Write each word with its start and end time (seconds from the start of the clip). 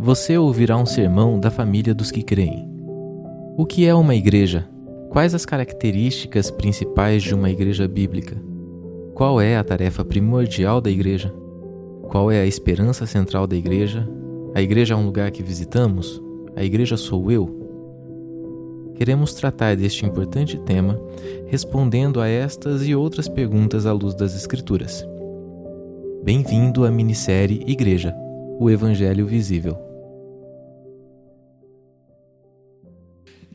você 0.00 0.38
ouvirá 0.38 0.76
um 0.76 0.86
sermão 0.86 1.40
da 1.40 1.50
família 1.50 1.92
dos 1.92 2.12
que 2.12 2.22
creem. 2.22 2.68
O 3.56 3.66
que 3.66 3.84
é 3.84 3.92
uma 3.92 4.14
igreja? 4.14 4.68
Quais 5.10 5.34
as 5.34 5.44
características 5.44 6.52
principais 6.52 7.24
de 7.24 7.34
uma 7.34 7.50
igreja 7.50 7.88
bíblica? 7.88 8.40
Qual 9.12 9.40
é 9.40 9.56
a 9.56 9.64
tarefa 9.64 10.04
primordial 10.04 10.80
da 10.80 10.88
igreja? 10.88 11.34
Qual 12.08 12.30
é 12.30 12.40
a 12.40 12.46
esperança 12.46 13.06
central 13.06 13.48
da 13.48 13.56
igreja? 13.56 14.08
A 14.54 14.62
igreja 14.62 14.94
é 14.94 14.96
um 14.96 15.04
lugar 15.04 15.32
que 15.32 15.42
visitamos? 15.42 16.22
A 16.54 16.62
igreja 16.62 16.96
sou 16.96 17.32
eu? 17.32 17.56
Queremos 18.94 19.34
tratar 19.34 19.74
deste 19.76 20.06
importante 20.06 20.58
tema 20.58 21.00
respondendo 21.48 22.20
a 22.20 22.28
estas 22.28 22.86
e 22.86 22.94
outras 22.94 23.28
perguntas 23.28 23.84
à 23.84 23.92
luz 23.92 24.14
das 24.14 24.36
Escrituras. 24.36 25.04
Bem-vindo 26.22 26.84
à 26.84 26.90
minissérie 26.90 27.64
Igreja, 27.66 28.14
o 28.60 28.70
Evangelho 28.70 29.26
Visível. 29.26 29.87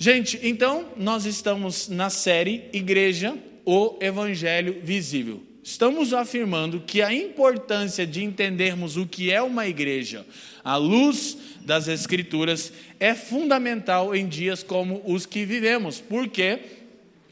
Gente, 0.04 0.38
então 0.44 0.90
nós 0.98 1.26
estamos 1.26 1.88
na 1.88 2.10
série 2.10 2.66
Igreja, 2.74 3.38
o 3.64 3.98
Evangelho 4.02 4.82
Visível. 4.84 5.42
Estamos 5.64 6.14
afirmando 6.14 6.82
que 6.82 7.02
a 7.02 7.14
importância 7.14 8.06
de 8.06 8.22
entendermos 8.22 8.98
o 8.98 9.08
que 9.08 9.32
é 9.32 9.42
uma 9.42 9.66
igreja 9.66 10.26
à 10.62 10.76
luz 10.76 11.38
das 11.62 11.88
Escrituras 11.88 12.74
é 13.00 13.16
fundamental 13.16 14.14
em 14.14 14.28
dias 14.28 14.62
como 14.62 15.02
os 15.06 15.26
que 15.26 15.46
vivemos. 15.46 16.02
Por 16.02 16.28
quê? 16.28 16.60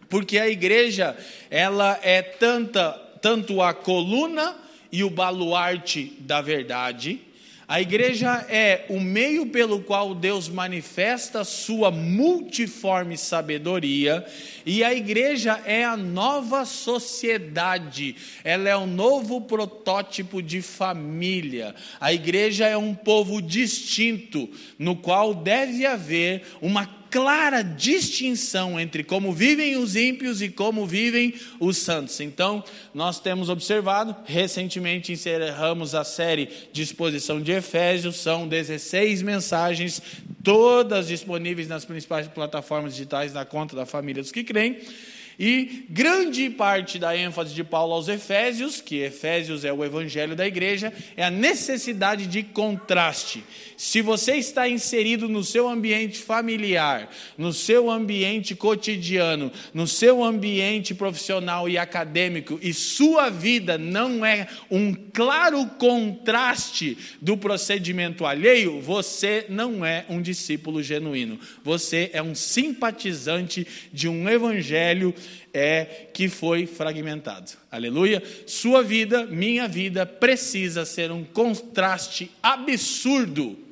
Porque 0.08 0.38
a 0.38 0.48
igreja, 0.48 1.18
ela 1.50 2.00
é 2.02 2.22
tanta, 2.22 2.94
tanto 3.22 3.62
a 3.62 3.74
coluna 3.74 4.56
e 4.90 5.04
o 5.04 5.10
baluarte 5.10 6.16
da 6.22 6.40
verdade, 6.40 7.20
a 7.72 7.80
igreja 7.80 8.46
é 8.50 8.84
o 8.90 9.00
meio 9.00 9.46
pelo 9.46 9.80
qual 9.80 10.14
Deus 10.14 10.50
manifesta 10.50 11.46
sua 11.46 11.90
multiforme 11.90 13.18
sabedoria, 13.18 14.26
e 14.66 14.84
a 14.84 14.94
igreja 14.94 15.62
é 15.66 15.84
a 15.84 15.98
nova 15.98 16.66
sociedade, 16.66 18.16
ela 18.44 18.70
é 18.70 18.76
o 18.76 18.86
novo 18.86 19.42
protótipo 19.42 20.42
de 20.42 20.62
família. 20.62 21.76
A 22.00 22.14
igreja 22.14 22.68
é 22.68 22.78
um 22.78 22.94
povo 22.94 23.42
distinto, 23.42 24.50
no 24.78 24.96
qual 24.96 25.34
deve 25.34 25.86
haver 25.86 26.44
uma 26.62 27.02
clara 27.12 27.62
distinção 27.62 28.80
entre 28.80 29.04
como 29.04 29.34
vivem 29.34 29.76
os 29.76 29.98
ímpios 29.98 30.42
e 30.42 30.48
como 30.48 30.88
vivem 30.88 31.34
os 31.60 31.78
santos. 31.78 32.22
Então, 32.22 32.64
nós 32.94 33.20
temos 33.20 33.50
observado, 33.50 34.16
recentemente 34.24 35.12
encerramos 35.12 35.94
a 35.94 36.06
série 36.06 36.50
de 36.72 36.82
exposição 36.82 37.42
de 37.42 37.52
Efésios, 37.52 38.16
são 38.16 38.48
16 38.48 39.22
mensagens, 39.22 40.02
todas 40.42 41.08
disponíveis 41.08 41.68
nas 41.68 41.84
principais 41.84 42.28
plataformas 42.28 42.94
digitais 42.94 43.34
da 43.34 43.44
conta 43.44 43.76
da 43.76 43.86
família 43.86 44.24
dos 44.24 44.32
que 44.32 44.44
creem. 44.52 44.78
E 45.40 45.86
grande 45.90 46.50
parte 46.52 47.00
da 47.00 47.18
ênfase 47.18 47.54
de 47.56 47.64
Paulo 47.64 47.94
aos 47.94 48.08
Efésios, 48.08 48.80
que 48.80 48.98
Efésios 48.98 49.66
é 49.66 49.74
o 49.74 49.84
evangelho 49.84 50.36
da 50.36 50.46
igreja, 50.46 50.94
é 51.18 51.24
a 51.24 51.32
necessidade 51.32 52.28
de 52.28 52.44
contraste. 52.44 53.44
Se 53.84 54.00
você 54.00 54.34
está 54.34 54.70
inserido 54.70 55.28
no 55.28 55.44
seu 55.44 55.68
ambiente 55.68 56.20
familiar, 56.20 57.12
no 57.36 57.52
seu 57.52 57.90
ambiente 57.90 58.54
cotidiano, 58.54 59.52
no 59.74 59.88
seu 59.88 60.24
ambiente 60.24 60.94
profissional 60.94 61.68
e 61.68 61.80
acadêmico, 61.80 62.60
e 62.62 62.76
sua 62.76 63.32
vida 63.32 63.80
não 63.80 64.24
é 64.24 64.48
um 64.70 64.94
claro 64.94 65.66
contraste 65.80 66.96
do 67.20 67.36
procedimento 67.36 68.24
alheio, 68.24 68.80
você 68.80 69.48
não 69.50 69.84
é 69.84 70.06
um 70.08 70.22
discípulo 70.22 70.84
genuíno. 70.84 71.40
Você 71.64 72.12
é 72.14 72.22
um 72.22 72.36
simpatizante 72.36 73.66
de 73.92 74.08
um 74.08 74.30
evangelho 74.30 75.12
é 75.52 76.08
que 76.14 76.30
foi 76.30 76.68
fragmentado. 76.68 77.54
Aleluia. 77.72 78.22
Sua 78.46 78.84
vida, 78.84 79.26
minha 79.26 79.68
vida, 79.68 80.06
precisa 80.06 80.86
ser 80.86 81.12
um 81.12 81.24
contraste 81.24 82.30
absurdo 82.44 83.71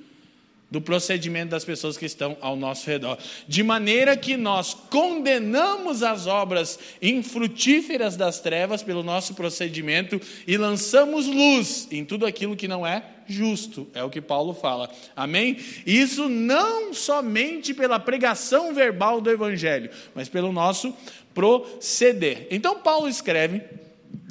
do 0.70 0.80
procedimento 0.80 1.50
das 1.52 1.66
pessoas 1.66 1.98
que 1.98 2.06
estão 2.06 2.38
ao 2.42 2.56
nosso 2.56 2.88
redor. 2.88 3.18
De 3.48 3.64
maneira 3.64 4.16
que 4.16 4.38
nós 4.38 4.74
condenamos 4.74 6.04
as 6.04 6.28
obras 6.28 6.78
infrutíferas 7.02 8.16
das 8.16 8.40
trevas 8.40 8.84
pelo 8.84 9.02
nosso 9.02 9.34
procedimento 9.34 10.22
e 10.46 10.58
lançamos 10.58 11.26
luz 11.26 11.88
em 11.92 12.06
tudo 12.06 12.26
aquilo 12.26 12.56
que 12.56 12.68
não 12.68 12.86
é 12.86 13.04
justo, 13.26 13.88
é 13.94 14.04
o 14.04 14.10
que 14.10 14.22
Paulo 14.22 14.54
fala. 14.56 14.90
Amém? 15.16 15.58
Isso 15.86 16.28
não 16.28 16.94
somente 16.94 17.74
pela 17.76 18.00
pregação 18.00 18.74
verbal 18.74 19.22
do 19.22 19.30
evangelho, 19.30 19.92
mas 20.16 20.28
pelo 20.28 20.52
nosso 20.52 20.94
proceder. 21.34 22.48
Então 22.50 22.80
Paulo 22.80 23.08
escreve 23.08 23.62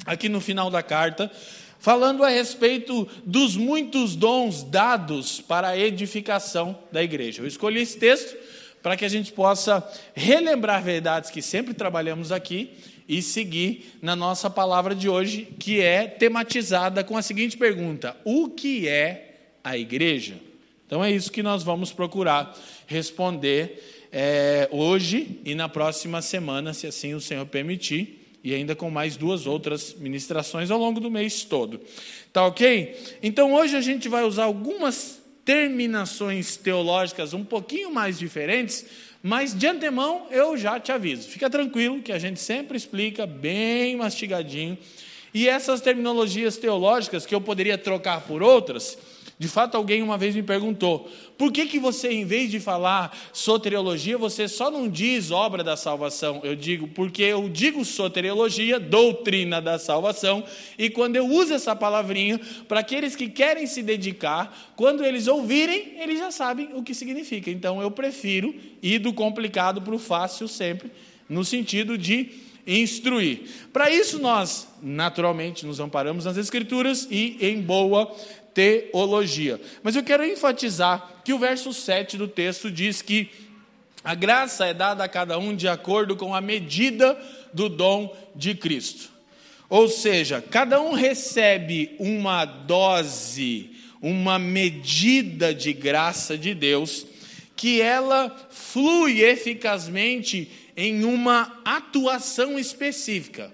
aqui 0.05 0.27
no 0.27 0.41
final 0.41 0.69
da 0.69 0.83
carta 0.83 1.31
falando 1.79 2.23
a 2.23 2.29
respeito 2.29 3.07
dos 3.25 3.55
muitos 3.55 4.15
dons 4.15 4.63
dados 4.63 5.41
para 5.41 5.69
a 5.69 5.77
edificação 5.77 6.77
da 6.91 7.01
igreja. 7.01 7.41
Eu 7.41 7.47
escolhi 7.47 7.81
esse 7.81 7.97
texto 7.97 8.37
para 8.83 8.95
que 8.95 9.05
a 9.05 9.09
gente 9.09 9.31
possa 9.31 9.85
relembrar 10.13 10.83
verdades 10.83 11.29
que 11.29 11.41
sempre 11.41 11.73
trabalhamos 11.73 12.31
aqui 12.31 12.71
e 13.07 13.21
seguir 13.21 13.97
na 14.01 14.15
nossa 14.15 14.49
palavra 14.49 14.93
de 14.93 15.09
hoje, 15.09 15.47
que 15.57 15.81
é 15.81 16.05
tematizada 16.05 17.03
com 17.03 17.17
a 17.17 17.21
seguinte 17.21 17.57
pergunta: 17.57 18.15
O 18.23 18.49
que 18.49 18.87
é 18.87 19.35
a 19.63 19.77
igreja? 19.77 20.35
Então 20.85 21.03
é 21.03 21.11
isso 21.11 21.31
que 21.31 21.43
nós 21.43 21.63
vamos 21.63 21.91
procurar 21.91 22.55
responder 22.87 24.07
é, 24.11 24.67
hoje 24.71 25.39
e 25.45 25.53
na 25.55 25.69
próxima 25.69 26.21
semana, 26.21 26.73
se 26.73 26.87
assim 26.87 27.13
o 27.13 27.21
Senhor 27.21 27.45
permitir 27.45 28.18
e 28.43 28.53
ainda 28.53 28.75
com 28.75 28.89
mais 28.89 29.17
duas 29.17 29.45
outras 29.45 29.93
ministrações 29.93 30.71
ao 30.71 30.79
longo 30.79 30.99
do 30.99 31.11
mês 31.11 31.43
todo. 31.43 31.81
Tá 32.31 32.45
ok? 32.45 32.95
Então 33.21 33.53
hoje 33.53 33.75
a 33.75 33.81
gente 33.81 34.07
vai 34.07 34.23
usar 34.23 34.45
algumas 34.45 35.19
terminações 35.43 36.57
teológicas 36.57 37.33
um 37.33 37.43
pouquinho 37.43 37.91
mais 37.91 38.19
diferentes, 38.19 38.85
mas 39.21 39.53
de 39.53 39.67
antemão 39.67 40.27
eu 40.31 40.57
já 40.57 40.79
te 40.79 40.91
aviso. 40.91 41.27
Fica 41.27 41.49
tranquilo 41.49 42.01
que 42.01 42.11
a 42.11 42.19
gente 42.19 42.39
sempre 42.39 42.77
explica 42.77 43.25
bem 43.25 43.95
mastigadinho. 43.95 44.77
E 45.33 45.47
essas 45.47 45.81
terminologias 45.81 46.57
teológicas 46.57 47.25
que 47.25 47.35
eu 47.35 47.41
poderia 47.41 47.77
trocar 47.77 48.21
por 48.21 48.41
outras, 48.41 48.97
de 49.39 49.47
fato, 49.47 49.77
alguém 49.77 50.03
uma 50.03 50.17
vez 50.17 50.35
me 50.35 50.43
perguntou: 50.43 51.09
por 51.37 51.49
que, 51.49 51.65
que 51.65 51.79
você, 51.79 52.09
em 52.11 52.25
vez 52.25 52.51
de 52.51 52.59
falar 52.59 53.17
soteriologia, 53.31 54.17
você 54.17 54.49
só 54.49 54.69
não 54.69 54.89
diz 54.89 55.31
obra 55.31 55.63
da 55.63 55.77
salvação? 55.77 56.41
Eu 56.43 56.57
digo, 56.57 56.89
porque 56.89 57.23
eu 57.23 57.47
digo 57.47 57.85
soteriologia, 57.85 58.77
doutrina 58.77 59.61
da 59.61 59.79
salvação, 59.79 60.43
e 60.77 60.89
quando 60.89 61.15
eu 61.15 61.25
uso 61.25 61.53
essa 61.53 61.73
palavrinha, 61.73 62.37
para 62.67 62.81
aqueles 62.81 63.15
que 63.15 63.29
querem 63.29 63.65
se 63.65 63.81
dedicar, 63.81 64.73
quando 64.75 65.05
eles 65.05 65.25
ouvirem, 65.25 65.93
eles 65.97 66.19
já 66.19 66.31
sabem 66.31 66.71
o 66.73 66.83
que 66.83 66.93
significa. 66.93 67.49
Então 67.49 67.81
eu 67.81 67.89
prefiro 67.89 68.53
ir 68.83 68.99
do 68.99 69.13
complicado 69.13 69.81
para 69.81 69.95
o 69.95 69.99
fácil 69.99 70.49
sempre, 70.49 70.91
no 71.29 71.45
sentido 71.45 71.97
de 71.97 72.29
instruir. 72.67 73.41
Para 73.73 73.89
isso, 73.89 74.19
nós, 74.19 74.67
naturalmente, 74.81 75.65
nos 75.65 75.79
amparamos 75.79 76.25
nas 76.25 76.37
Escrituras 76.37 77.07
e 77.09 77.37
em 77.41 77.61
boa 77.61 78.15
teologia. 78.53 79.59
Mas 79.83 79.95
eu 79.95 80.03
quero 80.03 80.25
enfatizar 80.25 81.21
que 81.23 81.33
o 81.33 81.39
verso 81.39 81.73
7 81.73 82.17
do 82.17 82.27
texto 82.27 82.71
diz 82.71 83.01
que 83.01 83.29
a 84.03 84.15
graça 84.15 84.65
é 84.65 84.73
dada 84.73 85.03
a 85.03 85.09
cada 85.09 85.37
um 85.37 85.55
de 85.55 85.67
acordo 85.67 86.15
com 86.15 86.33
a 86.33 86.41
medida 86.41 87.19
do 87.53 87.67
dom 87.67 88.15
de 88.35 88.55
Cristo. 88.55 89.09
Ou 89.69 89.87
seja, 89.87 90.41
cada 90.41 90.81
um 90.81 90.93
recebe 90.93 91.95
uma 91.99 92.45
dose, 92.45 93.71
uma 94.01 94.39
medida 94.39 95.53
de 95.53 95.73
graça 95.73 96.37
de 96.37 96.55
Deus, 96.55 97.05
que 97.55 97.81
ela 97.81 98.35
flui 98.49 99.21
eficazmente 99.21 100.49
em 100.75 101.03
uma 101.03 101.61
atuação 101.65 102.57
específica. 102.57 103.53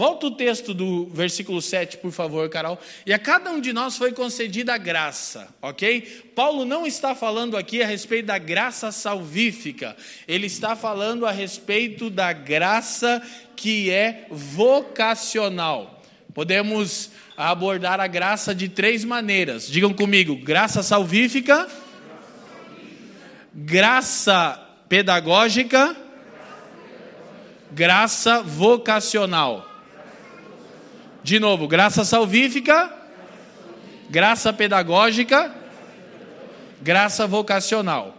Volta 0.00 0.28
o 0.28 0.30
texto 0.30 0.72
do 0.72 1.04
versículo 1.12 1.60
7, 1.60 1.98
por 1.98 2.10
favor, 2.10 2.48
Carol. 2.48 2.78
E 3.04 3.12
a 3.12 3.18
cada 3.18 3.50
um 3.50 3.60
de 3.60 3.70
nós 3.70 3.98
foi 3.98 4.12
concedida 4.12 4.72
a 4.72 4.78
graça, 4.78 5.54
ok? 5.60 6.32
Paulo 6.34 6.64
não 6.64 6.86
está 6.86 7.14
falando 7.14 7.54
aqui 7.54 7.82
a 7.82 7.86
respeito 7.86 8.24
da 8.24 8.38
graça 8.38 8.90
salvífica, 8.92 9.94
ele 10.26 10.46
está 10.46 10.74
falando 10.74 11.26
a 11.26 11.30
respeito 11.30 12.08
da 12.08 12.32
graça 12.32 13.20
que 13.54 13.90
é 13.90 14.24
vocacional. 14.30 16.02
Podemos 16.32 17.10
abordar 17.36 18.00
a 18.00 18.06
graça 18.06 18.54
de 18.54 18.70
três 18.70 19.04
maneiras. 19.04 19.68
Digam 19.68 19.92
comigo: 19.92 20.34
graça 20.34 20.82
salvífica, 20.82 21.68
graça 23.52 24.66
pedagógica, 24.88 25.94
graça 27.70 28.40
vocacional. 28.40 29.69
De 31.22 31.38
novo, 31.38 31.68
graça 31.68 32.04
salvífica, 32.04 32.92
graça 34.08 34.52
pedagógica, 34.52 35.54
Graça 36.82 37.26
vocacional. 37.26 38.16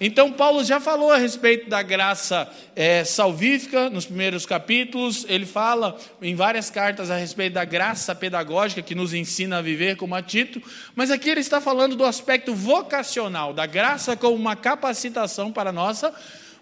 Então, 0.00 0.32
Paulo 0.32 0.64
já 0.64 0.80
falou 0.80 1.12
a 1.12 1.16
respeito 1.16 1.70
da 1.70 1.82
graça 1.82 2.50
é, 2.74 3.04
salvífica 3.04 3.88
nos 3.88 4.04
primeiros 4.04 4.44
capítulos, 4.44 5.24
ele 5.28 5.46
fala 5.46 5.96
em 6.20 6.34
várias 6.34 6.68
cartas 6.68 7.10
a 7.10 7.16
respeito 7.16 7.54
da 7.54 7.64
graça 7.64 8.14
pedagógica 8.14 8.82
que 8.82 8.94
nos 8.94 9.14
ensina 9.14 9.58
a 9.58 9.62
viver 9.62 9.96
como 9.96 10.16
a 10.16 10.20
Tito, 10.20 10.60
mas 10.96 11.10
aqui 11.10 11.30
ele 11.30 11.40
está 11.40 11.60
falando 11.60 11.94
do 11.96 12.04
aspecto 12.04 12.54
vocacional, 12.54 13.54
da 13.54 13.64
graça 13.64 14.16
como 14.16 14.34
uma 14.34 14.56
capacitação 14.56 15.52
para 15.52 15.70
a 15.70 15.72
nossa 15.72 16.12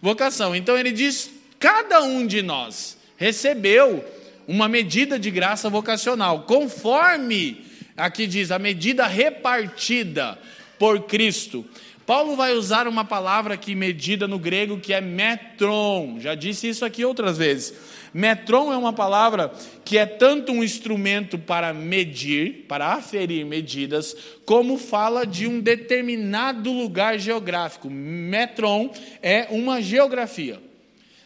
vocação. 0.00 0.54
Então, 0.54 0.78
ele 0.78 0.92
diz: 0.92 1.30
cada 1.58 2.02
um 2.02 2.26
de 2.26 2.42
nós 2.42 2.98
recebeu 3.16 4.04
uma 4.46 4.68
medida 4.68 5.18
de 5.18 5.30
graça 5.30 5.68
vocacional, 5.70 6.42
conforme, 6.42 7.64
aqui 7.96 8.26
diz, 8.26 8.50
a 8.50 8.58
medida 8.58 9.06
repartida 9.06 10.38
por 10.78 11.02
Cristo. 11.02 11.64
Paulo 12.06 12.36
vai 12.36 12.52
usar 12.52 12.86
uma 12.86 13.04
palavra 13.04 13.56
que 13.56 13.74
medida 13.74 14.28
no 14.28 14.38
grego 14.38 14.78
que 14.78 14.92
é 14.92 15.00
metron. 15.00 16.18
Já 16.20 16.34
disse 16.34 16.68
isso 16.68 16.84
aqui 16.84 17.02
outras 17.04 17.38
vezes. 17.38 17.74
Metron 18.12 18.72
é 18.72 18.76
uma 18.76 18.92
palavra 18.92 19.50
que 19.84 19.96
é 19.96 20.04
tanto 20.04 20.52
um 20.52 20.62
instrumento 20.62 21.38
para 21.38 21.72
medir, 21.72 22.66
para 22.68 22.92
aferir 22.92 23.44
medidas, 23.46 24.14
como 24.44 24.78
fala 24.78 25.26
de 25.26 25.46
um 25.46 25.60
determinado 25.60 26.70
lugar 26.70 27.18
geográfico. 27.18 27.88
Metron 27.90 28.90
é 29.22 29.48
uma 29.50 29.80
geografia. 29.80 30.60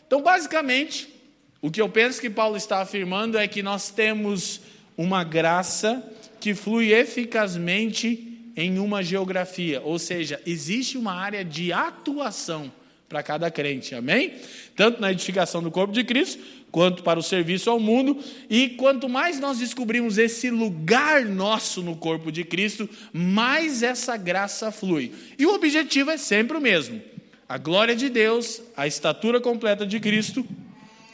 Então, 0.07 0.23
basicamente, 0.23 1.18
o 1.61 1.71
que 1.71 1.81
eu 1.81 1.89
penso 1.89 2.21
que 2.21 2.31
Paulo 2.31 2.57
está 2.57 2.81
afirmando 2.81 3.37
é 3.37 3.49
que 3.49 3.63
nós 3.63 3.91
temos 3.91 4.61
uma 4.97 5.25
graça 5.25 6.03
que 6.41 6.55
flui 6.55 6.93
eficazmente 6.93 8.53
em 8.57 8.79
uma 8.79 9.03
geografia, 9.03 9.81
ou 9.81 9.99
seja, 9.99 10.41
existe 10.45 10.99
uma 10.99 11.13
área 11.13 11.45
de 11.45 11.73
atuação 11.73 12.73
para 13.09 13.23
cada 13.23 13.51
crente, 13.51 13.95
amém? 13.95 14.35
Tanto 14.77 15.01
na 15.01 15.11
edificação 15.11 15.63
do 15.63 15.71
corpo 15.71 15.93
de 15.93 16.05
Cristo, 16.05 16.43
quanto 16.71 17.03
para 17.03 17.19
o 17.19 17.23
serviço 17.23 17.71
ao 17.71 17.81
mundo, 17.81 18.19
e 18.51 18.71
quanto 18.71 19.09
mais 19.09 19.41
nós 19.41 19.59
descobrimos 19.59 20.19
esse 20.19 20.51
lugar 20.51 21.25
nosso 21.25 21.83
no 21.83 21.97
corpo 21.97 22.31
de 22.31 22.45
Cristo, 22.45 22.89
mais 23.13 23.83
essa 23.83 24.17
graça 24.17 24.71
flui. 24.71 25.13
E 25.39 25.47
o 25.47 25.55
objetivo 25.55 26.11
é 26.11 26.17
sempre 26.17 26.57
o 26.57 26.61
mesmo: 26.61 27.01
a 27.49 27.57
glória 27.59 27.97
de 27.97 28.09
Deus, 28.09 28.61
a 28.77 28.87
estatura 28.87 29.41
completa 29.41 29.87
de 29.87 29.99
Cristo 29.99 30.47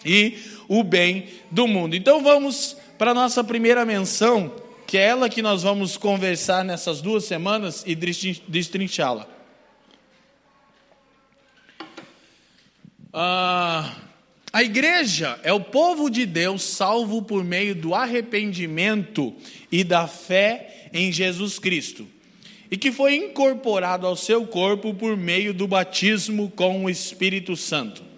e 0.05 0.39
o 0.69 0.83
bem 0.83 1.27
do 1.51 1.67
mundo. 1.67 1.97
Então 1.97 2.23
vamos 2.23 2.77
para 2.99 3.11
a 3.13 3.15
nossa 3.15 3.43
primeira 3.43 3.85
menção 3.85 4.53
que 4.87 4.99
é 4.99 5.07
ela 5.07 5.29
que 5.29 5.43
nós 5.43 5.63
vamos 5.63 5.97
conversar 5.97 6.65
nessas 6.65 7.01
duas 7.01 7.25
semanas 7.25 7.83
e 7.87 7.97
destrinchá-la. 7.97 9.27
Ah, 13.13 13.93
a 14.53 14.63
igreja 14.63 15.39
é 15.43 15.53
o 15.53 15.61
povo 15.61 16.11
de 16.11 16.27
Deus 16.27 16.63
salvo 16.63 17.23
por 17.23 17.43
meio 17.43 17.75
do 17.75 17.95
arrependimento 17.95 19.35
e 19.71 19.83
da 19.83 20.07
fé 20.07 20.89
em 20.93 21.11
Jesus 21.11 21.59
Cristo, 21.59 22.07
e 22.71 22.77
que 22.77 22.93
foi 22.93 23.17
incorporado 23.17 24.07
ao 24.07 24.17
seu 24.17 24.47
corpo 24.47 24.95
por 24.95 25.17
meio 25.17 25.55
do 25.55 25.67
batismo 25.67 26.53
com 26.55 26.85
o 26.85 26.91
Espírito 26.91 27.57
Santo. 27.57 28.14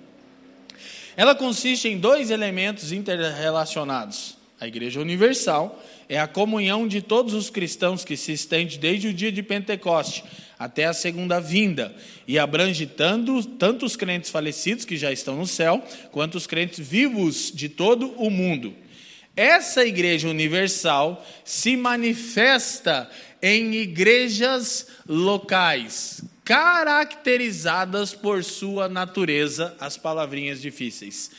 Ela 1.16 1.34
consiste 1.34 1.88
em 1.88 1.98
dois 1.98 2.30
elementos 2.30 2.92
interrelacionados: 2.92 4.36
a 4.60 4.66
igreja 4.66 5.00
universal 5.00 5.82
é 6.08 6.18
a 6.18 6.28
comunhão 6.28 6.86
de 6.86 7.00
todos 7.00 7.34
os 7.34 7.50
cristãos 7.50 8.04
que 8.04 8.16
se 8.16 8.32
estende 8.32 8.78
desde 8.78 9.08
o 9.08 9.14
dia 9.14 9.32
de 9.32 9.42
Pentecoste 9.42 10.22
até 10.58 10.84
a 10.84 10.92
segunda 10.92 11.40
vinda 11.40 11.94
e 12.26 12.38
abrange 12.38 12.86
tanto, 12.86 13.44
tanto 13.44 13.84
os 13.84 13.96
crentes 13.96 14.30
falecidos 14.30 14.84
que 14.84 14.96
já 14.96 15.12
estão 15.12 15.36
no 15.36 15.46
céu, 15.46 15.82
quanto 16.12 16.36
os 16.36 16.46
crentes 16.46 16.86
vivos 16.86 17.52
de 17.54 17.68
todo 17.68 18.12
o 18.16 18.30
mundo. 18.30 18.74
Essa 19.34 19.84
igreja 19.84 20.28
universal 20.28 21.24
se 21.44 21.76
manifesta 21.76 23.10
em 23.42 23.74
igrejas 23.74 24.86
locais, 25.06 26.22
caracterizadas 26.46 28.14
por 28.14 28.44
sua 28.44 28.88
natureza, 28.88 29.76
as 29.80 29.96
palavrinhas 29.96 30.62
difíceis, 30.62 31.32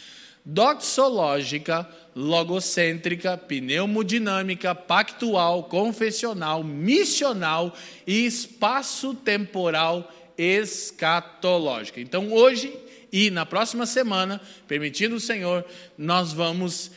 doxológica, 0.43 1.87
logocêntrica, 2.13 3.37
pneumodinâmica, 3.37 4.75
pactual, 4.75 5.63
confessional, 5.63 6.61
missional 6.61 7.73
e 8.05 8.25
espaço-temporal 8.25 10.13
escatológica. 10.37 12.01
Então, 12.01 12.33
hoje 12.33 12.77
e 13.09 13.31
na 13.31 13.45
próxima 13.45 13.85
semana, 13.85 14.41
permitindo 14.67 15.15
o 15.15 15.21
Senhor, 15.21 15.63
nós 15.97 16.33
vamos 16.33 16.91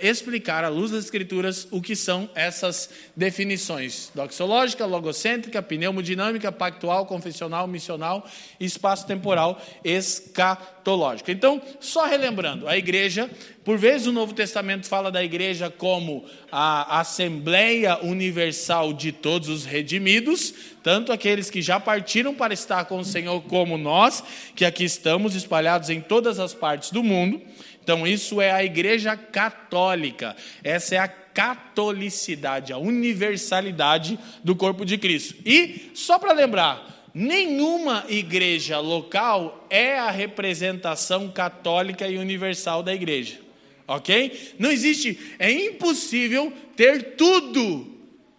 explicar 0.00 0.62
à 0.62 0.68
luz 0.68 0.92
das 0.92 1.04
Escrituras 1.04 1.66
o 1.72 1.82
que 1.82 1.96
são 1.96 2.30
essas 2.34 2.88
definições: 3.16 4.10
doxológica, 4.14 4.86
logocêntrica, 4.86 5.60
pneumodinâmica, 5.60 6.52
pactual, 6.52 7.06
confessional, 7.06 7.66
missional 7.66 8.28
espaço-temporal 8.60 9.60
escatológica. 9.82 11.32
Então, 11.32 11.60
só 11.80 12.06
relembrando, 12.06 12.68
a 12.68 12.76
igreja, 12.76 13.28
por 13.64 13.76
vezes 13.76 14.06
o 14.06 14.12
Novo 14.12 14.32
Testamento 14.32 14.86
fala 14.86 15.10
da 15.10 15.24
igreja 15.24 15.68
como 15.68 16.24
a 16.52 17.00
Assembleia 17.00 17.98
Universal 18.02 18.92
de 18.92 19.10
todos 19.10 19.48
os 19.48 19.64
redimidos, 19.64 20.54
tanto 20.84 21.10
aqueles 21.10 21.50
que 21.50 21.60
já 21.60 21.80
partiram 21.80 22.32
para 22.32 22.54
estar 22.54 22.84
com 22.84 22.98
o 22.98 23.04
Senhor, 23.04 23.42
como 23.42 23.76
nós, 23.76 24.22
que 24.54 24.64
aqui 24.64 24.84
estamos 24.84 25.34
espalhados 25.34 25.90
em 25.90 26.00
todas 26.00 26.38
as 26.38 26.54
partes 26.54 26.92
do 26.92 27.02
mundo. 27.02 27.42
Então, 27.86 28.04
isso 28.04 28.40
é 28.40 28.50
a 28.50 28.64
Igreja 28.64 29.16
Católica, 29.16 30.34
essa 30.64 30.96
é 30.96 30.98
a 30.98 31.06
catolicidade, 31.06 32.72
a 32.72 32.78
universalidade 32.78 34.18
do 34.42 34.56
corpo 34.56 34.84
de 34.84 34.98
Cristo. 34.98 35.36
E, 35.46 35.92
só 35.94 36.18
para 36.18 36.32
lembrar, 36.32 37.08
nenhuma 37.14 38.04
igreja 38.08 38.80
local 38.80 39.68
é 39.70 40.00
a 40.00 40.10
representação 40.10 41.30
católica 41.30 42.08
e 42.08 42.18
universal 42.18 42.82
da 42.82 42.92
igreja. 42.92 43.38
Ok? 43.86 44.54
Não 44.58 44.72
existe, 44.72 45.16
é 45.38 45.48
impossível 45.52 46.52
ter 46.74 47.14
tudo 47.14 47.95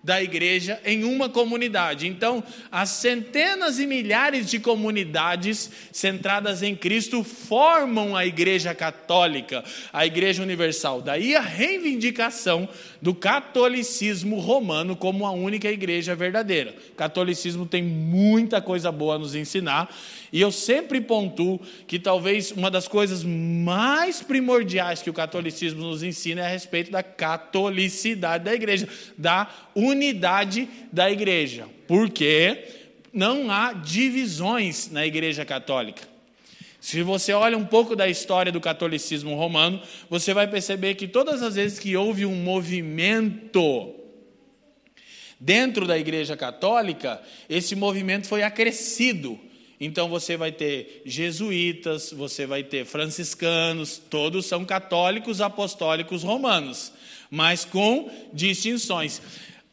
da 0.08 0.24
igreja 0.24 0.80
em 0.86 1.04
uma 1.04 1.28
comunidade. 1.28 2.08
Então, 2.08 2.42
as 2.72 2.92
centenas 2.92 3.78
e 3.78 3.86
milhares 3.86 4.50
de 4.50 4.58
comunidades 4.58 5.70
centradas 5.92 6.64
em 6.64 6.74
Cristo 6.74 7.26
formam 7.26 8.16
a 8.16 8.26
igreja 8.26 8.74
católica, 8.74 9.66
a 9.92 10.06
igreja 10.06 10.42
universal. 10.42 11.02
Daí 11.02 11.36
a 11.36 11.42
reivindicação 11.42 12.70
do 13.02 13.14
catolicismo 13.14 14.40
romano 14.40 14.96
como 14.96 15.26
a 15.26 15.32
única 15.32 15.70
igreja 15.70 16.16
verdadeira. 16.16 16.76
O 16.92 16.96
catolicismo 16.96 17.66
tem 17.66 17.84
muita 17.84 18.62
coisa 18.62 18.92
boa 18.92 19.16
a 19.16 19.20
nos 19.20 19.36
ensinar, 19.36 19.94
e 20.32 20.42
eu 20.42 20.52
sempre 20.52 21.00
pontuo 21.00 21.60
que 21.88 22.00
talvez 22.00 22.52
uma 22.52 22.70
das 22.70 22.88
coisas 22.88 23.24
mais 23.24 24.22
primordiais 24.22 25.02
que 25.02 25.10
o 25.10 25.14
catolicismo 25.14 25.82
nos 25.82 26.04
ensina 26.04 26.42
é 26.42 26.46
a 26.46 26.50
respeito 26.50 26.92
da 26.92 27.04
catolicidade 27.04 28.44
da 28.44 28.54
igreja, 28.54 28.88
da 29.18 29.48
unidade 29.76 30.68
da 30.92 31.10
igreja. 31.10 31.66
Porque 31.88 32.66
não 33.14 33.50
há 33.50 33.74
divisões 33.74 34.92
na 34.92 35.06
igreja 35.06 35.46
católica. 35.46 36.17
Se 36.88 37.02
você 37.02 37.34
olha 37.34 37.58
um 37.58 37.66
pouco 37.66 37.98
da 37.98 38.08
história 38.08 38.50
do 38.50 38.62
catolicismo 38.62 39.36
romano, 39.36 39.82
você 40.10 40.34
vai 40.34 40.48
perceber 40.48 40.96
que 40.96 41.06
todas 41.06 41.42
as 41.44 41.56
vezes 41.56 41.80
que 41.80 41.98
houve 41.98 42.26
um 42.26 42.34
movimento 42.34 43.94
dentro 45.38 45.86
da 45.86 45.98
Igreja 45.98 46.38
Católica, 46.38 47.22
esse 47.50 47.76
movimento 47.76 48.26
foi 48.26 48.42
acrescido. 48.42 49.38
Então 49.82 50.08
você 50.08 50.38
vai 50.38 50.50
ter 50.50 51.02
jesuítas, 51.06 52.14
você 52.14 52.46
vai 52.46 52.64
ter 52.64 52.86
franciscanos, 52.86 54.02
todos 54.10 54.46
são 54.46 54.64
católicos 54.64 55.42
apostólicos 55.42 56.24
romanos, 56.24 56.94
mas 57.30 57.66
com 57.66 58.10
distinções. 58.32 59.22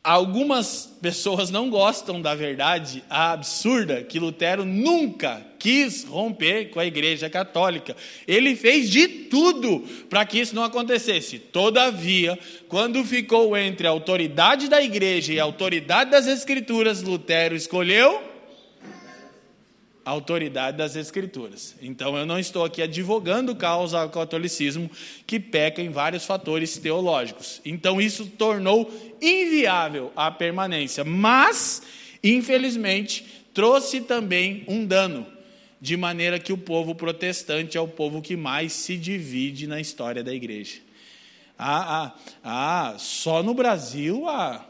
Algumas 0.05 0.95
pessoas 1.01 1.49
não 1.49 1.71
gostam 1.71 2.21
da 2.21 2.35
verdade 2.35 3.03
absurda 3.09 4.03
que 4.03 4.19
Lutero 4.19 4.63
nunca 4.63 5.43
quis 5.59 6.05
romper 6.05 6.69
com 6.69 6.79
a 6.79 6.85
Igreja 6.85 7.31
Católica. 7.31 7.97
Ele 8.29 8.55
fez 8.55 8.91
de 8.91 9.09
tudo 9.09 9.81
para 10.11 10.27
que 10.27 10.39
isso 10.39 10.55
não 10.55 10.63
acontecesse. 10.63 11.39
Todavia, 11.39 12.39
quando 12.69 13.03
ficou 13.03 13.57
entre 13.57 13.87
a 13.87 13.91
autoridade 13.91 14.69
da 14.69 14.83
Igreja 14.83 15.33
e 15.33 15.41
a 15.41 15.45
autoridade 15.45 16.11
das 16.11 16.27
Escrituras, 16.27 17.01
Lutero 17.01 17.57
escolheu 17.57 18.34
a 20.05 20.11
autoridade 20.11 20.77
das 20.77 20.97
Escrituras. 20.97 21.75
Então 21.81 22.17
eu 22.17 22.27
não 22.27 22.39
estou 22.39 22.65
aqui 22.65 22.83
advogando 22.83 23.57
causa 23.57 24.01
ao 24.01 24.11
catolicismo 24.11 24.91
que 25.27 25.41
peca 25.41 25.81
em 25.81 25.91
vários 25.91 26.25
fatores 26.25 26.77
teológicos. 26.77 27.61
Então 27.65 28.01
isso 28.01 28.27
tornou 28.27 28.91
inviável 29.21 30.13
a 30.15 30.31
permanência. 30.31 31.05
Mas 31.05 31.83
infelizmente, 32.25 33.45
trouxe 33.53 34.01
também 34.01 34.65
um 34.67 34.87
dano, 34.87 35.27
de 35.81 35.97
maneira 35.97 36.39
que 36.39 36.53
o 36.53 36.59
povo 36.59 36.95
protestante 36.95 37.77
é 37.77 37.81
o 37.81 37.87
povo 37.87 38.23
que 38.23 38.37
mais 38.37 38.73
se 38.73 38.97
divide 38.97 39.67
na 39.67 39.79
história 39.79 40.25
da 40.25 40.33
igreja. 40.33 40.81
Ah, 41.59 42.07
ah, 42.07 42.15
ah, 42.43 42.97
só 42.99 43.43
no 43.43 43.53
Brasil 43.53 44.27
há 44.27 44.65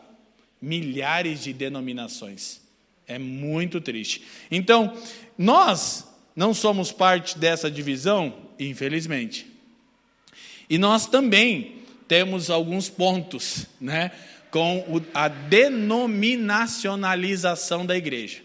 milhares 0.61 1.45
de 1.45 1.53
denominações. 1.53 2.61
É 3.07 3.19
muito 3.19 3.81
triste. 3.81 4.23
Então, 4.50 4.97
nós 5.37 6.07
não 6.35 6.55
somos 6.55 6.93
parte 6.93 7.38
dessa 7.38 7.71
divisão, 7.71 8.35
infelizmente. 8.59 9.47
E 10.69 10.76
nós 10.79 11.07
também 11.07 11.83
temos 12.09 12.50
alguns 12.50 12.88
pontos, 12.88 13.67
né, 13.81 14.11
com 14.50 15.00
a 15.12 15.29
denominacionalização 15.29 17.85
da 17.85 17.95
igreja. 17.97 18.43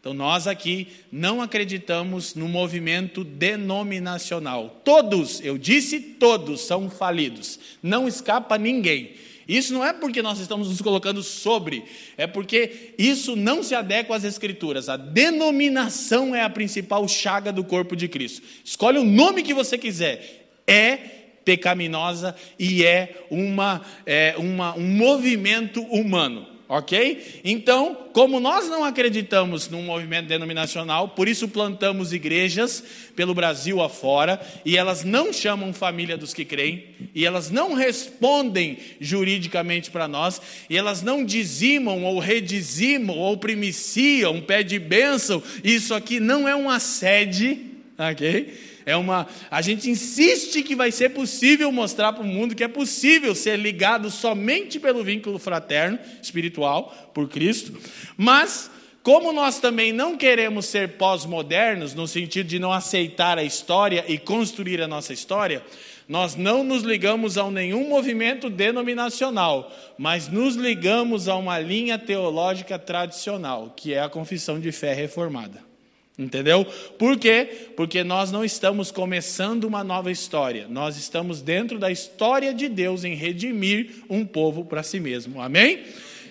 Então, 0.00 0.12
nós 0.12 0.48
aqui 0.48 0.88
não 1.12 1.40
acreditamos 1.40 2.34
no 2.34 2.48
movimento 2.48 3.22
denominacional. 3.22 4.80
Todos, 4.84 5.40
eu 5.44 5.56
disse 5.56 6.00
todos, 6.00 6.62
são 6.62 6.90
falidos. 6.90 7.60
Não 7.80 8.08
escapa 8.08 8.58
ninguém. 8.58 9.12
Isso 9.56 9.72
não 9.74 9.84
é 9.84 9.92
porque 9.92 10.22
nós 10.22 10.38
estamos 10.40 10.68
nos 10.68 10.80
colocando 10.80 11.22
sobre, 11.22 11.84
é 12.16 12.26
porque 12.26 12.94
isso 12.96 13.36
não 13.36 13.62
se 13.62 13.74
adequa 13.74 14.16
às 14.16 14.24
Escrituras. 14.24 14.88
A 14.88 14.96
denominação 14.96 16.34
é 16.34 16.42
a 16.42 16.48
principal 16.48 17.06
chaga 17.06 17.52
do 17.52 17.62
corpo 17.62 17.94
de 17.94 18.08
Cristo. 18.08 18.42
Escolhe 18.64 18.98
o 18.98 19.04
nome 19.04 19.42
que 19.42 19.52
você 19.52 19.76
quiser. 19.76 20.48
É 20.66 20.96
pecaminosa 21.44 22.34
e 22.58 22.84
é, 22.84 23.26
uma, 23.30 23.82
é 24.06 24.34
uma, 24.38 24.74
um 24.74 24.86
movimento 24.86 25.82
humano. 25.82 26.51
Ok? 26.74 27.42
Então, 27.44 27.94
como 28.14 28.40
nós 28.40 28.66
não 28.66 28.82
acreditamos 28.82 29.68
num 29.68 29.82
movimento 29.82 30.28
denominacional, 30.28 31.10
por 31.10 31.28
isso 31.28 31.46
plantamos 31.46 32.14
igrejas 32.14 32.82
pelo 33.14 33.34
Brasil 33.34 33.82
afora, 33.82 34.40
e 34.64 34.78
elas 34.78 35.04
não 35.04 35.34
chamam 35.34 35.74
família 35.74 36.16
dos 36.16 36.32
que 36.32 36.46
creem, 36.46 36.86
e 37.14 37.26
elas 37.26 37.50
não 37.50 37.74
respondem 37.74 38.78
juridicamente 38.98 39.90
para 39.90 40.08
nós, 40.08 40.40
e 40.70 40.74
elas 40.74 41.02
não 41.02 41.26
dizimam 41.26 42.04
ou 42.04 42.18
redizimam 42.18 43.18
ou 43.18 43.36
primiciam, 43.36 44.40
pé 44.40 44.62
de 44.62 44.78
bênção. 44.78 45.42
Isso 45.62 45.92
aqui 45.92 46.18
não 46.20 46.48
é 46.48 46.54
uma 46.54 46.80
sede, 46.80 47.71
ok? 48.10 48.72
É 48.84 48.96
uma, 48.96 49.26
a 49.50 49.62
gente 49.62 49.88
insiste 49.88 50.62
que 50.62 50.74
vai 50.74 50.90
ser 50.90 51.10
possível 51.10 51.70
mostrar 51.70 52.12
para 52.12 52.22
o 52.22 52.26
mundo 52.26 52.54
que 52.54 52.64
é 52.64 52.68
possível 52.68 53.34
ser 53.34 53.58
ligado 53.58 54.10
somente 54.10 54.80
pelo 54.80 55.04
vínculo 55.04 55.38
fraterno, 55.38 55.98
espiritual, 56.20 57.10
por 57.14 57.28
Cristo. 57.28 57.78
Mas, 58.16 58.70
como 59.02 59.32
nós 59.32 59.60
também 59.60 59.92
não 59.92 60.16
queremos 60.16 60.66
ser 60.66 60.96
pós-modernos, 60.96 61.94
no 61.94 62.08
sentido 62.08 62.46
de 62.46 62.58
não 62.58 62.72
aceitar 62.72 63.38
a 63.38 63.44
história 63.44 64.04
e 64.08 64.18
construir 64.18 64.80
a 64.82 64.88
nossa 64.88 65.12
história, 65.12 65.62
nós 66.08 66.34
não 66.34 66.64
nos 66.64 66.82
ligamos 66.82 67.38
a 67.38 67.48
nenhum 67.50 67.88
movimento 67.88 68.50
denominacional, 68.50 69.72
mas 69.96 70.28
nos 70.28 70.56
ligamos 70.56 71.28
a 71.28 71.36
uma 71.36 71.58
linha 71.58 71.96
teológica 71.96 72.78
tradicional, 72.78 73.72
que 73.76 73.94
é 73.94 74.00
a 74.00 74.08
confissão 74.08 74.58
de 74.58 74.72
fé 74.72 74.92
reformada. 74.92 75.71
Entendeu? 76.18 76.64
Por 76.98 77.18
quê? 77.18 77.70
Porque 77.74 78.04
nós 78.04 78.30
não 78.30 78.44
estamos 78.44 78.90
começando 78.90 79.64
uma 79.64 79.82
nova 79.82 80.10
história, 80.10 80.66
nós 80.68 80.96
estamos 80.98 81.40
dentro 81.40 81.78
da 81.78 81.90
história 81.90 82.52
de 82.52 82.68
Deus 82.68 83.02
em 83.02 83.14
redimir 83.14 84.04
um 84.10 84.24
povo 84.24 84.64
para 84.64 84.82
si 84.82 85.00
mesmo. 85.00 85.40
Amém? 85.40 85.84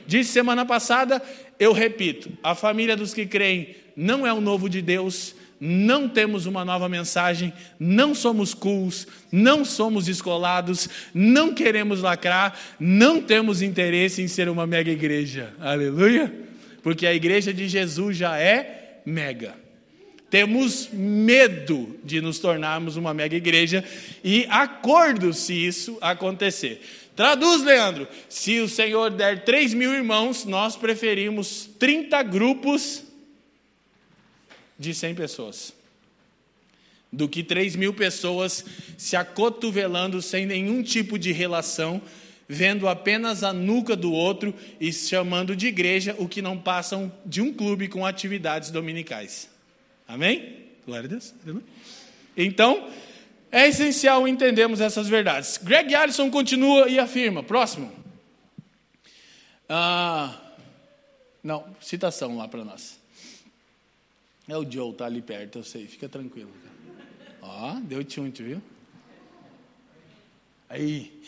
Disse 0.05 0.31
semana 0.31 0.65
passada, 0.65 1.21
eu 1.59 1.73
repito: 1.73 2.29
a 2.43 2.53
família 2.53 2.95
dos 2.95 3.13
que 3.13 3.25
creem 3.25 3.75
não 3.95 4.25
é 4.25 4.31
o 4.31 4.39
novo 4.39 4.69
de 4.69 4.83
Deus, 4.83 5.33
não 5.59 6.07
temos 6.07 6.45
uma 6.45 6.63
nova 6.63 6.87
mensagem, 6.87 7.51
não 7.79 8.13
somos 8.13 8.53
cools, 8.53 9.07
não 9.31 9.65
somos 9.65 10.07
escolados, 10.07 10.89
não 11.13 11.53
queremos 11.55 12.01
lacrar, 12.01 12.57
não 12.79 13.19
temos 13.19 13.63
interesse 13.63 14.21
em 14.21 14.27
ser 14.27 14.47
uma 14.47 14.67
mega 14.67 14.91
igreja. 14.91 15.53
Aleluia! 15.59 16.31
Porque 16.83 17.07
a 17.07 17.13
igreja 17.13 17.51
de 17.51 17.67
Jesus 17.67 18.17
já 18.17 18.37
é 18.37 19.01
mega. 19.05 19.55
Temos 20.31 20.87
medo 20.93 21.99
de 22.05 22.21
nos 22.21 22.39
tornarmos 22.39 22.95
uma 22.95 23.13
mega 23.13 23.35
igreja 23.35 23.83
e 24.23 24.47
acordo 24.49 25.33
se 25.33 25.53
isso 25.53 25.97
acontecer. 25.99 26.81
Traduz, 27.17 27.61
Leandro. 27.61 28.07
Se 28.29 28.61
o 28.61 28.69
Senhor 28.69 29.11
der 29.11 29.43
3 29.43 29.73
mil 29.73 29.93
irmãos, 29.93 30.45
nós 30.45 30.77
preferimos 30.77 31.69
30 31.77 32.23
grupos 32.23 33.03
de 34.79 34.93
100 34.93 35.15
pessoas. 35.15 35.73
Do 37.11 37.27
que 37.27 37.43
3 37.43 37.75
mil 37.75 37.93
pessoas 37.93 38.63
se 38.97 39.17
acotovelando 39.17 40.21
sem 40.21 40.45
nenhum 40.45 40.81
tipo 40.81 41.19
de 41.19 41.33
relação, 41.33 42.01
vendo 42.47 42.87
apenas 42.87 43.43
a 43.43 43.51
nuca 43.51 43.97
do 43.97 44.13
outro 44.13 44.55
e 44.79 44.93
chamando 44.93 45.57
de 45.57 45.67
igreja 45.67 46.15
o 46.17 46.25
que 46.25 46.41
não 46.41 46.57
passam 46.57 47.11
de 47.25 47.41
um 47.41 47.51
clube 47.51 47.89
com 47.89 48.05
atividades 48.05 48.71
dominicais. 48.71 49.50
Amém? 50.11 50.67
Glória 50.85 51.05
a 51.05 51.07
Deus. 51.07 51.33
Então, 52.35 52.89
é 53.49 53.69
essencial 53.69 54.27
entendermos 54.27 54.81
essas 54.81 55.07
verdades. 55.07 55.57
Greg 55.57 55.95
Allison 55.95 56.29
continua 56.29 56.89
e 56.89 56.99
afirma. 56.99 57.41
Próximo. 57.41 57.89
Ah, 59.69 60.37
não, 61.41 61.65
citação 61.79 62.35
lá 62.35 62.45
para 62.45 62.65
nós. 62.65 62.99
É 64.49 64.57
o 64.57 64.69
Joe, 64.69 64.93
tá 64.93 65.05
ali 65.05 65.21
perto, 65.21 65.59
eu 65.59 65.63
sei, 65.63 65.87
fica 65.87 66.09
tranquilo. 66.09 66.51
Ó, 67.41 67.75
deu 67.81 68.03
tchunte, 68.03 68.43
viu? 68.43 68.61
Aí. 70.67 71.21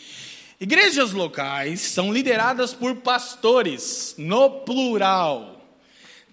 Igrejas 0.60 1.12
locais 1.12 1.80
são 1.80 2.12
lideradas 2.12 2.74
por 2.74 2.96
pastores, 2.96 4.14
no 4.18 4.60
plural 4.60 5.53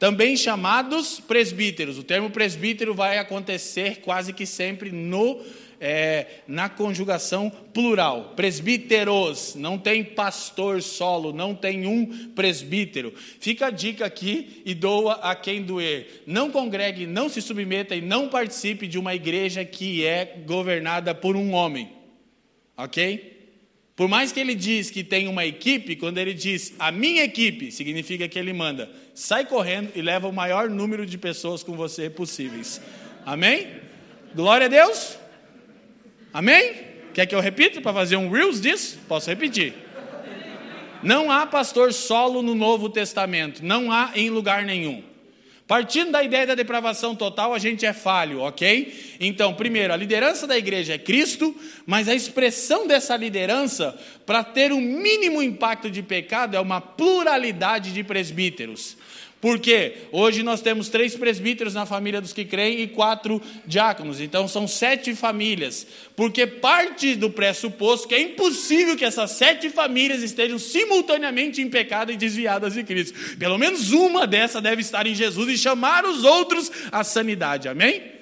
também 0.01 0.35
chamados 0.35 1.19
presbíteros. 1.19 1.99
O 1.99 2.03
termo 2.03 2.31
presbítero 2.31 2.91
vai 2.91 3.19
acontecer 3.19 3.97
quase 3.97 4.33
que 4.33 4.47
sempre 4.47 4.91
no 4.91 5.39
é, 5.79 6.25
na 6.47 6.67
conjugação 6.67 7.51
plural. 7.71 8.33
Presbíteros, 8.35 9.53
não 9.53 9.77
tem 9.77 10.03
pastor 10.03 10.81
solo, 10.81 11.31
não 11.31 11.53
tem 11.53 11.85
um 11.85 12.29
presbítero. 12.29 13.13
Fica 13.39 13.67
a 13.67 13.69
dica 13.69 14.03
aqui 14.03 14.63
e 14.65 14.73
doa 14.73 15.19
a 15.21 15.35
quem 15.35 15.61
doer. 15.61 16.23
Não 16.25 16.49
congregue, 16.49 17.05
não 17.05 17.29
se 17.29 17.39
submeta 17.39 17.95
e 17.95 18.01
não 18.01 18.27
participe 18.27 18.87
de 18.87 18.97
uma 18.97 19.13
igreja 19.13 19.63
que 19.63 20.03
é 20.03 20.25
governada 20.47 21.13
por 21.13 21.35
um 21.35 21.53
homem. 21.53 21.91
Ok? 22.75 23.30
Por 24.01 24.07
mais 24.07 24.31
que 24.31 24.39
ele 24.39 24.55
diz 24.55 24.89
que 24.89 25.03
tem 25.03 25.27
uma 25.27 25.45
equipe, 25.45 25.95
quando 25.95 26.17
ele 26.17 26.33
diz 26.33 26.73
a 26.79 26.91
minha 26.91 27.23
equipe, 27.23 27.71
significa 27.71 28.27
que 28.27 28.39
ele 28.39 28.51
manda, 28.51 28.89
sai 29.13 29.45
correndo 29.45 29.91
e 29.93 30.01
leva 30.01 30.27
o 30.27 30.33
maior 30.33 30.71
número 30.71 31.05
de 31.05 31.19
pessoas 31.19 31.61
com 31.61 31.73
você 31.73 32.09
possíveis. 32.09 32.81
Amém? 33.23 33.67
Glória 34.33 34.65
a 34.65 34.67
Deus. 34.67 35.19
Amém? 36.33 36.73
Quer 37.13 37.27
que 37.27 37.35
eu 37.35 37.39
repita 37.39 37.79
para 37.79 37.93
fazer 37.93 38.15
um 38.15 38.31
Reels 38.31 38.59
disso? 38.59 38.97
Posso 39.07 39.29
repetir. 39.29 39.75
Não 41.03 41.29
há 41.29 41.45
pastor 41.45 41.93
solo 41.93 42.41
no 42.41 42.55
Novo 42.55 42.89
Testamento, 42.89 43.63
não 43.63 43.91
há 43.91 44.13
em 44.15 44.31
lugar 44.31 44.65
nenhum. 44.65 45.03
Partindo 45.71 46.11
da 46.11 46.21
ideia 46.21 46.45
da 46.45 46.53
depravação 46.53 47.15
total, 47.15 47.53
a 47.53 47.57
gente 47.57 47.85
é 47.85 47.93
falho, 47.93 48.41
ok? 48.41 49.15
Então, 49.21 49.53
primeiro, 49.53 49.93
a 49.93 49.95
liderança 49.95 50.45
da 50.45 50.57
igreja 50.57 50.95
é 50.95 50.97
Cristo, 50.97 51.55
mas 51.85 52.09
a 52.09 52.13
expressão 52.13 52.85
dessa 52.85 53.15
liderança, 53.15 53.97
para 54.25 54.43
ter 54.43 54.73
o 54.73 54.75
um 54.75 54.81
mínimo 54.81 55.41
impacto 55.41 55.89
de 55.89 56.03
pecado, 56.03 56.57
é 56.57 56.59
uma 56.59 56.81
pluralidade 56.81 57.93
de 57.93 58.03
presbíteros. 58.03 58.97
Porque 59.41 59.93
hoje 60.11 60.43
nós 60.43 60.61
temos 60.61 60.87
três 60.87 61.15
presbíteros 61.15 61.73
na 61.73 61.85
família 61.85 62.21
dos 62.21 62.31
que 62.31 62.45
creem 62.45 62.81
e 62.81 62.87
quatro 62.87 63.41
diáconos. 63.65 64.21
Então 64.21 64.47
são 64.47 64.67
sete 64.67 65.15
famílias. 65.15 65.87
Porque 66.15 66.45
parte 66.45 67.15
do 67.15 67.29
pressuposto 67.29 68.07
que 68.07 68.13
é 68.13 68.21
impossível 68.21 68.95
que 68.95 69.03
essas 69.03 69.31
sete 69.31 69.71
famílias 69.71 70.21
estejam 70.21 70.59
simultaneamente 70.59 71.59
em 71.59 71.69
pecado 71.69 72.11
e 72.11 72.17
desviadas 72.17 72.75
de 72.75 72.83
Cristo. 72.83 73.37
Pelo 73.37 73.57
menos 73.57 73.91
uma 73.91 74.27
dessa 74.27 74.61
deve 74.61 74.81
estar 74.81 75.07
em 75.07 75.15
Jesus 75.15 75.49
e 75.49 75.57
chamar 75.57 76.05
os 76.05 76.23
outros 76.23 76.71
à 76.91 77.03
sanidade. 77.03 77.67
Amém? 77.67 78.20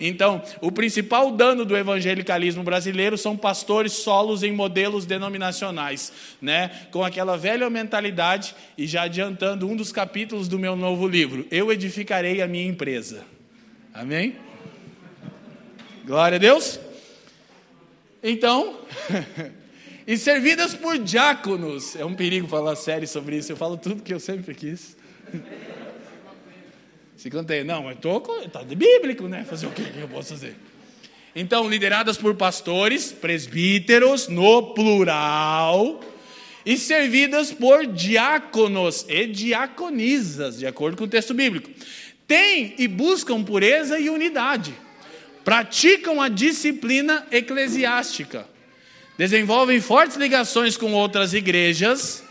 Então, 0.00 0.42
o 0.60 0.70
principal 0.70 1.30
dano 1.30 1.64
do 1.64 1.76
evangelicalismo 1.76 2.62
brasileiro 2.62 3.18
são 3.18 3.36
pastores 3.36 3.92
solos 3.92 4.42
em 4.42 4.52
modelos 4.52 5.04
denominacionais, 5.04 6.12
né? 6.40 6.86
com 6.90 7.02
aquela 7.02 7.36
velha 7.36 7.68
mentalidade, 7.68 8.54
e 8.76 8.86
já 8.86 9.02
adiantando 9.02 9.68
um 9.68 9.74
dos 9.74 9.90
capítulos 9.90 10.48
do 10.48 10.58
meu 10.58 10.76
novo 10.76 11.06
livro: 11.06 11.46
Eu 11.50 11.72
edificarei 11.72 12.40
a 12.40 12.46
minha 12.48 12.66
empresa. 12.66 13.24
Amém? 13.92 14.36
Glória 16.04 16.36
a 16.36 16.38
Deus. 16.38 16.78
Então, 18.22 18.80
e 20.06 20.16
servidas 20.16 20.74
por 20.74 20.98
diáconos. 20.98 21.96
É 21.96 22.04
um 22.04 22.14
perigo 22.14 22.48
falar 22.48 22.76
sério 22.76 23.06
sobre 23.06 23.36
isso, 23.36 23.52
eu 23.52 23.56
falo 23.56 23.76
tudo 23.76 24.02
que 24.02 24.14
eu 24.14 24.20
sempre 24.20 24.54
quis. 24.54 24.96
Se 27.18 27.28
contém. 27.28 27.64
Não, 27.64 27.82
mas 27.82 27.98
tô, 27.98 28.20
tá 28.20 28.62
de 28.62 28.76
bíblico, 28.76 29.26
né? 29.26 29.44
Fazer 29.44 29.66
o 29.66 29.72
que 29.72 29.82
eu 29.82 30.06
posso 30.06 30.28
fazer? 30.28 30.54
Então, 31.34 31.68
lideradas 31.68 32.16
por 32.16 32.36
pastores, 32.36 33.10
presbíteros, 33.10 34.28
no 34.28 34.72
plural, 34.72 36.00
e 36.64 36.76
servidas 36.76 37.50
por 37.50 37.86
diáconos 37.86 39.04
e 39.08 39.26
diaconisas, 39.26 40.60
de 40.60 40.66
acordo 40.66 40.96
com 40.96 41.04
o 41.04 41.08
texto 41.08 41.34
bíblico. 41.34 41.68
Têm 42.24 42.76
e 42.78 42.86
buscam 42.86 43.42
pureza 43.42 43.98
e 43.98 44.08
unidade. 44.08 44.72
Praticam 45.44 46.22
a 46.22 46.28
disciplina 46.28 47.26
eclesiástica. 47.32 48.46
Desenvolvem 49.18 49.80
fortes 49.80 50.16
ligações 50.16 50.76
com 50.76 50.92
outras 50.92 51.34
igrejas 51.34 52.22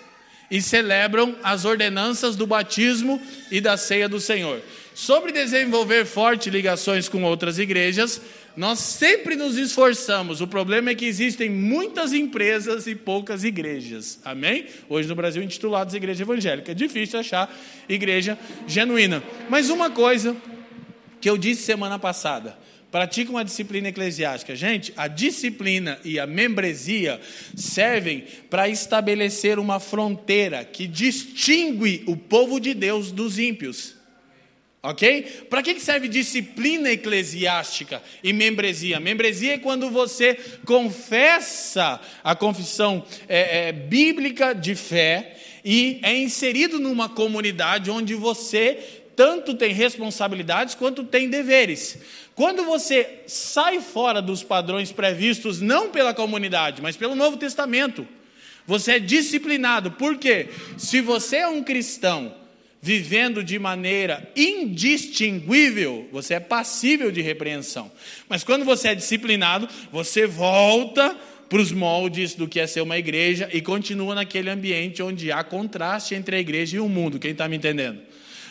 e 0.50 0.62
celebram 0.62 1.36
as 1.44 1.66
ordenanças 1.66 2.38
do 2.38 2.48
batismo 2.48 3.22
e 3.52 3.60
da 3.60 3.76
ceia 3.76 4.08
do 4.08 4.20
Senhor. 4.20 4.62
Sobre 4.98 5.32
desenvolver 5.32 6.08
fortes 6.08 6.52
ligações 6.52 7.08
com 7.08 7.22
outras 7.22 7.60
igrejas, 7.60 8.20
nós 8.56 8.80
sempre 8.80 9.36
nos 9.36 9.56
esforçamos. 9.56 10.42
O 10.42 10.48
problema 10.48 10.90
é 10.90 10.96
que 10.96 11.06
existem 11.06 11.52
muitas 11.52 12.14
empresas 12.14 12.88
e 12.88 12.96
poucas 12.96 13.44
igrejas. 13.44 14.20
Amém? 14.26 14.66
Hoje 14.90 15.08
no 15.08 15.14
Brasil 15.14 15.44
intitulados 15.44 15.94
igreja 15.94 16.24
evangélica. 16.24 16.72
É 16.72 16.74
difícil 16.74 17.20
achar 17.20 17.56
igreja 17.88 18.40
genuína. 18.66 19.22
Mas 19.48 19.70
uma 19.70 19.92
coisa 19.92 20.36
que 21.22 21.30
eu 21.30 21.38
disse 21.38 21.62
semana 21.62 22.00
passada, 22.00 22.58
praticam 22.92 23.38
a 23.38 23.44
disciplina 23.44 23.90
eclesiástica. 23.90 24.56
Gente, 24.56 24.92
a 24.98 25.08
disciplina 25.08 26.00
e 26.04 26.20
a 26.20 26.26
membresia 26.26 27.22
servem 27.56 28.24
para 28.50 28.68
estabelecer 28.68 29.60
uma 29.60 29.80
fronteira 29.80 30.66
que 30.66 30.88
distingue 30.88 32.04
o 32.08 32.18
povo 32.18 32.60
de 32.60 32.74
Deus 32.74 33.12
dos 33.12 33.38
ímpios. 33.38 33.97
Ok? 34.82 35.46
Para 35.50 35.64
que 35.64 35.80
serve 35.80 36.08
disciplina 36.08 36.92
eclesiástica 36.92 38.02
e 38.24 38.32
membresia? 38.32 39.00
Membresia 39.00 39.56
é 39.56 39.58
quando 39.58 39.90
você 39.90 40.36
confessa 40.66 42.00
a 42.24 42.36
confissão 42.36 43.04
é, 43.28 43.70
é, 43.70 43.72
bíblica 43.72 44.54
de 44.54 44.76
fé 44.76 45.36
e 45.66 46.00
é 46.04 46.16
inserido 46.16 46.80
numa 46.80 47.10
comunidade 47.10 47.90
onde 47.90 48.14
você 48.14 49.04
tanto 49.16 49.56
tem 49.56 49.74
responsabilidades 49.74 50.76
quanto 50.76 51.04
tem 51.04 51.28
deveres. 51.28 51.98
Quando 52.36 52.64
você 52.64 53.24
sai 53.26 53.82
fora 53.82 54.22
dos 54.22 54.44
padrões 54.44 54.92
previstos, 54.92 55.60
não 55.60 55.90
pela 55.90 56.14
comunidade, 56.14 56.84
mas 56.84 56.96
pelo 56.96 57.16
Novo 57.16 57.36
Testamento, 57.36 58.08
você 58.68 58.94
é 58.94 59.00
disciplinado. 59.00 59.92
Por 59.92 60.20
quê? 60.20 60.50
Se 60.78 61.02
você 61.02 61.38
é 61.38 61.48
um 61.48 61.64
cristão 61.64 62.32
vivendo 62.82 63.44
de 63.44 63.58
maneira 63.58 64.32
indistinguível, 64.36 66.08
você 66.12 66.36
é 66.36 66.40
passível 66.40 67.12
de 67.12 67.22
repreensão. 67.22 67.92
Mas 68.30 68.44
quando 68.44 68.64
você 68.64 68.90
é 68.90 68.96
disciplinado, 68.96 69.68
você 69.92 70.28
volta 70.28 71.16
para 71.50 71.60
os 71.60 71.72
moldes 71.72 72.36
do 72.36 72.48
que 72.48 72.60
é 72.60 72.68
ser 72.68 72.82
uma 72.82 72.98
igreja 72.98 73.50
e 73.54 73.62
continua 73.62 74.16
naquele 74.16 74.50
ambiente 74.50 75.02
onde 75.02 75.32
há 75.32 75.44
contraste 75.44 76.14
entre 76.14 76.36
a 76.36 76.40
igreja 76.40 76.78
e 76.78 76.80
o 76.80 76.90
mundo. 76.90 77.20
Quem 77.20 77.32
está 77.32 77.48
me 77.48 77.56
entendendo? 77.56 78.02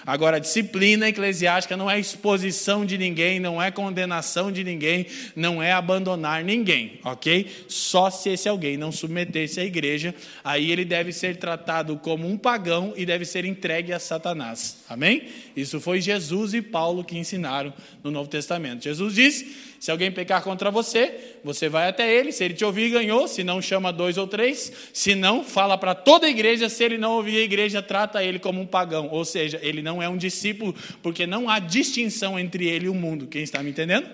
Agora, 0.07 0.37
a 0.37 0.41
disciplina 0.41 1.09
eclesiástica 1.09 1.77
não 1.77 1.91
é 1.91 1.99
exposição 1.99 2.87
de 2.87 2.97
ninguém, 2.97 3.41
não 3.41 3.61
é 3.61 3.73
condenação 3.73 4.53
de 4.53 4.63
ninguém, 4.63 5.07
não 5.35 5.61
é 5.61 5.73
abandonar 5.73 6.45
ninguém, 6.45 7.01
ok? 7.03 7.51
Só 7.67 8.09
se 8.09 8.31
esse 8.31 8.49
alguém 8.49 8.77
não 8.77 8.93
submeter-se 8.93 9.59
à 9.59 9.65
igreja, 9.65 10.15
aí 10.45 10.71
ele 10.71 10.85
deve 10.85 11.13
ser 11.13 11.37
tratado 11.37 11.97
como 11.97 12.29
um 12.29 12.39
pagão 12.39 12.95
e 12.97 13.05
deve 13.05 13.25
ser 13.25 13.45
entregue 13.45 13.93
a 13.93 13.99
Satanás, 13.99 14.85
amém? 14.89 15.25
Isso 15.57 15.81
foi 15.81 16.01
Jesus 16.01 16.55
e 16.55 16.63
Paulo 16.63 17.05
que 17.05 17.17
ensinaram 17.17 17.73
no 18.03 18.11
Novo 18.11 18.29
Testamento. 18.29 18.85
Jesus 18.85 19.15
disse 19.15 19.57
se 19.79 19.91
alguém 19.91 20.11
pecar 20.11 20.43
contra 20.43 20.71
você, 20.71 21.39
você 21.45 21.69
vai 21.69 21.89
até 21.89 22.13
ele. 22.13 22.33
Se 22.33 22.45
ele 22.45 22.55
te 22.55 22.65
ouvir, 22.65 22.91
ganhou. 22.91 23.29
Se 23.29 23.45
não, 23.45 23.61
chama 23.61 23.93
dois 23.93 24.17
ou 24.17 24.27
três. 24.27 24.73
Se 24.93 25.15
não, 25.15 25.45
fala 25.45 25.77
para 25.77 25.95
toda 25.95 26.27
a 26.27 26.31
igreja. 26.31 26.69
Se 26.69 26.83
ele 26.83 26.99
não 26.99 27.13
ouvir 27.13 27.37
a 27.37 27.43
igreja, 27.43 27.83
trata 27.83 28.25
ele 28.25 28.39
como 28.39 28.61
um 28.61 28.67
pagão. 28.67 29.09
Ou 29.11 29.25
seja, 29.25 29.61
ele 29.63 29.83
não 29.83 30.03
é 30.03 30.09
um 30.09 30.17
discípulo, 30.17 30.75
porque 31.03 31.27
não 31.27 31.49
há 31.49 31.59
distinção 31.59 32.39
entre 32.39 32.67
ele 32.67 32.87
e 32.87 32.89
o 32.89 32.95
mundo. 32.95 33.27
Quem 33.27 33.43
está 33.43 33.63
me 33.63 33.71
entendendo? 33.71 34.09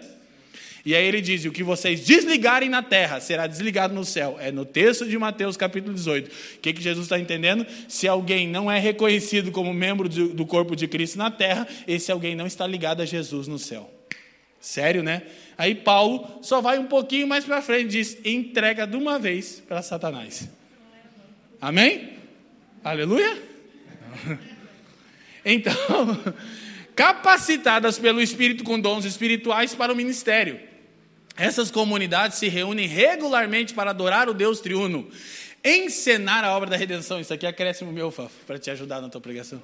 E 0.84 0.94
aí 0.94 1.06
ele 1.06 1.20
diz: 1.20 1.44
o 1.44 1.52
que 1.52 1.62
vocês 1.62 2.00
desligarem 2.00 2.68
na 2.68 2.82
terra 2.82 3.20
será 3.20 3.46
desligado 3.46 3.94
no 3.94 4.04
céu. 4.04 4.36
É 4.40 4.50
no 4.50 4.64
texto 4.64 5.06
de 5.06 5.16
Mateus 5.16 5.56
capítulo 5.56 5.94
18. 5.94 6.26
O 6.26 6.58
que, 6.60 6.72
que 6.72 6.82
Jesus 6.82 7.06
está 7.06 7.18
entendendo? 7.18 7.66
Se 7.88 8.08
alguém 8.08 8.48
não 8.48 8.70
é 8.70 8.78
reconhecido 8.78 9.52
como 9.52 9.72
membro 9.72 10.08
do 10.08 10.44
corpo 10.44 10.74
de 10.74 10.88
Cristo 10.88 11.18
na 11.18 11.30
terra, 11.30 11.66
esse 11.86 12.10
alguém 12.10 12.34
não 12.34 12.46
está 12.46 12.66
ligado 12.66 13.00
a 13.00 13.04
Jesus 13.06 13.46
no 13.46 13.58
céu. 13.58 13.92
Sério, 14.60 15.02
né? 15.02 15.22
Aí 15.56 15.74
Paulo 15.74 16.40
só 16.42 16.60
vai 16.60 16.78
um 16.78 16.86
pouquinho 16.86 17.26
mais 17.26 17.44
para 17.44 17.62
frente 17.62 17.90
diz: 17.90 18.18
entrega 18.24 18.86
de 18.86 18.96
uma 18.96 19.18
vez 19.18 19.62
para 19.66 19.82
Satanás. 19.82 20.48
Amém? 21.60 22.10
Aleluia? 22.82 23.50
Então, 25.44 25.74
capacitadas 26.94 27.98
pelo 27.98 28.20
Espírito 28.20 28.62
com 28.62 28.78
dons 28.78 29.04
espirituais 29.04 29.74
para 29.74 29.92
o 29.92 29.96
ministério. 29.96 30.60
Essas 31.42 31.72
comunidades 31.72 32.38
se 32.38 32.48
reúnem 32.48 32.86
regularmente 32.86 33.74
para 33.74 33.90
adorar 33.90 34.28
o 34.28 34.32
Deus 34.32 34.60
triuno, 34.60 35.08
encenar 35.64 36.44
a 36.44 36.56
obra 36.56 36.70
da 36.70 36.76
redenção. 36.76 37.18
Isso 37.18 37.34
aqui 37.34 37.44
é 37.44 37.48
acréscimo 37.48 37.90
meu, 37.90 38.14
para 38.46 38.60
te 38.60 38.70
ajudar 38.70 39.00
na 39.00 39.08
tua 39.08 39.20
pregação 39.20 39.60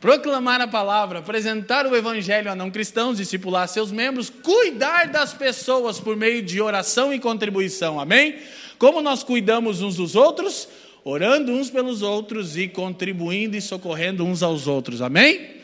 proclamar 0.00 0.60
a 0.60 0.66
palavra, 0.66 1.20
apresentar 1.20 1.86
o 1.86 1.96
evangelho 1.96 2.50
a 2.50 2.56
não 2.56 2.72
cristãos, 2.72 3.18
discipular 3.18 3.68
seus 3.68 3.92
membros, 3.92 4.30
cuidar 4.30 5.06
das 5.06 5.32
pessoas 5.32 6.00
por 6.00 6.16
meio 6.16 6.42
de 6.42 6.60
oração 6.60 7.12
e 7.14 7.20
contribuição. 7.20 8.00
Amém? 8.00 8.36
Como 8.78 9.00
nós 9.00 9.22
cuidamos 9.22 9.80
uns 9.80 9.96
dos 9.96 10.16
outros? 10.16 10.68
Orando 11.04 11.52
uns 11.52 11.70
pelos 11.70 12.02
outros 12.02 12.56
e 12.56 12.66
contribuindo 12.66 13.56
e 13.56 13.60
socorrendo 13.60 14.24
uns 14.24 14.42
aos 14.42 14.66
outros. 14.68 15.00
Amém? 15.00 15.62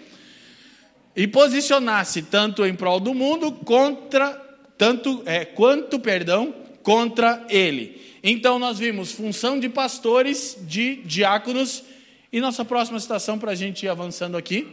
E 1.16 1.26
posicionar-se 1.28 2.22
tanto 2.22 2.64
em 2.64 2.74
prol 2.74 3.00
do 3.00 3.12
mundo 3.14 3.50
contra 3.50 4.47
tanto 4.78 5.22
é, 5.26 5.44
quanto, 5.44 5.98
perdão, 5.98 6.54
contra 6.82 7.44
ele. 7.50 8.00
Então 8.22 8.58
nós 8.58 8.78
vimos 8.78 9.12
função 9.12 9.58
de 9.60 9.68
pastores, 9.68 10.56
de 10.62 10.96
diáconos 11.02 11.84
e 12.32 12.40
nossa 12.40 12.64
próxima 12.64 13.00
citação, 13.00 13.38
para 13.38 13.52
a 13.52 13.54
gente 13.54 13.84
ir 13.84 13.88
avançando 13.88 14.36
aqui, 14.36 14.66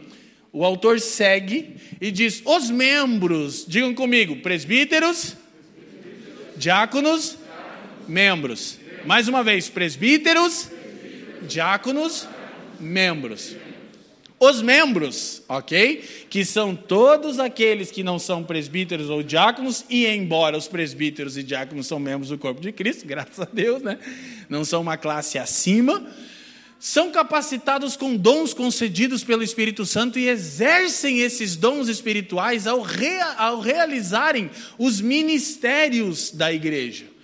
o 0.52 0.64
autor 0.64 1.00
segue 1.00 1.76
e 2.00 2.10
diz: 2.10 2.42
os 2.44 2.70
membros, 2.70 3.64
digam 3.66 3.94
comigo, 3.94 4.36
presbíteros, 4.36 5.36
diáconos, 6.56 7.36
membros. 8.06 8.78
Mais 9.04 9.28
uma 9.28 9.42
vez, 9.42 9.68
presbíteros, 9.68 10.70
diáconos, 11.46 12.28
membros. 12.80 13.56
Os 14.38 14.60
membros, 14.60 15.42
ok? 15.48 16.26
Que 16.28 16.44
são 16.44 16.76
todos 16.76 17.38
aqueles 17.38 17.90
que 17.90 18.02
não 18.02 18.18
são 18.18 18.44
presbíteros 18.44 19.08
ou 19.08 19.22
diáconos, 19.22 19.84
e 19.88 20.06
embora 20.06 20.58
os 20.58 20.68
presbíteros 20.68 21.38
e 21.38 21.42
diáconos 21.42 21.86
são 21.86 21.98
membros 21.98 22.28
do 22.28 22.36
corpo 22.36 22.60
de 22.60 22.70
Cristo, 22.70 23.06
graças 23.08 23.40
a 23.40 23.48
Deus, 23.50 23.82
né? 23.82 23.98
Não 24.48 24.62
são 24.62 24.82
uma 24.82 24.98
classe 24.98 25.38
acima, 25.38 26.06
são 26.78 27.10
capacitados 27.10 27.96
com 27.96 28.14
dons 28.14 28.52
concedidos 28.52 29.24
pelo 29.24 29.42
Espírito 29.42 29.86
Santo 29.86 30.18
e 30.18 30.28
exercem 30.28 31.20
esses 31.20 31.56
dons 31.56 31.88
espirituais 31.88 32.66
ao, 32.66 32.82
rea, 32.82 33.32
ao 33.38 33.60
realizarem 33.60 34.50
os 34.78 35.00
ministérios 35.00 36.30
da 36.30 36.52
igreja. 36.52 37.15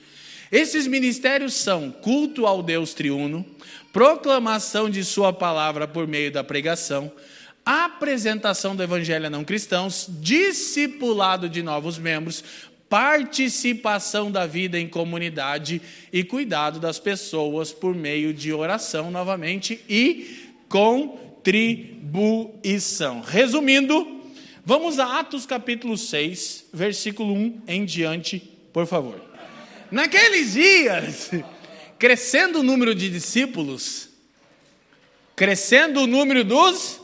Esses 0.53 0.87
ministérios 0.87 1.55
são 1.55 1.91
culto 1.91 2.47
ao 2.47 2.63
Deus 2.63 2.93
triuno, 2.93 3.43
proclamação 3.91 4.91
de 4.91 5.03
Sua 5.03 5.33
palavra 5.33 5.89
por 5.89 6.07
meio 6.07 6.31
da 6.31 6.45
pregação, 6.45 7.11
apresentação 7.65 8.77
do 8.77 8.83
evangelho 8.83 9.29
a 9.29 9.31
não 9.31 9.45
cristãos, 9.45 10.07
discipulado 10.21 11.49
de 11.49 11.63
novos 11.63 11.97
membros, 11.97 12.45
participação 12.87 14.31
da 14.31 14.47
vida 14.47 14.79
em 14.79 14.87
comunidade 14.87 15.81
e 16.13 16.23
cuidado 16.23 16.79
das 16.79 16.99
pessoas 16.99 17.73
por 17.73 17.95
meio 17.95 18.35
de 18.35 18.53
oração, 18.53 19.11
novamente, 19.11 19.81
e 19.89 20.51
contribuição. 20.69 23.23
Resumindo, 23.23 24.21
vamos 24.67 24.99
a 24.99 25.21
Atos 25.21 25.47
capítulo 25.47 25.97
6, 25.97 26.67
versículo 26.75 27.33
1 27.33 27.63
em 27.67 27.87
diante, 27.87 28.39
por 28.71 28.87
favor. 28.87 29.32
Naqueles 29.93 30.55
dias, 30.55 31.31
crescendo 31.99 32.61
o 32.61 32.63
número 32.63 32.95
de 32.95 33.11
discípulos, 33.11 34.09
crescendo 35.37 36.01
o 36.01 36.07
número 36.07 36.43
dos 36.43 37.01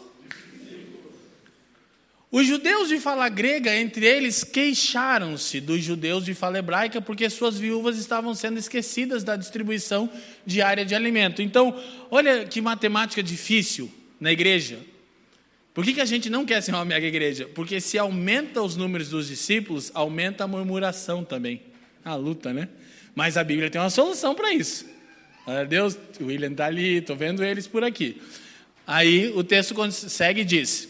os 2.31 2.47
judeus 2.47 2.89
de 2.89 2.99
fala 2.99 3.29
grega, 3.29 3.75
entre 3.75 4.07
eles, 4.07 4.45
queixaram-se 4.45 5.61
dos 5.61 5.83
judeus 5.83 6.27
de 6.27 6.35
fala 6.35 6.59
hebraica 6.59 7.01
porque 7.01 7.29
suas 7.31 7.59
viúvas 7.59 7.97
estavam 7.99 8.35
sendo 8.35 8.59
esquecidas 8.59 9.25
da 9.25 9.35
distribuição 9.35 10.11
diária 10.45 10.85
de 10.85 10.95
alimento. 10.95 11.41
Então, 11.41 11.79
olha 12.11 12.45
que 12.45 12.61
matemática 12.61 13.23
difícil 13.23 13.91
na 14.21 14.31
igreja. 14.31 14.79
Por 15.73 15.85
que, 15.85 15.95
que 15.95 16.01
a 16.03 16.07
gente 16.07 16.29
não 16.29 16.45
quer 16.45 16.63
ser 16.63 16.73
uma 16.73 16.85
mega 16.85 17.07
igreja? 17.07 17.49
Porque 17.55 17.81
se 17.81 17.99
aumenta 17.99 18.63
os 18.63 18.77
números 18.77 19.09
dos 19.09 19.29
discípulos, 19.29 19.91
aumenta 19.95 20.45
a 20.45 20.49
murmuração 20.49 21.25
também. 21.25 21.68
A 22.09 22.15
luta, 22.15 22.55
né? 22.55 22.69
Mas 23.15 23.37
a 23.37 23.45
Bíblia 23.45 23.69
tem 23.69 23.79
uma 23.79 23.91
solução 23.91 24.35
para 24.35 24.55
isso. 24.55 24.87
Deus, 25.69 25.99
o 26.19 26.25
William 26.25 26.53
está 26.53 26.65
ali, 26.65 26.97
estou 26.97 27.15
vendo 27.15 27.45
eles 27.45 27.67
por 27.67 27.85
aqui. 27.85 28.21
Aí 28.87 29.31
o 29.35 29.45
texto 29.45 29.75
segue 29.93 30.41
e 30.41 30.45
diz: 30.45 30.89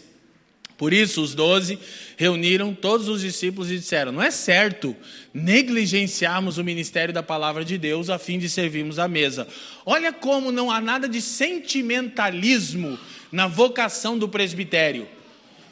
Por 0.76 0.92
isso 0.92 1.20
os 1.20 1.35
doze 1.35 1.76
reuniram 2.16 2.72
todos 2.72 3.09
os 3.09 3.20
discípulos 3.20 3.68
e 3.68 3.78
disseram: 3.78 4.12
Não 4.12 4.22
é 4.22 4.31
certo 4.31 4.94
negligenciarmos 5.35 6.57
o 6.57 6.62
ministério 6.62 7.12
da 7.12 7.22
palavra 7.22 7.64
de 7.64 7.76
Deus 7.76 8.09
a 8.11 8.18
fim 8.18 8.38
de 8.38 8.48
servirmos 8.48 9.00
à 9.00 9.09
mesa. 9.09 9.48
Olha 9.85 10.12
como 10.12 10.52
não 10.52 10.70
há 10.70 10.81
nada 10.81 11.09
de 11.09 11.20
sentimentalismo 11.20 12.96
na 13.33 13.48
vocação 13.48 14.16
do 14.16 14.28
presbitério. 14.28 15.09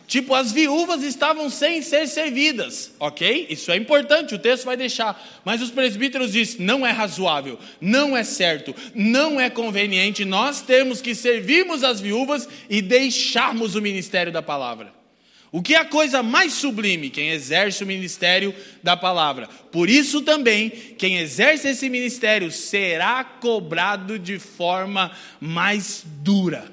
Tipo, 0.06 0.34
as 0.34 0.52
viúvas 0.52 1.02
estavam 1.02 1.50
sem 1.50 1.82
ser 1.82 2.06
servidas, 2.06 2.92
ok? 3.00 3.48
Isso 3.50 3.72
é 3.72 3.76
importante, 3.76 4.36
o 4.36 4.38
texto 4.38 4.64
vai 4.64 4.76
deixar. 4.76 5.40
Mas 5.44 5.60
os 5.60 5.70
presbíteros 5.70 6.32
dizem: 6.32 6.64
não 6.64 6.86
é 6.86 6.92
razoável, 6.92 7.58
não 7.80 8.16
é 8.16 8.22
certo, 8.22 8.74
não 8.94 9.40
é 9.40 9.50
conveniente. 9.50 10.24
Nós 10.24 10.62
temos 10.62 11.00
que 11.00 11.12
servirmos 11.12 11.82
as 11.82 12.00
viúvas 12.00 12.48
e 12.70 12.80
deixarmos 12.80 13.74
o 13.74 13.82
ministério 13.82 14.32
da 14.32 14.40
palavra. 14.40 14.94
O 15.50 15.60
que 15.60 15.74
é 15.74 15.78
a 15.78 15.84
coisa 15.84 16.22
mais 16.22 16.52
sublime? 16.52 17.10
Quem 17.10 17.30
exerce 17.30 17.82
o 17.82 17.86
ministério 17.86 18.54
da 18.82 18.96
palavra. 18.96 19.48
Por 19.72 19.88
isso 19.88 20.22
também, 20.22 20.70
quem 20.70 21.18
exerce 21.18 21.68
esse 21.68 21.88
ministério 21.88 22.52
será 22.52 23.24
cobrado 23.24 24.18
de 24.18 24.38
forma 24.38 25.10
mais 25.40 26.04
dura. 26.22 26.70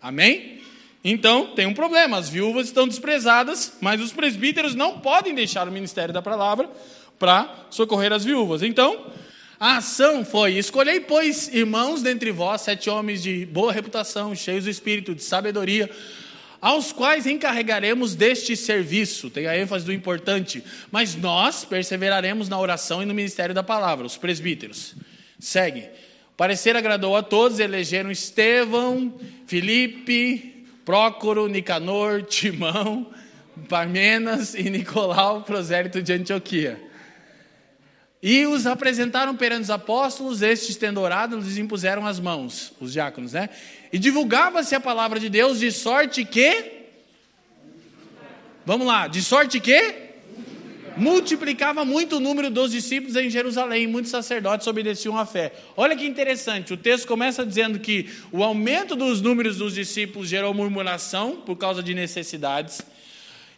Amém? 0.00 0.61
Então, 1.04 1.48
tem 1.48 1.66
um 1.66 1.74
problema: 1.74 2.18
as 2.18 2.28
viúvas 2.28 2.66
estão 2.66 2.86
desprezadas, 2.86 3.76
mas 3.80 4.00
os 4.00 4.12
presbíteros 4.12 4.74
não 4.74 5.00
podem 5.00 5.34
deixar 5.34 5.68
o 5.68 5.72
ministério 5.72 6.14
da 6.14 6.22
palavra 6.22 6.70
para 7.18 7.66
socorrer 7.70 8.12
as 8.12 8.24
viúvas. 8.24 8.62
Então, 8.62 9.06
a 9.58 9.76
ação 9.76 10.24
foi: 10.24 10.54
escolhei, 10.58 11.00
pois, 11.00 11.48
irmãos 11.52 12.02
dentre 12.02 12.30
vós, 12.30 12.62
sete 12.62 12.88
homens 12.88 13.22
de 13.22 13.46
boa 13.46 13.72
reputação, 13.72 14.34
cheios 14.34 14.64
do 14.64 14.70
espírito, 14.70 15.14
de 15.14 15.22
sabedoria, 15.22 15.90
aos 16.60 16.92
quais 16.92 17.26
encarregaremos 17.26 18.14
deste 18.14 18.56
serviço. 18.56 19.28
Tem 19.28 19.46
a 19.46 19.58
ênfase 19.58 19.84
do 19.84 19.92
importante. 19.92 20.62
Mas 20.90 21.16
nós 21.16 21.64
perseveraremos 21.64 22.48
na 22.48 22.58
oração 22.58 23.02
e 23.02 23.06
no 23.06 23.14
ministério 23.14 23.54
da 23.54 23.62
palavra, 23.62 24.06
os 24.06 24.16
presbíteros. 24.16 24.94
Segue. 25.40 25.80
O 26.32 26.36
parecer 26.36 26.76
agradou 26.76 27.16
a 27.16 27.22
todos, 27.22 27.58
elegeram 27.58 28.10
Estevão, 28.10 29.12
Filipe, 29.46 30.61
Prócoro, 30.84 31.48
Nicanor, 31.48 32.22
Timão, 32.22 33.12
Parmenas 33.68 34.54
e 34.54 34.68
Nicolau, 34.70 35.42
prosélito 35.42 36.02
de 36.02 36.12
Antioquia. 36.12 36.80
E 38.22 38.46
os 38.46 38.66
apresentaram 38.66 39.36
perante 39.36 39.62
os 39.62 39.70
apóstolos, 39.70 40.42
estes 40.42 40.76
tendo 40.76 41.00
orado, 41.00 41.36
lhes 41.36 41.58
impuseram 41.58 42.06
as 42.06 42.20
mãos, 42.20 42.72
os 42.80 42.92
diáconos, 42.92 43.32
né? 43.32 43.48
E 43.92 43.98
divulgava-se 43.98 44.74
a 44.74 44.80
palavra 44.80 45.18
de 45.18 45.28
Deus 45.28 45.58
de 45.58 45.72
sorte 45.72 46.24
que. 46.24 46.82
Vamos 48.64 48.86
lá, 48.86 49.08
de 49.08 49.20
sorte 49.22 49.58
que 49.58 50.11
multiplicava 50.96 51.84
muito 51.84 52.16
o 52.16 52.20
número 52.20 52.50
dos 52.50 52.70
discípulos 52.70 53.16
em 53.16 53.30
Jerusalém, 53.30 53.86
muitos 53.86 54.10
sacerdotes 54.10 54.66
obedeciam 54.66 55.16
à 55.16 55.26
fé. 55.26 55.52
Olha 55.76 55.96
que 55.96 56.06
interessante, 56.06 56.72
o 56.72 56.76
texto 56.76 57.06
começa 57.06 57.44
dizendo 57.44 57.78
que 57.78 58.08
o 58.30 58.42
aumento 58.42 58.94
dos 58.94 59.20
números 59.20 59.58
dos 59.58 59.74
discípulos 59.74 60.28
gerou 60.28 60.52
murmuração 60.54 61.36
por 61.36 61.56
causa 61.56 61.82
de 61.82 61.94
necessidades. 61.94 62.82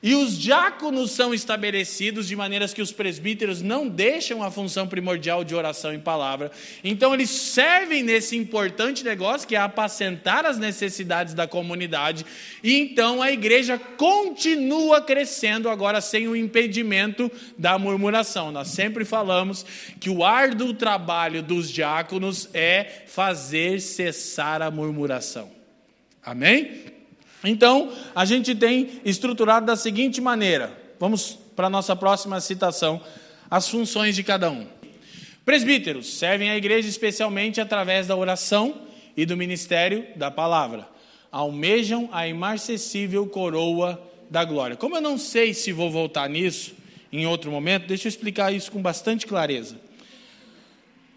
E 0.05 0.15
os 0.15 0.39
diáconos 0.39 1.13
são 1.13 1.33
estabelecidos 1.33 2.29
de 2.29 2.37
maneiras 2.37 2.75
que 2.75 2.83
os 2.83 2.93
presbíteros 2.93 3.63
não 3.63 3.89
deixam 3.89 4.43
a 4.43 4.51
função 4.51 4.87
primordial 4.87 5.43
de 5.43 5.55
oração 5.55 5.95
em 5.95 5.99
palavra. 5.99 6.53
Então, 6.85 7.15
eles 7.15 7.31
servem 7.31 8.03
nesse 8.03 8.37
importante 8.37 9.03
negócio 9.03 9.49
que 9.49 9.57
é 9.57 9.59
apacentar 9.59 10.45
as 10.45 10.59
necessidades 10.59 11.33
da 11.33 11.49
comunidade. 11.49 12.27
E 12.63 12.79
então 12.79 13.23
a 13.23 13.33
igreja 13.33 13.79
continua 13.79 15.01
crescendo, 15.01 15.71
agora 15.71 16.03
sem 16.03 16.29
o 16.29 16.37
impedimento 16.37 17.33
da 17.57 17.79
murmuração. 17.79 18.53
Nós 18.53 18.69
sempre 18.69 19.07
falamos 19.07 19.65
que 19.99 20.11
o 20.11 20.23
árduo 20.23 20.75
trabalho 20.75 21.43
dos 21.43 21.71
diáconos 21.71 22.51
é 22.53 23.05
fazer 23.07 23.81
cessar 23.81 24.61
a 24.61 24.71
murmuração. 24.71 25.51
Amém? 26.23 26.94
Então, 27.45 27.93
a 28.15 28.25
gente 28.25 28.55
tem 28.55 29.01
estruturado 29.05 29.67
da 29.67 29.77
seguinte 29.77 30.21
maneira. 30.21 30.73
Vamos 30.99 31.39
para 31.55 31.67
a 31.67 31.71
nossa 31.71 31.95
próxima 31.95 32.41
citação, 32.41 33.01
as 33.51 33.69
funções 33.69 34.17
de 34.17 34.23
cada 34.23 34.51
um. 34.51 34.67
Presbíteros 35.45 36.15
servem 36.15 36.51
a 36.51 36.57
igreja 36.57 36.89
especialmente 36.89 37.61
através 37.61 38.07
da 38.07 38.17
oração 38.17 38.75
e 39.17 39.27
do 39.27 39.37
ministério 39.37 40.07
da 40.17 40.31
palavra. 40.31 40.89
Almejam 41.31 42.09
a 42.13 42.27
imarcessível 42.27 43.27
coroa 43.27 44.01
da 44.31 44.45
glória. 44.45 44.77
Como 44.77 44.97
eu 44.97 45.01
não 45.01 45.19
sei 45.19 45.53
se 45.53 45.71
vou 45.71 45.91
voltar 45.91 46.29
nisso 46.31 46.75
em 47.13 47.27
outro 47.27 47.51
momento, 47.51 47.87
deixa 47.87 48.07
eu 48.07 48.11
explicar 48.11 48.53
isso 48.53 48.73
com 48.73 48.81
bastante 48.81 49.27
clareza. 49.27 49.77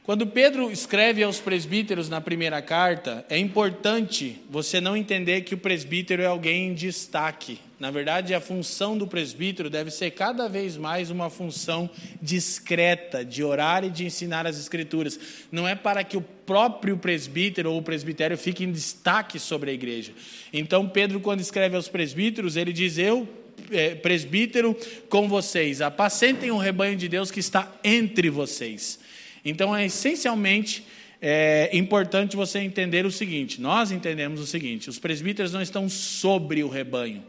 Quando 0.07 0.25
Pedro 0.25 0.71
escreve 0.71 1.21
aos 1.21 1.41
presbíteros 1.41 2.07
na 2.07 2.21
primeira 2.21 2.61
carta, 2.61 3.25
é 3.29 3.37
importante 3.37 4.39
você 4.49 4.79
não 4.79 4.95
entender 4.95 5.41
que 5.41 5.53
o 5.53 5.57
presbítero 5.57 6.21
é 6.21 6.25
alguém 6.25 6.69
em 6.69 6.73
destaque. 6.73 7.59
Na 7.77 7.91
verdade, 7.91 8.33
a 8.33 8.39
função 8.39 8.97
do 8.97 9.05
presbítero 9.05 9.69
deve 9.69 9.91
ser 9.91 10.11
cada 10.11 10.47
vez 10.47 10.77
mais 10.77 11.11
uma 11.11 11.29
função 11.29 11.89
discreta, 12.21 13.25
de 13.25 13.43
orar 13.43 13.83
e 13.83 13.89
de 13.89 14.05
ensinar 14.05 14.47
as 14.47 14.57
Escrituras. 14.57 15.19
Não 15.51 15.67
é 15.67 15.75
para 15.75 16.05
que 16.05 16.15
o 16.15 16.21
próprio 16.21 16.95
presbítero 16.97 17.73
ou 17.73 17.79
o 17.79 17.83
presbitério 17.83 18.37
fique 18.37 18.63
em 18.63 18.71
destaque 18.71 19.37
sobre 19.37 19.71
a 19.71 19.73
igreja. 19.73 20.13
Então, 20.53 20.87
Pedro, 20.87 21.19
quando 21.19 21.41
escreve 21.41 21.75
aos 21.75 21.89
presbíteros, 21.89 22.55
ele 22.55 22.71
diz: 22.71 22.97
Eu, 22.97 23.27
é, 23.69 23.93
presbítero, 23.93 24.73
com 25.09 25.27
vocês, 25.27 25.81
apacentem 25.81 26.49
o 26.49 26.57
rebanho 26.57 26.95
de 26.95 27.09
Deus 27.09 27.29
que 27.29 27.41
está 27.41 27.69
entre 27.83 28.29
vocês. 28.29 29.05
Então, 29.49 29.75
é 29.75 29.85
essencialmente 29.85 30.85
é 31.21 31.69
importante 31.73 32.35
você 32.35 32.59
entender 32.59 33.05
o 33.05 33.11
seguinte: 33.11 33.59
nós 33.59 33.91
entendemos 33.91 34.39
o 34.39 34.45
seguinte, 34.45 34.89
os 34.89 34.99
presbíteros 34.99 35.53
não 35.53 35.61
estão 35.61 35.89
sobre 35.89 36.63
o 36.63 36.69
rebanho, 36.69 37.23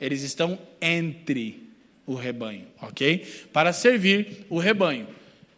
eles 0.00 0.22
estão 0.22 0.58
entre 0.80 1.62
o 2.06 2.14
rebanho, 2.14 2.66
ok? 2.80 3.26
Para 3.52 3.72
servir 3.72 4.44
o 4.50 4.58
rebanho. 4.58 5.06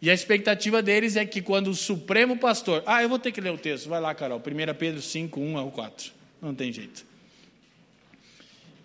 E 0.01 0.11
a 0.11 0.15
expectativa 0.15 0.83
deles 0.83 1.17
é 1.17 1.25
que 1.25 1.41
quando 1.41 1.69
o 1.69 1.75
Supremo 1.75 2.37
Pastor. 2.37 2.83
Ah, 2.85 3.03
eu 3.03 3.09
vou 3.09 3.19
ter 3.19 3.33
que 3.33 3.41
ler 3.41 3.53
o 3.53 3.59
texto, 3.59 3.89
vai 3.89 4.01
lá, 4.01 4.15
Carol. 4.15 4.39
1 4.39 4.75
Pedro 4.75 5.01
5, 5.01 5.41
1 5.41 5.57
ao 5.57 5.71
4. 5.71 6.13
Não 6.43 6.55
tem 6.55 6.71
jeito. 6.71 7.07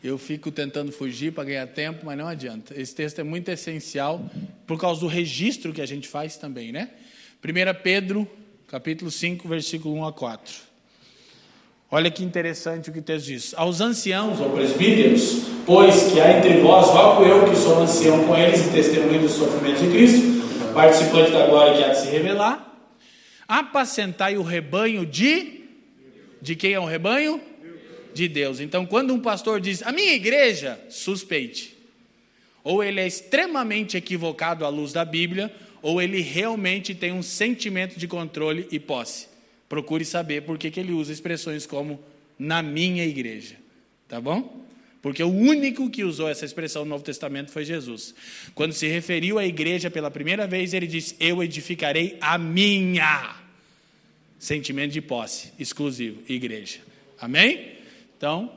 Eu 0.01 0.17
fico 0.17 0.49
tentando 0.49 0.93
fugir 0.93 1.33
para 1.33 1.43
ganhar 1.43 1.67
tempo, 1.67 2.05
mas 2.05 2.17
não 2.17 2.25
adianta. 2.25 2.73
Esse 2.79 2.95
texto 2.95 3.19
é 3.19 3.23
muito 3.23 3.49
essencial 3.49 4.31
por 4.65 4.79
causa 4.79 5.01
do 5.01 5.07
registro 5.07 5.73
que 5.73 5.81
a 5.81 5.85
gente 5.85 6.07
faz 6.07 6.37
também, 6.37 6.71
né? 6.71 6.89
1 7.41 7.81
Pedro, 7.81 8.27
capítulo 8.67 9.09
5, 9.09 9.47
versículo 9.47 9.95
1 9.95 10.05
a 10.05 10.11
4. 10.11 10.55
Olha 11.89 12.11
que 12.11 12.21
interessante 12.21 12.89
o 12.89 12.93
que 12.93 13.01
texto 13.01 13.27
diz. 13.27 13.53
Aos 13.55 13.79
anciãos 13.79 14.41
ou 14.41 14.49
presbíteros, 14.49 15.45
pois 15.65 16.11
que 16.11 16.19
há 16.19 16.37
entre 16.37 16.59
vós, 16.59 16.87
rogo 16.87 17.23
eu 17.23 17.49
que 17.49 17.55
sou 17.55 17.79
ancião 17.79 18.27
com 18.27 18.35
eles 18.35 18.67
e 18.67 18.71
testemunho 18.71 19.21
do 19.21 19.29
sofrimento 19.29 19.79
de 19.79 19.89
Cristo, 19.89 20.73
participante 20.73 21.31
da 21.31 21.47
glória 21.47 21.77
que 21.77 21.83
há 21.83 21.93
de 21.93 22.01
se 22.01 22.07
revelar, 22.09 22.77
apacentai 23.47 24.37
o 24.37 24.43
rebanho 24.43 25.05
de. 25.05 25.63
De 26.41 26.57
quem 26.57 26.73
é 26.73 26.79
o 26.79 26.85
rebanho? 26.85 27.41
De 28.13 28.27
Deus. 28.27 28.59
Então, 28.59 28.85
quando 28.85 29.13
um 29.13 29.19
pastor 29.19 29.61
diz, 29.61 29.81
a 29.83 29.93
minha 29.93 30.13
igreja, 30.13 30.77
suspeite. 30.89 31.77
Ou 32.65 32.83
ele 32.83 32.99
é 32.99 33.07
extremamente 33.07 33.95
equivocado 33.95 34.65
à 34.65 34.69
luz 34.69 34.91
da 34.91 35.05
Bíblia, 35.05 35.51
ou 35.81 36.01
ele 36.01 36.21
realmente 36.21 36.93
tem 36.93 37.11
um 37.11 37.23
sentimento 37.23 37.97
de 37.97 38.07
controle 38.07 38.67
e 38.71 38.79
posse. 38.79 39.27
Procure 39.67 40.03
saber 40.03 40.41
por 40.41 40.57
que, 40.57 40.79
ele 40.79 40.91
usa 40.91 41.13
expressões 41.13 41.65
como 41.65 41.99
na 42.37 42.61
minha 42.61 43.05
igreja. 43.05 43.55
Tá 44.07 44.19
bom? 44.19 44.65
Porque 45.01 45.23
o 45.23 45.29
único 45.29 45.89
que 45.89 46.03
usou 46.03 46.27
essa 46.27 46.43
expressão 46.43 46.83
no 46.83 46.89
Novo 46.89 47.03
Testamento 47.03 47.51
foi 47.51 47.63
Jesus. 47.63 48.13
Quando 48.53 48.73
se 48.73 48.87
referiu 48.87 49.39
à 49.39 49.45
igreja 49.45 49.89
pela 49.89 50.11
primeira 50.11 50.45
vez, 50.45 50.73
ele 50.73 50.87
disse: 50.87 51.15
Eu 51.19 51.41
edificarei 51.41 52.17
a 52.19 52.37
minha. 52.37 53.35
Sentimento 54.37 54.91
de 54.91 55.01
posse, 55.01 55.53
exclusivo, 55.59 56.21
igreja. 56.27 56.79
Amém? 57.19 57.77
Então, 58.17 58.51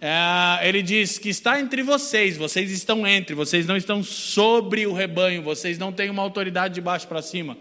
é, 0.00 0.68
ele 0.68 0.80
diz 0.80 1.18
que 1.18 1.28
está 1.28 1.58
entre 1.58 1.82
vocês, 1.82 2.36
vocês 2.36 2.70
estão 2.70 3.06
entre, 3.06 3.34
vocês 3.34 3.66
não 3.66 3.76
estão 3.76 4.02
sobre 4.02 4.86
o 4.86 4.92
rebanho, 4.92 5.42
vocês 5.42 5.76
não 5.76 5.92
têm 5.92 6.08
uma 6.08 6.22
autoridade 6.22 6.74
de 6.74 6.80
baixo 6.80 7.08
para 7.08 7.20
cima. 7.20 7.58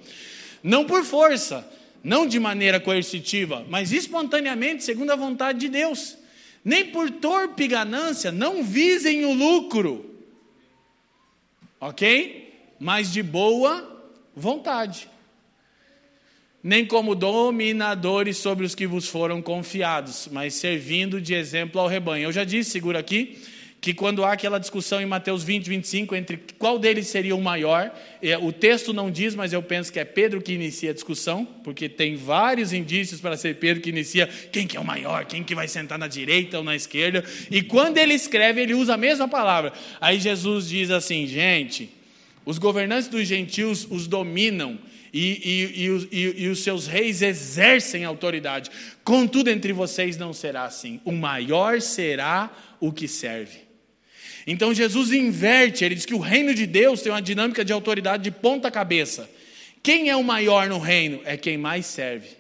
Não 0.61 0.85
por 0.85 1.03
força, 1.03 1.67
não 2.03 2.27
de 2.27 2.39
maneira 2.39 2.79
coercitiva, 2.79 3.65
mas 3.67 3.91
espontaneamente, 3.91 4.83
segundo 4.83 5.11
a 5.11 5.15
vontade 5.15 5.59
de 5.59 5.69
Deus. 5.69 6.17
nem 6.63 6.85
por 6.85 7.09
torpe 7.09 7.65
ganância, 7.65 8.31
não 8.31 8.61
visem 8.61 9.23
o 9.25 9.33
lucro. 9.33 10.13
Ok? 11.79 12.75
Mas 12.79 13.11
de 13.11 13.23
boa 13.23 14.05
vontade. 14.35 15.09
Nem 16.63 16.85
como 16.85 17.15
dominadores 17.15 18.37
sobre 18.37 18.65
os 18.65 18.73
que 18.73 18.87
vos 18.87 19.07
foram 19.07 19.41
confiados, 19.41 20.27
mas 20.31 20.55
servindo 20.55 21.21
de 21.21 21.33
exemplo 21.33 21.79
ao 21.79 21.87
rebanho. 21.87 22.25
Eu 22.25 22.31
já 22.31 22.43
disse, 22.43 22.71
segura 22.71 22.99
aqui, 22.99 23.37
que 23.79 23.93
quando 23.93 24.25
há 24.25 24.33
aquela 24.33 24.59
discussão 24.59 24.99
em 24.99 25.05
Mateus 25.05 25.43
20, 25.43 25.69
25, 25.69 26.15
entre 26.15 26.39
qual 26.57 26.79
deles 26.79 27.07
seria 27.07 27.35
o 27.35 27.41
maior, 27.41 27.91
é, 28.21 28.37
o 28.37 28.51
texto 28.51 28.91
não 28.91 29.11
diz, 29.11 29.35
mas 29.35 29.53
eu 29.53 29.61
penso 29.61 29.93
que 29.93 29.99
é 29.99 30.05
Pedro 30.05 30.41
que 30.41 30.53
inicia 30.53 30.91
a 30.91 30.93
discussão, 30.93 31.45
porque 31.63 31.87
tem 31.87 32.15
vários 32.15 32.73
indícios 32.73 33.21
para 33.21 33.37
ser 33.37 33.55
Pedro 33.57 33.81
que 33.81 33.89
inicia 33.89 34.27
quem 34.51 34.65
que 34.65 34.75
é 34.75 34.79
o 34.79 34.85
maior, 34.85 35.25
quem 35.25 35.43
que 35.43 35.53
vai 35.53 35.67
sentar 35.67 35.97
na 35.97 36.07
direita 36.07 36.57
ou 36.57 36.63
na 36.63 36.75
esquerda, 36.75 37.23
e 37.51 37.61
quando 37.61 37.97
ele 37.97 38.13
escreve, 38.13 38.61
ele 38.61 38.73
usa 38.73 38.95
a 38.95 38.97
mesma 38.97 39.27
palavra. 39.27 39.71
Aí 40.01 40.19
Jesus 40.19 40.67
diz 40.67 40.89
assim, 40.89 41.27
gente, 41.27 41.89
os 42.45 42.57
governantes 42.57 43.07
dos 43.07 43.27
gentios 43.27 43.87
os 43.89 44.07
dominam, 44.07 44.79
e, 45.17 46.07
e, 46.11 46.43
e, 46.43 46.47
os 46.47 46.63
seus 46.63 46.85
reis 46.85 47.21
exercem 47.21 48.05
autoridade. 48.05 48.69
Contudo, 49.03 49.49
entre 49.49 49.73
vocês 49.73 50.17
não 50.17 50.31
será 50.31 50.65
assim. 50.65 51.01
O 51.03 51.11
maior 51.11 51.81
será 51.81 52.51
o 52.79 52.91
que 52.91 53.07
serve. 53.07 53.59
Então 54.45 54.73
Jesus 54.73 55.11
inverte, 55.11 55.83
ele 55.83 55.95
diz 55.95 56.05
que 56.05 56.13
o 56.13 56.19
reino 56.19 56.53
de 56.53 56.65
Deus 56.65 57.01
tem 57.01 57.11
uma 57.11 57.21
dinâmica 57.21 57.65
de 57.65 57.73
autoridade 57.73 58.23
de 58.23 58.31
ponta 58.31 58.71
cabeça. 58.71 59.29
Quem 59.81 60.09
é 60.09 60.15
o 60.15 60.23
maior 60.23 60.69
no 60.69 60.79
reino? 60.79 61.21
É 61.25 61.35
quem 61.35 61.57
mais 61.57 61.85
serve. 61.85 62.36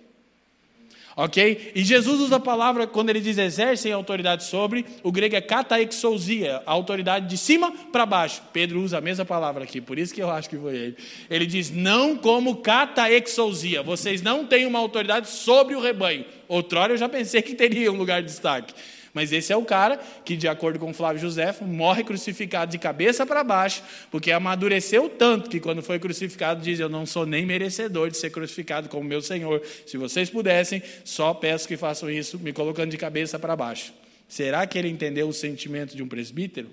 Ok? 1.19 1.71
E 1.73 1.83
Jesus 1.83 2.21
usa 2.21 2.35
a 2.35 2.39
palavra, 2.39 2.85
quando 2.85 3.09
ele 3.09 3.19
diz 3.19 3.39
exercem 3.39 3.91
autoridade 3.91 4.43
sobre, 4.43 4.85
o 5.01 5.11
grego 5.11 5.35
é 5.35 5.41
kataexousia, 5.41 6.61
a 6.63 6.71
autoridade 6.71 7.27
de 7.27 7.35
cima 7.35 7.71
para 7.91 8.05
baixo. 8.05 8.43
Pedro 8.53 8.79
usa 8.83 8.99
a 8.99 9.01
mesma 9.01 9.25
palavra 9.25 9.63
aqui, 9.63 9.81
por 9.81 9.97
isso 9.97 10.13
que 10.13 10.21
eu 10.21 10.29
acho 10.29 10.47
que 10.47 10.55
foi 10.55 10.75
ele. 10.75 10.97
Ele 11.27 11.47
diz, 11.47 11.71
não 11.71 12.15
como 12.15 12.57
kataexousia, 12.57 13.81
vocês 13.81 14.21
não 14.21 14.45
têm 14.45 14.67
uma 14.67 14.77
autoridade 14.77 15.27
sobre 15.27 15.73
o 15.73 15.81
rebanho. 15.81 16.23
Outrora 16.47 16.93
eu 16.93 16.97
já 16.97 17.09
pensei 17.09 17.41
que 17.41 17.55
teria 17.55 17.91
um 17.91 17.97
lugar 17.97 18.21
de 18.21 18.27
destaque. 18.27 18.75
Mas 19.17 19.31
esse 19.31 19.51
é 19.51 19.57
o 19.57 19.65
cara 19.65 19.99
que, 20.23 20.37
de 20.37 20.47
acordo 20.47 20.77
com 20.77 20.93
Flávio 20.93 21.19
José, 21.19 21.51
morre 21.61 22.03
crucificado 22.03 22.71
de 22.71 22.77
cabeça 22.77 23.25
para 23.25 23.43
baixo, 23.43 23.81
porque 24.11 24.31
amadureceu 24.31 25.09
tanto 25.09 25.49
que, 25.49 25.59
quando 25.59 25.81
foi 25.81 25.97
crucificado, 25.97 26.61
diz: 26.61 26.79
Eu 26.79 26.87
não 26.87 27.03
sou 27.03 27.25
nem 27.25 27.43
merecedor 27.43 28.11
de 28.11 28.17
ser 28.17 28.29
crucificado 28.29 28.87
como 28.87 29.09
meu 29.09 29.19
Senhor. 29.19 29.59
Se 29.87 29.97
vocês 29.97 30.29
pudessem, 30.29 30.83
só 31.03 31.33
peço 31.33 31.67
que 31.67 31.75
façam 31.75 32.11
isso, 32.11 32.37
me 32.37 32.53
colocando 32.53 32.91
de 32.91 32.97
cabeça 32.97 33.39
para 33.39 33.55
baixo. 33.55 33.91
Será 34.29 34.67
que 34.67 34.77
ele 34.77 34.87
entendeu 34.87 35.27
o 35.27 35.33
sentimento 35.33 35.97
de 35.97 36.03
um 36.03 36.07
presbítero? 36.07 36.69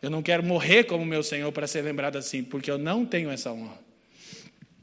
Eu 0.00 0.10
não 0.10 0.22
quero 0.22 0.44
morrer 0.44 0.84
como 0.84 1.04
meu 1.04 1.24
Senhor 1.24 1.50
para 1.50 1.66
ser 1.66 1.82
lembrado 1.82 2.14
assim, 2.14 2.44
porque 2.44 2.70
eu 2.70 2.78
não 2.78 3.04
tenho 3.04 3.28
essa 3.28 3.50
honra. 3.50 3.87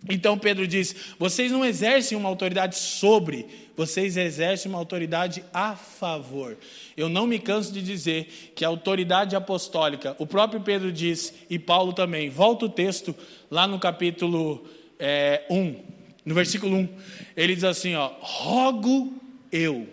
Então 0.09 0.37
Pedro 0.37 0.67
diz: 0.67 0.95
vocês 1.17 1.51
não 1.51 1.65
exercem 1.65 2.17
uma 2.17 2.29
autoridade 2.29 2.75
sobre, 2.75 3.45
vocês 3.75 4.17
exercem 4.17 4.69
uma 4.69 4.77
autoridade 4.77 5.43
a 5.53 5.75
favor. 5.75 6.57
Eu 6.95 7.09
não 7.09 7.25
me 7.25 7.39
canso 7.39 7.73
de 7.73 7.81
dizer 7.81 8.51
que 8.55 8.63
a 8.63 8.67
autoridade 8.67 9.35
apostólica, 9.35 10.15
o 10.19 10.27
próprio 10.27 10.61
Pedro 10.61 10.91
diz, 10.91 11.33
e 11.49 11.57
Paulo 11.57 11.93
também, 11.93 12.29
volta 12.29 12.65
o 12.65 12.69
texto 12.69 13.15
lá 13.49 13.67
no 13.67 13.79
capítulo 13.79 14.65
é, 14.99 15.43
1, 15.49 15.75
no 16.23 16.33
versículo 16.33 16.75
1, 16.75 16.89
ele 17.35 17.55
diz 17.55 17.63
assim: 17.63 17.95
ó, 17.95 18.11
rogo 18.19 19.13
eu. 19.51 19.87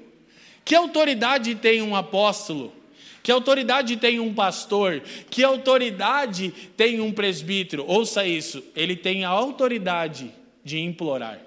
Que 0.65 0.75
autoridade 0.75 1.55
tem 1.57 1.83
um 1.83 1.97
apóstolo? 1.97 2.73
Que 3.23 3.31
autoridade 3.31 3.97
tem 3.97 4.19
um 4.19 4.35
pastor? 4.35 5.01
Que 5.31 5.45
autoridade 5.45 6.53
tem 6.77 7.01
um 7.01 7.13
presbítero? 7.13 7.85
Ouça 7.87 8.27
isso, 8.27 8.63
ele 8.75 8.97
tem 8.97 9.25
a 9.25 9.29
autoridade 9.29 10.33
de 10.65 10.81
implorar. 10.81 11.41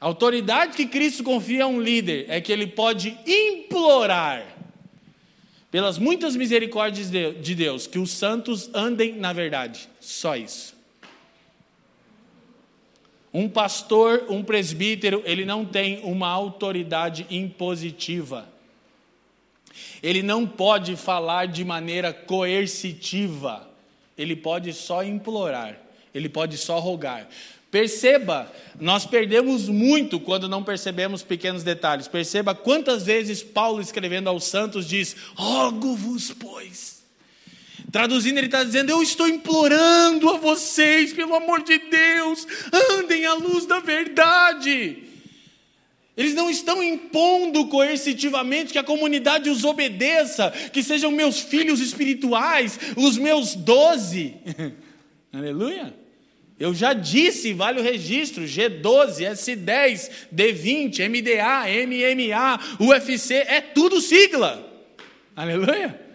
A 0.00 0.06
autoridade 0.06 0.76
que 0.76 0.86
Cristo 0.86 1.22
confia 1.22 1.64
a 1.64 1.66
um 1.66 1.80
líder 1.80 2.24
é 2.28 2.40
que 2.40 2.52
ele 2.52 2.66
pode 2.66 3.18
implorar, 3.26 4.56
pelas 5.70 5.98
muitas 5.98 6.34
misericórdias 6.34 7.10
de 7.10 7.54
Deus, 7.54 7.86
que 7.86 7.98
os 7.98 8.10
santos 8.10 8.70
andem 8.72 9.14
na 9.14 9.32
verdade. 9.32 9.88
Só 10.00 10.36
isso. 10.36 10.74
Um 13.32 13.48
pastor, 13.48 14.24
um 14.28 14.42
presbítero, 14.42 15.22
ele 15.24 15.44
não 15.44 15.64
tem 15.64 16.00
uma 16.02 16.28
autoridade 16.28 17.26
impositiva. 17.30 18.48
Ele 20.02 20.22
não 20.22 20.46
pode 20.46 20.96
falar 20.96 21.46
de 21.46 21.64
maneira 21.64 22.12
coercitiva, 22.12 23.68
ele 24.16 24.34
pode 24.34 24.72
só 24.72 25.02
implorar, 25.04 25.78
ele 26.14 26.28
pode 26.28 26.56
só 26.56 26.78
rogar. 26.78 27.28
Perceba, 27.70 28.50
nós 28.80 29.06
perdemos 29.06 29.68
muito 29.68 30.18
quando 30.18 30.48
não 30.48 30.64
percebemos 30.64 31.22
pequenos 31.22 31.62
detalhes. 31.62 32.08
Perceba 32.08 32.52
quantas 32.52 33.04
vezes 33.04 33.44
Paulo, 33.44 33.80
escrevendo 33.80 34.28
aos 34.28 34.44
santos, 34.44 34.88
diz: 34.88 35.14
Rogo-vos, 35.36 36.32
pois. 36.32 37.00
Traduzindo, 37.92 38.38
ele 38.38 38.46
está 38.46 38.64
dizendo: 38.64 38.90
Eu 38.90 39.00
estou 39.02 39.28
implorando 39.28 40.28
a 40.30 40.36
vocês, 40.38 41.12
pelo 41.12 41.34
amor 41.34 41.62
de 41.62 41.78
Deus, 41.78 42.46
andem 42.98 43.24
à 43.24 43.34
luz 43.34 43.66
da 43.66 43.78
verdade. 43.78 45.09
Eles 46.16 46.34
não 46.34 46.50
estão 46.50 46.82
impondo 46.82 47.66
coercitivamente 47.66 48.72
que 48.72 48.78
a 48.78 48.84
comunidade 48.84 49.48
os 49.48 49.64
obedeça, 49.64 50.50
que 50.72 50.82
sejam 50.82 51.10
meus 51.10 51.40
filhos 51.40 51.80
espirituais, 51.80 52.78
os 52.96 53.16
meus 53.16 53.54
doze. 53.54 54.34
Aleluia. 55.32 55.94
Eu 56.58 56.74
já 56.74 56.92
disse, 56.92 57.54
vale 57.54 57.80
o 57.80 57.82
registro, 57.82 58.44
G12, 58.44 59.20
S10, 59.30 60.10
D20, 60.34 61.08
MDA, 61.08 61.64
MMA, 61.86 62.76
UFC, 62.84 63.36
é 63.36 63.62
tudo 63.62 63.98
sigla. 63.98 64.68
Aleluia. 65.34 66.09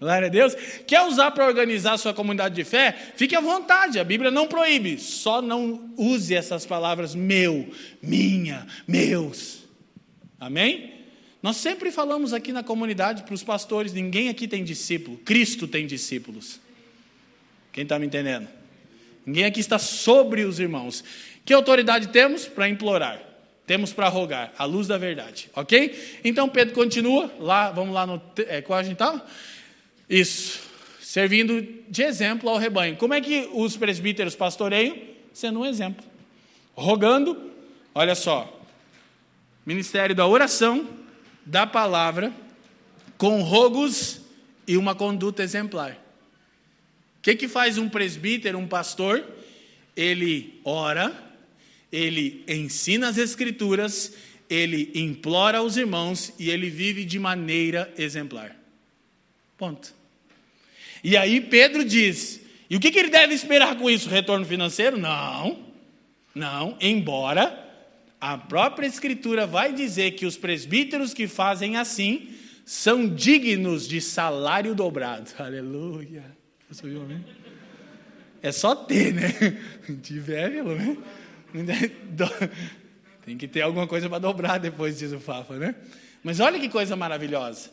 Glória 0.00 0.28
a 0.28 0.30
Deus. 0.30 0.54
Quer 0.86 1.02
usar 1.02 1.30
para 1.30 1.46
organizar 1.46 1.98
sua 1.98 2.14
comunidade 2.14 2.54
de 2.54 2.64
fé? 2.64 2.96
Fique 3.16 3.36
à 3.36 3.40
vontade, 3.40 3.98
a 3.98 4.04
Bíblia 4.04 4.30
não 4.30 4.46
proíbe. 4.46 4.98
Só 4.98 5.42
não 5.42 5.92
use 5.94 6.34
essas 6.34 6.64
palavras 6.64 7.14
meu, 7.14 7.68
minha, 8.02 8.66
meus. 8.88 9.64
Amém? 10.38 10.94
Nós 11.42 11.58
sempre 11.58 11.90
falamos 11.90 12.32
aqui 12.32 12.50
na 12.50 12.62
comunidade 12.62 13.24
para 13.24 13.34
os 13.34 13.44
pastores: 13.44 13.92
ninguém 13.92 14.30
aqui 14.30 14.48
tem 14.48 14.64
discípulo, 14.64 15.18
Cristo 15.18 15.68
tem 15.68 15.86
discípulos. 15.86 16.58
Quem 17.70 17.82
está 17.82 17.98
me 17.98 18.06
entendendo? 18.06 18.48
Ninguém 19.26 19.44
aqui 19.44 19.60
está 19.60 19.78
sobre 19.78 20.44
os 20.44 20.58
irmãos. 20.58 21.04
Que 21.44 21.52
autoridade 21.52 22.08
temos 22.08 22.46
para 22.46 22.68
implorar? 22.68 23.20
Temos 23.66 23.92
para 23.92 24.08
rogar, 24.08 24.52
a 24.58 24.64
luz 24.64 24.88
da 24.88 24.98
verdade, 24.98 25.48
ok? 25.54 26.18
Então 26.24 26.48
Pedro 26.48 26.74
continua, 26.74 27.32
lá, 27.38 27.70
vamos 27.70 27.94
lá 27.94 28.06
no. 28.06 28.20
É, 28.48 28.62
qual 28.62 28.78
a 28.78 28.82
gente 28.82 28.94
estava? 28.94 29.24
Isso. 30.10 30.68
Servindo 31.00 31.62
de 31.88 32.02
exemplo 32.02 32.50
ao 32.50 32.58
rebanho. 32.58 32.96
Como 32.96 33.14
é 33.14 33.20
que 33.20 33.48
os 33.52 33.76
presbíteros 33.76 34.34
pastoreiam? 34.34 34.98
Sendo 35.32 35.60
um 35.60 35.66
exemplo. 35.66 36.04
Rogando, 36.74 37.50
olha 37.94 38.16
só. 38.16 38.60
Ministério 39.64 40.14
da 40.14 40.26
oração, 40.26 40.88
da 41.46 41.64
palavra, 41.66 42.32
com 43.16 43.40
rogos 43.42 44.20
e 44.66 44.76
uma 44.76 44.94
conduta 44.94 45.44
exemplar. 45.44 45.92
O 47.18 47.22
que, 47.22 47.36
que 47.36 47.46
faz 47.46 47.78
um 47.78 47.88
presbítero, 47.88 48.58
um 48.58 48.66
pastor? 48.66 49.24
Ele 49.96 50.60
ora, 50.64 51.12
ele 51.92 52.42
ensina 52.48 53.08
as 53.08 53.18
escrituras, 53.18 54.14
ele 54.48 54.90
implora 54.94 55.58
aos 55.58 55.76
irmãos 55.76 56.32
e 56.38 56.50
ele 56.50 56.70
vive 56.70 57.04
de 57.04 57.18
maneira 57.18 57.92
exemplar. 57.96 58.56
Ponto. 59.58 59.99
E 61.02 61.16
aí 61.16 61.40
Pedro 61.40 61.84
diz: 61.84 62.40
e 62.70 62.76
o 62.76 62.80
que, 62.80 62.92
que 62.92 62.98
ele 63.00 63.10
deve 63.10 63.34
esperar 63.34 63.76
com 63.76 63.90
isso? 63.90 64.08
Retorno 64.08 64.46
financeiro? 64.46 64.96
Não, 64.96 65.58
não, 66.32 66.76
embora 66.80 67.68
a 68.20 68.38
própria 68.38 68.86
Escritura 68.86 69.44
vai 69.44 69.72
dizer 69.72 70.12
que 70.12 70.24
os 70.24 70.36
presbíteros 70.36 71.12
que 71.12 71.26
fazem 71.26 71.76
assim 71.76 72.28
são 72.64 73.08
dignos 73.08 73.88
de 73.88 74.00
salário 74.00 74.72
dobrado. 74.72 75.30
Aleluia. 75.40 76.24
Você 76.70 76.86
viu, 76.86 77.02
amém? 77.02 77.24
É 78.40 78.52
só 78.52 78.76
ter, 78.76 79.12
né? 79.12 79.58
Tiver, 80.00 80.50
pelo 80.50 80.76
menos. 80.76 80.98
Tem 83.24 83.36
que 83.36 83.48
ter 83.48 83.62
alguma 83.62 83.88
coisa 83.88 84.08
para 84.08 84.20
dobrar 84.20 84.58
depois, 84.58 84.96
diz 84.96 85.12
o 85.12 85.18
Fafa, 85.18 85.56
né? 85.56 85.74
Mas 86.22 86.38
olha 86.38 86.60
que 86.60 86.68
coisa 86.68 86.94
maravilhosa. 86.94 87.70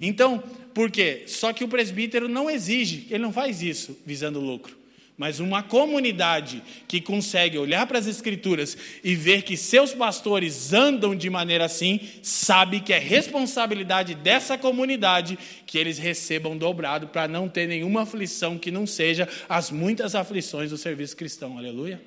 Então, 0.00 0.42
por 0.72 0.90
quê? 0.90 1.24
Só 1.26 1.52
que 1.52 1.64
o 1.64 1.68
presbítero 1.68 2.28
não 2.28 2.48
exige, 2.48 3.06
ele 3.10 3.22
não 3.22 3.32
faz 3.32 3.62
isso 3.62 3.98
visando 4.06 4.40
lucro. 4.40 4.80
Mas 5.20 5.38
uma 5.38 5.62
comunidade 5.62 6.62
que 6.88 6.98
consegue 6.98 7.58
olhar 7.58 7.86
para 7.86 7.98
as 7.98 8.06
Escrituras 8.06 8.74
e 9.04 9.14
ver 9.14 9.42
que 9.42 9.54
seus 9.54 9.92
pastores 9.92 10.72
andam 10.72 11.14
de 11.14 11.28
maneira 11.28 11.66
assim, 11.66 12.00
sabe 12.22 12.80
que 12.80 12.90
é 12.90 12.98
responsabilidade 12.98 14.14
dessa 14.14 14.56
comunidade 14.56 15.38
que 15.66 15.76
eles 15.76 15.98
recebam 15.98 16.56
dobrado 16.56 17.08
para 17.08 17.28
não 17.28 17.50
ter 17.50 17.68
nenhuma 17.68 18.04
aflição 18.04 18.58
que 18.58 18.70
não 18.70 18.86
seja 18.86 19.28
as 19.46 19.70
muitas 19.70 20.14
aflições 20.14 20.70
do 20.70 20.78
serviço 20.78 21.14
cristão. 21.14 21.58
Aleluia. 21.58 22.00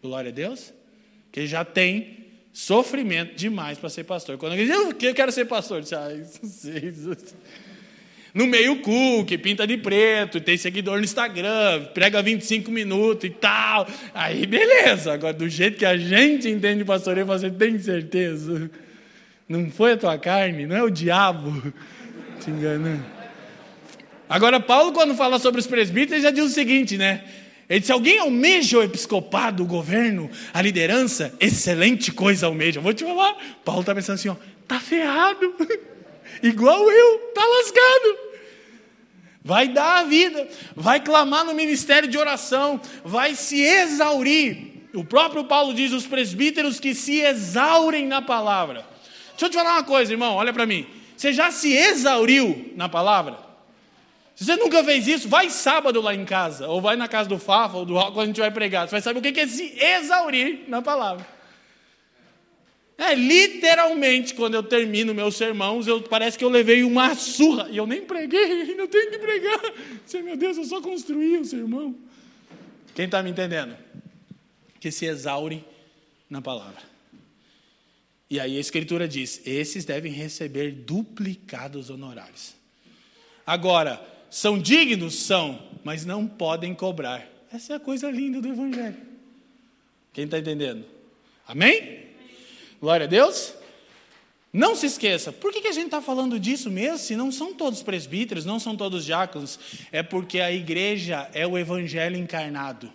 Glória 0.00 0.30
a 0.30 0.32
Deus. 0.32 0.72
Que 1.32 1.48
já 1.48 1.64
tem 1.64 2.25
sofrimento 2.56 3.36
demais 3.36 3.76
para 3.76 3.90
ser 3.90 4.04
pastor. 4.04 4.38
Quando 4.38 4.52
alguém 4.52 4.66
diz, 4.66 4.74
eu 4.74 5.14
quero 5.14 5.30
ser 5.30 5.44
pastor, 5.44 5.76
eu 5.76 5.82
disse, 5.82 5.94
ah, 5.94 6.08
isso, 6.82 7.14
no 8.32 8.46
meio 8.46 8.80
que 9.26 9.36
pinta 9.36 9.66
de 9.66 9.76
preto, 9.76 10.40
tem 10.40 10.56
seguidor 10.56 10.96
no 10.96 11.04
Instagram, 11.04 11.84
prega 11.92 12.22
25 12.22 12.70
minutos 12.70 13.24
e 13.24 13.30
tal. 13.30 13.86
Aí 14.14 14.46
beleza, 14.46 15.12
agora 15.12 15.34
do 15.34 15.46
jeito 15.50 15.76
que 15.76 15.84
a 15.84 15.98
gente 15.98 16.48
entende 16.48 16.82
pastoreio, 16.82 17.26
você 17.26 17.50
tem 17.50 17.78
certeza? 17.78 18.70
Não 19.46 19.70
foi 19.70 19.92
a 19.92 19.96
tua 19.98 20.18
carne, 20.18 20.64
não 20.64 20.76
é 20.76 20.82
o 20.82 20.88
diabo 20.88 21.62
te 22.40 22.50
enganando. 22.50 23.04
Agora, 24.26 24.58
Paulo, 24.58 24.92
quando 24.92 25.14
fala 25.14 25.38
sobre 25.38 25.60
os 25.60 25.66
presbíteros, 25.66 26.22
já 26.22 26.30
diz 26.30 26.44
o 26.44 26.48
seguinte, 26.48 26.96
né? 26.96 27.22
Ele 27.68 27.80
disse: 27.80 27.92
alguém 27.92 28.18
almeja 28.18 28.78
o 28.78 28.82
episcopado, 28.82 29.62
o 29.62 29.66
governo, 29.66 30.30
a 30.52 30.62
liderança? 30.62 31.34
Excelente 31.40 32.12
coisa 32.12 32.46
almeja. 32.46 32.80
Vou 32.80 32.94
te 32.94 33.04
falar. 33.04 33.36
Paulo 33.64 33.80
está 33.80 33.94
pensando 33.94 34.14
assim: 34.14 34.28
ó, 34.28 34.36
tá 34.66 34.78
ferrado. 34.80 35.54
Igual 36.42 36.90
eu, 36.90 37.18
tá 37.34 37.44
lascado 37.44 38.26
vai 39.46 39.68
dar 39.68 40.00
a 40.00 40.02
vida, 40.02 40.48
vai 40.74 40.98
clamar 40.98 41.44
no 41.44 41.54
ministério 41.54 42.08
de 42.08 42.18
oração, 42.18 42.80
vai 43.04 43.36
se 43.36 43.60
exaurir. 43.60 44.88
O 44.92 45.04
próprio 45.04 45.44
Paulo 45.44 45.72
diz: 45.72 45.92
os 45.92 46.04
presbíteros 46.04 46.80
que 46.80 46.92
se 46.94 47.20
exaurem 47.20 48.06
na 48.08 48.20
palavra. 48.20 48.84
Deixa 49.30 49.46
eu 49.46 49.50
te 49.50 49.54
falar 49.54 49.74
uma 49.74 49.84
coisa, 49.84 50.12
irmão, 50.12 50.34
olha 50.34 50.52
para 50.52 50.66
mim. 50.66 50.84
Você 51.16 51.32
já 51.32 51.52
se 51.52 51.72
exauriu 51.72 52.72
na 52.74 52.88
palavra? 52.88 53.38
Se 54.36 54.44
você 54.44 54.54
nunca 54.56 54.84
fez 54.84 55.08
isso, 55.08 55.30
vai 55.30 55.48
sábado 55.48 55.98
lá 56.02 56.14
em 56.14 56.26
casa, 56.26 56.68
ou 56.68 56.78
vai 56.78 56.94
na 56.94 57.08
casa 57.08 57.26
do 57.26 57.38
Fafa, 57.38 57.78
ou 57.78 57.86
do 57.86 57.94
quando 57.94 58.20
a 58.20 58.26
gente 58.26 58.40
vai 58.40 58.50
pregar. 58.50 58.86
Você 58.86 58.90
vai 58.90 59.00
saber 59.00 59.18
o 59.18 59.22
que 59.22 59.40
é 59.40 59.46
se 59.48 59.74
exaurir 59.80 60.64
na 60.68 60.82
palavra. 60.82 61.26
É, 62.98 63.14
literalmente, 63.14 64.34
quando 64.34 64.54
eu 64.54 64.62
termino 64.62 65.14
meus 65.14 65.36
sermãos, 65.36 65.86
eu, 65.86 66.02
parece 66.02 66.36
que 66.36 66.44
eu 66.44 66.50
levei 66.50 66.84
uma 66.84 67.14
surra. 67.14 67.68
E 67.70 67.78
eu 67.78 67.86
nem 67.86 68.02
preguei, 68.02 68.44
ainda 68.60 68.86
tenho 68.86 69.10
que 69.10 69.18
pregar. 69.18 69.72
Você, 70.04 70.20
meu 70.20 70.36
Deus, 70.36 70.58
eu 70.58 70.64
só 70.64 70.82
construí 70.82 71.38
o 71.38 71.44
sermão. 71.44 71.96
Quem 72.94 73.06
está 73.06 73.22
me 73.22 73.30
entendendo? 73.30 73.74
Que 74.78 74.90
se 74.90 75.06
exaure 75.06 75.64
na 76.28 76.42
palavra. 76.42 76.82
E 78.28 78.38
aí 78.38 78.58
a 78.58 78.60
Escritura 78.60 79.08
diz: 79.08 79.40
esses 79.46 79.86
devem 79.86 80.12
receber 80.12 80.72
duplicados 80.72 81.88
honorários. 81.88 82.54
Agora, 83.46 84.15
são 84.36 84.58
dignos? 84.58 85.14
São, 85.14 85.58
mas 85.82 86.04
não 86.04 86.26
podem 86.26 86.74
cobrar. 86.74 87.26
Essa 87.50 87.72
é 87.72 87.76
a 87.76 87.80
coisa 87.80 88.10
linda 88.10 88.38
do 88.38 88.48
Evangelho. 88.48 88.98
Quem 90.12 90.26
está 90.26 90.38
entendendo? 90.38 90.84
Amém? 91.48 92.00
Glória 92.78 93.04
a 93.04 93.08
Deus. 93.08 93.54
Não 94.52 94.76
se 94.76 94.84
esqueça, 94.84 95.32
por 95.32 95.50
que, 95.52 95.62
que 95.62 95.68
a 95.68 95.72
gente 95.72 95.86
está 95.86 96.02
falando 96.02 96.38
disso 96.38 96.70
mesmo? 96.70 96.98
Se 96.98 97.16
não 97.16 97.32
são 97.32 97.54
todos 97.54 97.82
presbíteros, 97.82 98.44
não 98.44 98.60
são 98.60 98.76
todos 98.76 99.06
diáconos, 99.06 99.58
é 99.90 100.02
porque 100.02 100.40
a 100.40 100.52
igreja 100.52 101.30
é 101.32 101.46
o 101.46 101.56
evangelho 101.56 102.16
encarnado. 102.16 102.92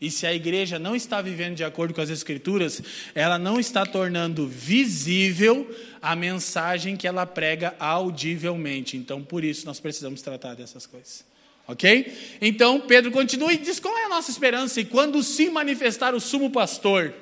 E 0.00 0.10
se 0.10 0.26
a 0.26 0.32
igreja 0.32 0.78
não 0.78 0.94
está 0.94 1.20
vivendo 1.20 1.56
de 1.56 1.64
acordo 1.64 1.92
com 1.92 2.00
as 2.00 2.10
Escrituras, 2.10 2.80
ela 3.14 3.38
não 3.38 3.58
está 3.58 3.84
tornando 3.84 4.46
visível 4.46 5.68
a 6.00 6.14
mensagem 6.14 6.96
que 6.96 7.06
ela 7.06 7.26
prega 7.26 7.74
audivelmente. 7.80 8.96
Então, 8.96 9.22
por 9.22 9.42
isso, 9.42 9.66
nós 9.66 9.80
precisamos 9.80 10.22
tratar 10.22 10.54
dessas 10.54 10.86
coisas. 10.86 11.24
Ok? 11.66 12.38
Então, 12.40 12.80
Pedro 12.80 13.10
continua 13.10 13.52
e 13.52 13.58
diz 13.58 13.80
qual 13.80 13.96
é 13.98 14.04
a 14.04 14.08
nossa 14.08 14.30
esperança. 14.30 14.80
E 14.80 14.84
quando 14.84 15.22
se 15.22 15.50
manifestar 15.50 16.14
o 16.14 16.20
sumo 16.20 16.50
pastor 16.50 17.12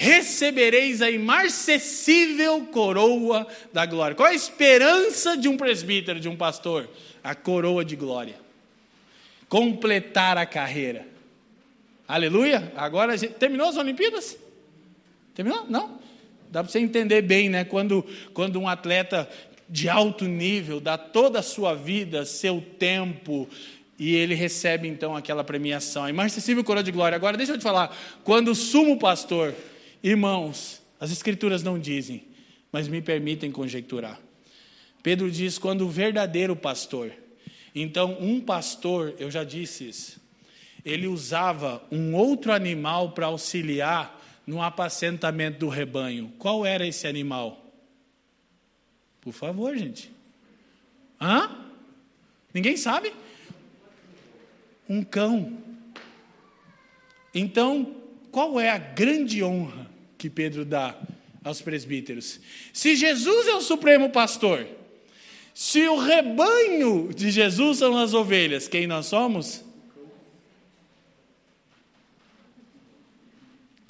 recebereis 0.00 1.02
a 1.02 1.10
imarcessível 1.10 2.62
coroa 2.72 3.46
da 3.70 3.84
glória. 3.84 4.16
Qual 4.16 4.26
a 4.26 4.34
esperança 4.34 5.36
de 5.36 5.46
um 5.46 5.58
presbítero, 5.58 6.18
de 6.18 6.26
um 6.26 6.34
pastor? 6.34 6.88
A 7.22 7.34
coroa 7.34 7.84
de 7.84 7.96
glória. 7.96 8.36
Completar 9.46 10.38
a 10.38 10.46
carreira. 10.46 11.06
Aleluia? 12.12 12.72
Agora, 12.76 13.16
gente... 13.16 13.34
terminou 13.34 13.68
as 13.68 13.76
Olimpíadas? 13.76 14.36
Terminou? 15.34 15.66
Não? 15.68 16.00
Dá 16.50 16.62
para 16.62 16.72
você 16.72 16.80
entender 16.80 17.22
bem, 17.22 17.48
né? 17.48 17.64
Quando, 17.64 18.04
quando 18.34 18.58
um 18.58 18.68
atleta 18.68 19.28
de 19.68 19.88
alto 19.88 20.24
nível 20.24 20.80
dá 20.80 20.98
toda 20.98 21.38
a 21.38 21.42
sua 21.42 21.74
vida, 21.74 22.24
seu 22.24 22.60
tempo, 22.60 23.48
e 23.98 24.14
ele 24.14 24.34
recebe 24.34 24.88
então 24.88 25.14
aquela 25.14 25.44
premiação, 25.44 26.04
a 26.04 26.10
imarcessível 26.10 26.64
coroa 26.64 26.82
de 26.82 26.90
glória. 26.90 27.14
Agora, 27.14 27.36
deixa 27.36 27.52
eu 27.52 27.58
te 27.58 27.62
falar, 27.62 27.96
quando 28.24 28.50
o 28.50 28.54
sumo 28.54 28.98
pastor 28.98 29.54
Irmãos, 30.02 30.80
as 30.98 31.12
Escrituras 31.12 31.62
não 31.62 31.78
dizem, 31.78 32.24
mas 32.72 32.88
me 32.88 33.02
permitem 33.02 33.52
conjecturar. 33.52 34.18
Pedro 35.02 35.30
diz: 35.30 35.58
quando 35.58 35.82
o 35.82 35.90
verdadeiro 35.90 36.56
pastor. 36.56 37.12
Então, 37.74 38.16
um 38.20 38.40
pastor, 38.40 39.14
eu 39.18 39.30
já 39.30 39.44
disse 39.44 39.88
isso, 39.88 40.19
ele 40.84 41.06
usava 41.06 41.82
um 41.90 42.14
outro 42.14 42.52
animal 42.52 43.12
para 43.12 43.26
auxiliar 43.26 44.20
no 44.46 44.62
apacentamento 44.62 45.58
do 45.58 45.68
rebanho. 45.68 46.32
Qual 46.38 46.64
era 46.64 46.86
esse 46.86 47.06
animal? 47.06 47.72
Por 49.20 49.32
favor, 49.32 49.76
gente. 49.76 50.10
Hã? 51.20 51.50
Ninguém 52.52 52.76
sabe? 52.76 53.12
Um 54.88 55.02
cão. 55.02 55.58
Então, 57.34 57.94
qual 58.32 58.58
é 58.58 58.70
a 58.70 58.78
grande 58.78 59.44
honra 59.44 59.88
que 60.16 60.28
Pedro 60.28 60.64
dá 60.64 60.98
aos 61.42 61.60
presbíteros. 61.60 62.40
Se 62.72 62.94
Jesus 62.94 63.48
é 63.48 63.54
o 63.54 63.60
supremo 63.60 64.10
pastor, 64.10 64.66
se 65.54 65.86
o 65.88 65.98
rebanho 65.98 67.12
de 67.14 67.30
Jesus 67.30 67.78
são 67.78 67.96
as 67.96 68.14
ovelhas, 68.14 68.68
quem 68.68 68.86
nós 68.86 69.06
somos? 69.06 69.64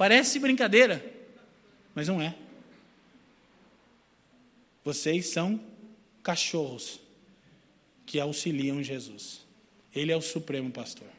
Parece 0.00 0.38
brincadeira, 0.38 1.04
mas 1.94 2.08
não 2.08 2.22
é. 2.22 2.34
Vocês 4.82 5.26
são 5.26 5.60
cachorros 6.22 6.98
que 8.06 8.18
auxiliam 8.18 8.82
Jesus. 8.82 9.46
Ele 9.94 10.10
é 10.10 10.16
o 10.16 10.22
supremo 10.22 10.70
pastor. 10.70 11.06
O 11.06 11.10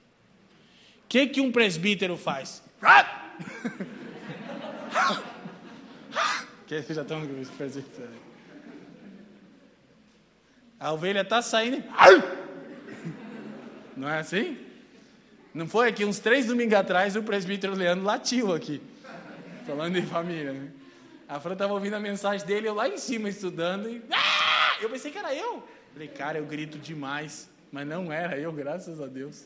que, 1.07 1.27
que 1.27 1.39
um 1.39 1.51
presbítero 1.51 2.17
faz? 2.17 2.63
que 6.65 6.81
já 6.91 7.03
estão 7.03 7.23
A 10.79 10.91
ovelha 10.91 11.21
está 11.21 11.43
saindo. 11.43 11.83
Não 13.95 14.09
é 14.09 14.17
assim? 14.17 14.70
Não 15.53 15.67
foi 15.67 15.89
aqui 15.89 16.05
uns 16.05 16.19
três 16.19 16.45
domingos 16.45 16.73
atrás 16.73 17.15
o 17.15 17.23
presbítero 17.23 17.73
Leandro 17.73 18.05
latiu 18.05 18.53
aqui, 18.53 18.81
falando 19.65 19.97
em 19.97 20.05
família. 20.05 20.53
Né? 20.53 20.71
A 21.27 21.39
Fran 21.39 21.53
estava 21.53 21.73
ouvindo 21.73 21.93
a 21.93 21.99
mensagem 21.99 22.45
dele, 22.45 22.67
eu 22.67 22.73
lá 22.73 22.87
em 22.87 22.97
cima 22.97 23.29
estudando 23.29 23.89
e. 23.89 24.01
Ah! 24.11 24.77
Eu 24.81 24.89
pensei 24.89 25.11
que 25.11 25.17
era 25.17 25.33
eu. 25.35 25.67
Falei, 25.93 26.07
cara, 26.07 26.37
eu 26.39 26.45
grito 26.45 26.77
demais. 26.77 27.49
Mas 27.71 27.87
não 27.87 28.11
era 28.11 28.37
eu, 28.37 28.51
graças 28.51 28.99
a 28.99 29.07
Deus. 29.07 29.45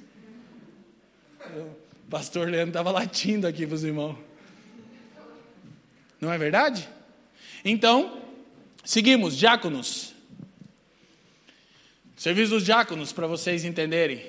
O 1.56 2.10
pastor 2.10 2.48
Leandro 2.48 2.70
estava 2.70 2.90
latindo 2.90 3.46
aqui 3.46 3.68
para 3.68 3.76
os 3.76 3.84
irmãos. 3.84 4.18
Não 6.20 6.32
é 6.32 6.38
verdade? 6.38 6.90
Então, 7.64 8.22
seguimos, 8.84 9.38
diáconos. 9.38 10.16
Serviço 12.16 12.52
dos 12.52 12.64
diáconos, 12.64 13.14
para 13.14 13.28
vocês 13.28 13.64
entenderem. 13.64 14.26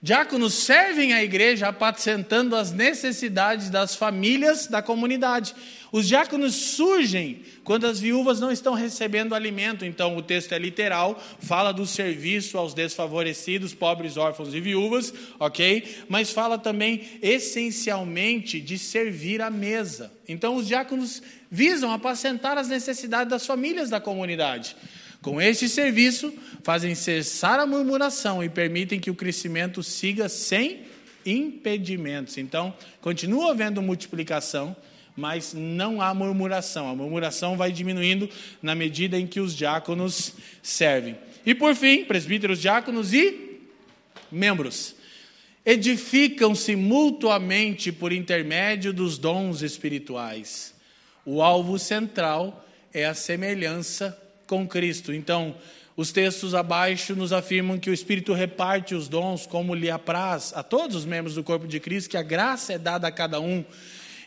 Diáconos 0.00 0.54
servem 0.54 1.12
a 1.12 1.24
igreja 1.24 1.66
apacentando 1.66 2.54
as 2.54 2.70
necessidades 2.70 3.68
das 3.68 3.96
famílias 3.96 4.68
da 4.68 4.80
comunidade. 4.80 5.56
Os 5.90 6.06
diáconos 6.06 6.54
surgem 6.54 7.42
quando 7.64 7.84
as 7.84 7.98
viúvas 7.98 8.38
não 8.38 8.52
estão 8.52 8.74
recebendo 8.74 9.34
alimento. 9.34 9.84
Então, 9.84 10.16
o 10.16 10.22
texto 10.22 10.52
é 10.52 10.58
literal, 10.58 11.20
fala 11.40 11.72
do 11.72 11.84
serviço 11.84 12.56
aos 12.56 12.74
desfavorecidos, 12.74 13.74
pobres, 13.74 14.16
órfãos 14.16 14.54
e 14.54 14.60
viúvas, 14.60 15.12
ok? 15.40 16.04
Mas 16.08 16.30
fala 16.30 16.58
também 16.58 17.18
essencialmente 17.20 18.60
de 18.60 18.78
servir 18.78 19.42
à 19.42 19.50
mesa. 19.50 20.12
Então, 20.28 20.54
os 20.54 20.68
diáconos 20.68 21.20
visam 21.50 21.92
apacentar 21.92 22.56
as 22.56 22.68
necessidades 22.68 23.30
das 23.30 23.44
famílias 23.44 23.90
da 23.90 24.00
comunidade. 24.00 24.76
Com 25.20 25.40
este 25.40 25.68
serviço, 25.68 26.32
fazem 26.62 26.94
cessar 26.94 27.58
a 27.58 27.66
murmuração 27.66 28.42
e 28.42 28.48
permitem 28.48 29.00
que 29.00 29.10
o 29.10 29.14
crescimento 29.14 29.82
siga 29.82 30.28
sem 30.28 30.82
impedimentos. 31.26 32.38
Então, 32.38 32.72
continua 33.00 33.50
havendo 33.50 33.82
multiplicação, 33.82 34.76
mas 35.16 35.52
não 35.52 36.00
há 36.00 36.14
murmuração. 36.14 36.88
A 36.88 36.94
murmuração 36.94 37.56
vai 37.56 37.72
diminuindo 37.72 38.28
na 38.62 38.74
medida 38.74 39.18
em 39.18 39.26
que 39.26 39.40
os 39.40 39.56
diáconos 39.56 40.34
servem. 40.62 41.16
E 41.44 41.54
por 41.54 41.74
fim, 41.74 42.04
presbíteros, 42.04 42.60
diáconos 42.60 43.12
e 43.12 43.60
membros 44.30 44.94
edificam-se 45.68 46.74
mutuamente 46.74 47.92
por 47.92 48.10
intermédio 48.10 48.90
dos 48.90 49.18
dons 49.18 49.60
espirituais. 49.60 50.74
O 51.26 51.42
alvo 51.42 51.78
central 51.78 52.66
é 52.90 53.04
a 53.04 53.12
semelhança 53.12 54.18
com 54.48 54.66
Cristo. 54.66 55.12
Então, 55.12 55.54
os 55.96 56.10
textos 56.10 56.54
abaixo 56.54 57.14
nos 57.14 57.32
afirmam 57.32 57.78
que 57.78 57.90
o 57.90 57.92
Espírito 57.92 58.32
reparte 58.32 58.94
os 58.94 59.06
dons 59.06 59.46
como 59.46 59.74
lhe 59.74 59.90
apraz 59.90 60.52
a 60.56 60.62
todos 60.62 60.96
os 60.96 61.04
membros 61.04 61.34
do 61.36 61.44
corpo 61.44 61.68
de 61.68 61.78
Cristo, 61.78 62.10
que 62.10 62.16
a 62.16 62.22
graça 62.22 62.72
é 62.72 62.78
dada 62.78 63.06
a 63.06 63.12
cada 63.12 63.40
um. 63.40 63.64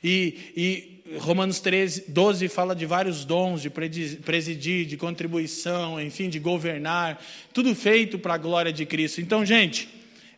E, 0.04 0.38
e 0.56 1.18
Romanos 1.20 1.60
13, 1.60 2.06
12 2.10 2.48
fala 2.48 2.76
de 2.76 2.86
vários 2.86 3.26
dons, 3.26 3.62
de 3.62 3.70
presidir, 3.70 4.86
de 4.86 4.96
contribuição, 4.96 6.00
enfim, 6.00 6.30
de 6.30 6.40
governar, 6.40 7.22
tudo 7.54 7.74
feito 7.76 8.20
para 8.20 8.36
a 8.36 8.38
glória 8.38 8.72
de 8.72 8.86
Cristo. 8.86 9.20
Então, 9.20 9.46
gente, 9.46 9.90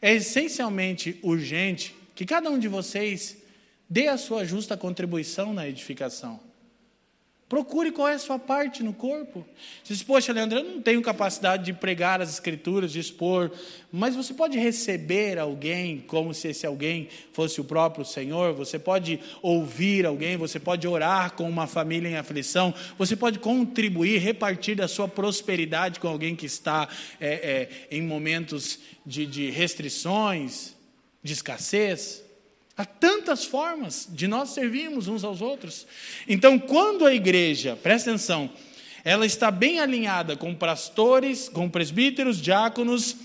é 0.01 0.13
essencialmente 0.13 1.19
urgente 1.21 1.93
que 2.15 2.25
cada 2.25 2.49
um 2.49 2.57
de 2.57 2.67
vocês 2.67 3.37
dê 3.89 4.07
a 4.07 4.17
sua 4.17 4.45
justa 4.45 4.77
contribuição 4.77 5.53
na 5.53 5.67
edificação. 5.67 6.39
Procure 7.53 7.91
qual 7.91 8.07
é 8.07 8.15
a 8.15 8.17
sua 8.17 8.39
parte 8.39 8.81
no 8.81 8.93
corpo. 8.93 9.45
Diz, 9.83 10.01
poxa, 10.01 10.33
Leandro, 10.33 10.57
eu 10.57 10.63
não 10.63 10.81
tenho 10.81 10.99
capacidade 11.03 11.63
de 11.65 11.71
pregar 11.71 12.19
as 12.19 12.33
escrituras, 12.33 12.91
de 12.91 12.99
expor, 12.99 13.51
mas 13.91 14.15
você 14.15 14.33
pode 14.33 14.57
receber 14.57 15.37
alguém 15.37 15.99
como 16.07 16.33
se 16.33 16.47
esse 16.47 16.65
alguém 16.65 17.09
fosse 17.31 17.61
o 17.61 17.63
próprio 17.63 18.03
Senhor, 18.03 18.55
você 18.55 18.79
pode 18.79 19.19
ouvir 19.39 20.03
alguém, 20.03 20.35
você 20.35 20.59
pode 20.59 20.87
orar 20.87 21.33
com 21.33 21.47
uma 21.47 21.67
família 21.67 22.09
em 22.09 22.15
aflição, 22.15 22.73
você 22.97 23.15
pode 23.15 23.37
contribuir, 23.37 24.17
repartir 24.17 24.75
da 24.75 24.87
sua 24.87 25.07
prosperidade 25.07 25.99
com 25.99 26.07
alguém 26.07 26.35
que 26.35 26.47
está 26.47 26.89
é, 27.21 27.33
é, 27.33 27.69
em 27.95 28.01
momentos 28.01 28.79
de, 29.05 29.27
de 29.27 29.51
restrições, 29.51 30.75
de 31.21 31.33
escassez. 31.33 32.22
Há 32.75 32.85
tantas 32.85 33.45
formas 33.45 34.07
de 34.11 34.27
nós 34.27 34.49
servirmos 34.49 35.07
uns 35.07 35.23
aos 35.23 35.41
outros. 35.41 35.85
Então, 36.27 36.57
quando 36.57 37.05
a 37.05 37.13
igreja, 37.13 37.75
presta 37.75 38.09
atenção, 38.09 38.49
ela 39.03 39.25
está 39.25 39.51
bem 39.51 39.79
alinhada 39.79 40.35
com 40.35 40.55
pastores, 40.55 41.47
com 41.49 41.69
presbíteros, 41.69 42.41
diáconos 42.41 43.15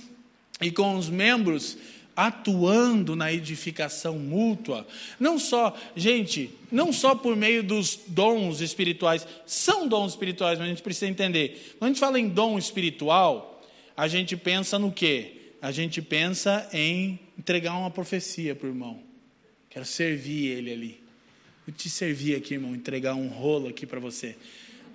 e 0.61 0.70
com 0.70 0.96
os 0.96 1.09
membros 1.09 1.78
atuando 2.18 3.14
na 3.14 3.32
edificação 3.32 4.18
mútua, 4.18 4.84
não 5.20 5.38
só, 5.38 5.72
gente, 5.94 6.51
não 6.68 6.92
só 6.92 7.14
por 7.14 7.36
meio 7.36 7.62
dos 7.62 8.01
dons 8.09 8.61
espirituais, 8.61 9.24
são 9.46 9.86
dons 9.86 10.14
espirituais, 10.14 10.59
mas 10.59 10.66
a 10.66 10.68
gente 10.68 10.82
precisa 10.82 11.07
entender. 11.07 11.76
Quando 11.78 11.90
a 11.90 11.94
gente 11.94 12.01
fala 12.01 12.18
em 12.18 12.28
dom 12.28 12.59
espiritual, 12.59 13.62
a 13.96 14.09
gente 14.09 14.36
pensa 14.36 14.80
no 14.80 14.90
quê? 14.90 15.53
A 15.62 15.70
gente 15.70 16.03
pensa 16.03 16.68
em 16.72 17.20
entregar 17.38 17.74
uma 17.74 17.90
profecia 17.90 18.53
para 18.53 18.66
o 18.66 18.70
irmão. 18.70 19.07
Quero 19.70 19.84
servir 19.84 20.48
ele 20.48 20.72
ali. 20.72 21.00
Eu 21.66 21.72
te 21.72 21.90
servi 21.90 22.34
aqui, 22.34 22.54
irmão, 22.54 22.74
entregar 22.74 23.14
um 23.14 23.28
rolo 23.28 23.68
aqui 23.68 23.86
para 23.86 24.00
você. 24.00 24.36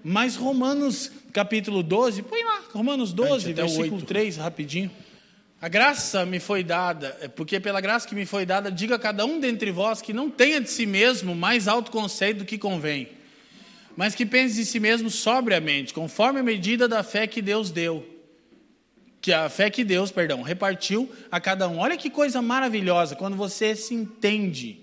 Mas 0.03 0.35
Romanos 0.35 1.11
capítulo 1.31 1.81
12, 1.81 2.23
põe 2.23 2.43
lá, 2.43 2.63
Romanos 2.71 3.13
12, 3.13 3.53
versículo 3.53 4.01
3, 4.01 4.37
rapidinho. 4.37 4.91
A 5.61 5.69
graça 5.69 6.25
me 6.25 6.41
foi 6.41 6.61
dada, 6.61 7.17
é 7.21 7.27
porque 7.29 7.57
pela 7.57 7.79
graça 7.79 8.05
que 8.05 8.13
me 8.13 8.25
foi 8.25 8.45
dada, 8.45 8.69
diga 8.69 8.95
a 8.95 8.99
cada 8.99 9.25
um 9.25 9.39
dentre 9.39 9.71
vós 9.71 10.01
que 10.01 10.11
não 10.11 10.29
tenha 10.29 10.59
de 10.59 10.69
si 10.69 10.85
mesmo 10.85 11.33
mais 11.33 11.69
alto 11.69 11.89
conceito 11.89 12.39
do 12.39 12.45
que 12.45 12.57
convém, 12.57 13.07
mas 13.95 14.13
que 14.13 14.25
pense 14.25 14.55
de 14.55 14.65
si 14.65 14.77
mesmo 14.77 15.09
sobriamente, 15.09 15.93
conforme 15.93 16.41
a 16.41 16.43
medida 16.43 16.85
da 16.85 17.01
fé 17.01 17.27
que 17.27 17.41
Deus 17.41 17.71
deu. 17.71 18.12
Que 19.23 19.31
a 19.31 19.47
fé 19.47 19.69
que 19.69 19.85
Deus, 19.85 20.11
perdão, 20.11 20.41
repartiu 20.41 21.09
a 21.31 21.39
cada 21.39 21.69
um. 21.69 21.77
Olha 21.79 21.95
que 21.95 22.09
coisa 22.09 22.41
maravilhosa 22.41 23.15
quando 23.15 23.37
você 23.37 23.73
se 23.73 23.93
entende 23.93 24.81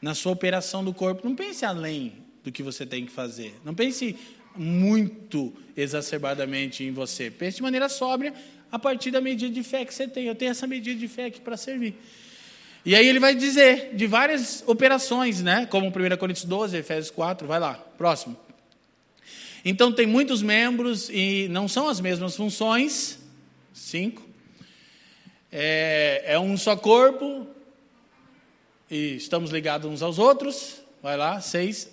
na 0.00 0.14
sua 0.14 0.32
operação 0.32 0.82
do 0.82 0.94
corpo. 0.94 1.28
Não 1.28 1.36
pense 1.36 1.62
além 1.62 2.14
do 2.42 2.50
que 2.50 2.62
você 2.62 2.86
tem 2.86 3.04
que 3.04 3.12
fazer. 3.12 3.54
Não 3.62 3.74
pense 3.74 4.16
muito 4.56 5.52
exacerbadamente 5.76 6.84
em 6.84 6.90
você. 6.90 7.30
Pense 7.30 7.58
de 7.58 7.62
maneira 7.62 7.90
sóbria 7.90 8.32
a 8.72 8.78
partir 8.78 9.10
da 9.10 9.20
medida 9.20 9.52
de 9.52 9.62
fé 9.62 9.84
que 9.84 9.92
você 9.92 10.08
tem. 10.08 10.24
Eu 10.24 10.34
tenho 10.34 10.52
essa 10.52 10.66
medida 10.66 10.98
de 10.98 11.06
fé 11.06 11.26
aqui 11.26 11.38
para 11.42 11.58
servir. 11.58 11.94
E 12.82 12.94
aí 12.94 13.06
ele 13.06 13.20
vai 13.20 13.34
dizer 13.34 13.94
de 13.94 14.06
várias 14.06 14.64
operações, 14.66 15.42
né? 15.42 15.66
Como 15.66 15.86
1 15.86 16.16
Coríntios 16.16 16.46
12, 16.46 16.78
Efésios 16.78 17.10
4, 17.10 17.46
vai 17.46 17.60
lá, 17.60 17.74
próximo. 17.74 18.34
Então 19.62 19.92
tem 19.92 20.06
muitos 20.06 20.40
membros 20.40 21.10
e 21.10 21.46
não 21.50 21.68
são 21.68 21.90
as 21.90 22.00
mesmas 22.00 22.34
funções. 22.34 23.20
Cinco. 23.72 24.28
É, 25.52 26.22
é 26.26 26.38
um 26.38 26.56
só 26.56 26.76
corpo 26.76 27.46
e 28.90 29.16
estamos 29.16 29.50
ligados 29.50 29.90
uns 29.90 30.02
aos 30.02 30.18
outros. 30.18 30.82
Vai 31.02 31.16
lá, 31.16 31.40
seis. 31.40 31.90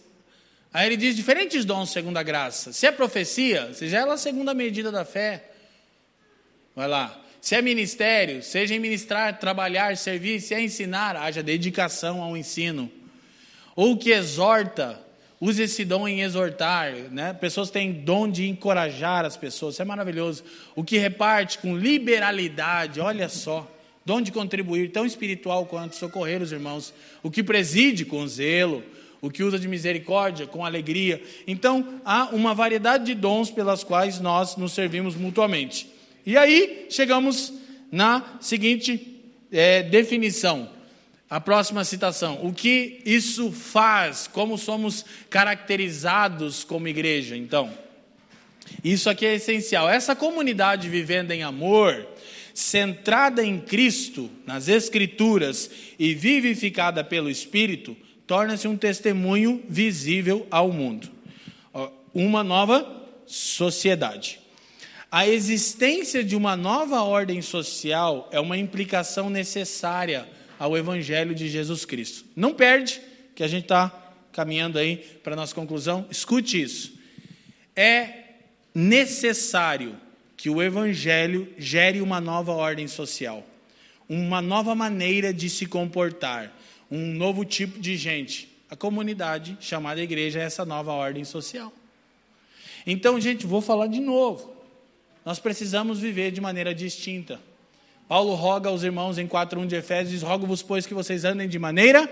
Aí 0.73 0.85
ele 0.85 0.97
diz 0.97 1.15
diferentes 1.15 1.65
dons 1.65 1.89
segundo 1.89 2.17
a 2.17 2.23
graça. 2.23 2.73
Se 2.73 2.85
é 2.85 2.91
profecia, 2.91 3.73
seja 3.73 3.97
ela 3.97 4.15
a 4.15 4.17
segunda 4.17 4.53
medida 4.53 4.91
da 4.91 5.05
fé. 5.05 5.51
Vai 6.75 6.87
lá. 6.87 7.23
Se 7.41 7.55
é 7.55 7.61
ministério, 7.61 8.43
seja 8.43 8.75
em 8.75 8.79
ministrar, 8.79 9.39
trabalhar, 9.39 9.95
servir, 9.95 10.41
se 10.41 10.53
é 10.53 10.61
ensinar, 10.61 11.15
haja 11.15 11.41
dedicação 11.41 12.21
ao 12.21 12.35
ensino. 12.35 12.91
Ou 13.75 13.97
que 13.97 14.11
exorta, 14.11 14.99
use 15.39 15.61
esse 15.61 15.85
dom 15.85 16.07
em 16.07 16.21
exortar, 16.21 16.91
né? 17.11 17.33
Pessoas 17.33 17.69
têm 17.69 17.91
dom 17.91 18.29
de 18.29 18.47
encorajar 18.47 19.25
as 19.25 19.37
pessoas, 19.37 19.75
isso 19.75 19.81
é 19.81 19.85
maravilhoso. 19.85 20.43
O 20.75 20.83
que 20.83 20.97
reparte 20.97 21.59
com 21.59 21.77
liberalidade, 21.77 22.99
olha 22.99 23.29
só, 23.29 23.69
dom 24.05 24.21
de 24.21 24.31
contribuir, 24.31 24.91
tão 24.91 25.05
espiritual 25.05 25.65
quanto 25.65 25.95
socorrer 25.95 26.41
os 26.41 26.51
irmãos. 26.51 26.93
O 27.21 27.29
que 27.29 27.43
preside 27.43 28.05
com 28.05 28.27
zelo, 28.27 28.83
o 29.21 29.29
que 29.29 29.43
usa 29.43 29.59
de 29.59 29.67
misericórdia 29.67 30.47
com 30.47 30.65
alegria. 30.65 31.21
Então, 31.45 31.99
há 32.05 32.29
uma 32.29 32.53
variedade 32.53 33.05
de 33.05 33.13
dons 33.13 33.51
pelas 33.51 33.83
quais 33.83 34.19
nós 34.19 34.55
nos 34.55 34.73
servimos 34.73 35.15
mutuamente. 35.15 35.87
E 36.25 36.37
aí 36.37 36.87
chegamos 36.89 37.53
na 37.91 38.37
seguinte 38.39 39.21
é, 39.51 39.83
definição. 39.83 40.76
A 41.29 41.41
próxima 41.41 41.83
citação. 41.83 42.39
O 42.41 42.53
que 42.53 43.01
isso 43.05 43.51
faz? 43.51 44.27
Como 44.27 44.57
somos 44.57 45.03
caracterizados 45.29 46.63
como 46.63 46.87
igreja? 46.87 47.35
Então, 47.35 47.69
isso 48.81 49.09
aqui 49.09 49.25
é 49.25 49.35
essencial. 49.35 49.89
Essa 49.89 50.15
comunidade 50.15 50.87
vivendo 50.87 51.31
em 51.31 51.43
amor, 51.43 52.07
centrada 52.53 53.43
em 53.43 53.59
Cristo, 53.59 54.31
nas 54.45 54.69
Escrituras 54.69 55.69
e 55.99 56.13
vivificada 56.13 57.03
pelo 57.03 57.29
Espírito, 57.29 57.95
torna-se 58.25 58.67
um 58.67 58.77
testemunho 58.77 59.61
visível 59.67 60.47
ao 60.49 60.71
mundo. 60.71 61.11
Uma 62.13 62.41
nova 62.41 63.05
sociedade. 63.25 64.39
A 65.11 65.27
existência 65.27 66.23
de 66.23 66.37
uma 66.37 66.55
nova 66.55 67.01
ordem 67.01 67.41
social 67.41 68.29
é 68.31 68.39
uma 68.39 68.57
implicação 68.57 69.29
necessária 69.29 70.36
ao 70.59 70.77
Evangelho 70.77 71.35
de 71.35 71.49
Jesus 71.49 71.85
Cristo. 71.85 72.25
Não 72.35 72.53
perde, 72.53 73.01
que 73.35 73.43
a 73.43 73.47
gente 73.47 73.63
está 73.63 73.89
caminhando 74.31 74.79
aí 74.79 74.97
para 75.23 75.33
a 75.33 75.35
nossa 75.35 75.53
conclusão. 75.53 76.05
Escute 76.09 76.61
isso. 76.61 76.97
É 77.75 78.25
necessário 78.73 79.95
que 80.35 80.49
o 80.49 80.61
Evangelho 80.61 81.51
gere 81.57 82.01
uma 82.01 82.21
nova 82.21 82.51
ordem 82.51 82.87
social, 82.87 83.43
uma 84.07 84.41
nova 84.41 84.75
maneira 84.75 85.33
de 85.33 85.49
se 85.49 85.65
comportar, 85.65 86.55
um 86.89 87.13
novo 87.13 87.43
tipo 87.43 87.79
de 87.79 87.97
gente. 87.97 88.47
A 88.69 88.75
comunidade 88.75 89.57
chamada 89.59 90.01
igreja 90.01 90.39
é 90.39 90.43
essa 90.43 90.65
nova 90.65 90.91
ordem 90.91 91.23
social. 91.23 91.73
Então, 92.85 93.19
gente, 93.19 93.45
vou 93.45 93.61
falar 93.61 93.87
de 93.87 93.99
novo. 93.99 94.55
Nós 95.25 95.39
precisamos 95.39 95.99
viver 95.99 96.31
de 96.31 96.39
maneira 96.39 96.73
distinta. 96.73 97.39
Paulo 98.07 98.33
roga 98.35 98.69
aos 98.69 98.83
irmãos 98.83 99.17
em 99.17 99.27
4:1 99.27 99.67
de 99.67 99.75
Efésios, 99.75 100.11
diz: 100.11 100.21
"Rogo-vos, 100.21 100.61
pois, 100.61 100.85
que 100.85 100.93
vocês 100.93 101.25
andem 101.25 101.47
de 101.47 101.59
maneira 101.59 102.09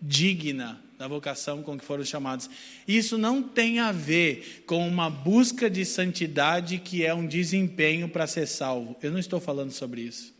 digna 0.00 0.80
da 0.98 1.08
vocação 1.08 1.62
com 1.62 1.76
que 1.76 1.84
foram 1.84 2.04
chamados". 2.04 2.48
Isso 2.86 3.18
não 3.18 3.42
tem 3.42 3.80
a 3.80 3.90
ver 3.90 4.64
com 4.66 4.86
uma 4.86 5.10
busca 5.10 5.68
de 5.68 5.84
santidade 5.84 6.78
que 6.78 7.04
é 7.04 7.12
um 7.12 7.26
desempenho 7.26 8.08
para 8.08 8.26
ser 8.26 8.46
salvo. 8.46 8.96
Eu 9.02 9.10
não 9.10 9.18
estou 9.18 9.40
falando 9.40 9.72
sobre 9.72 10.02
isso. 10.02 10.32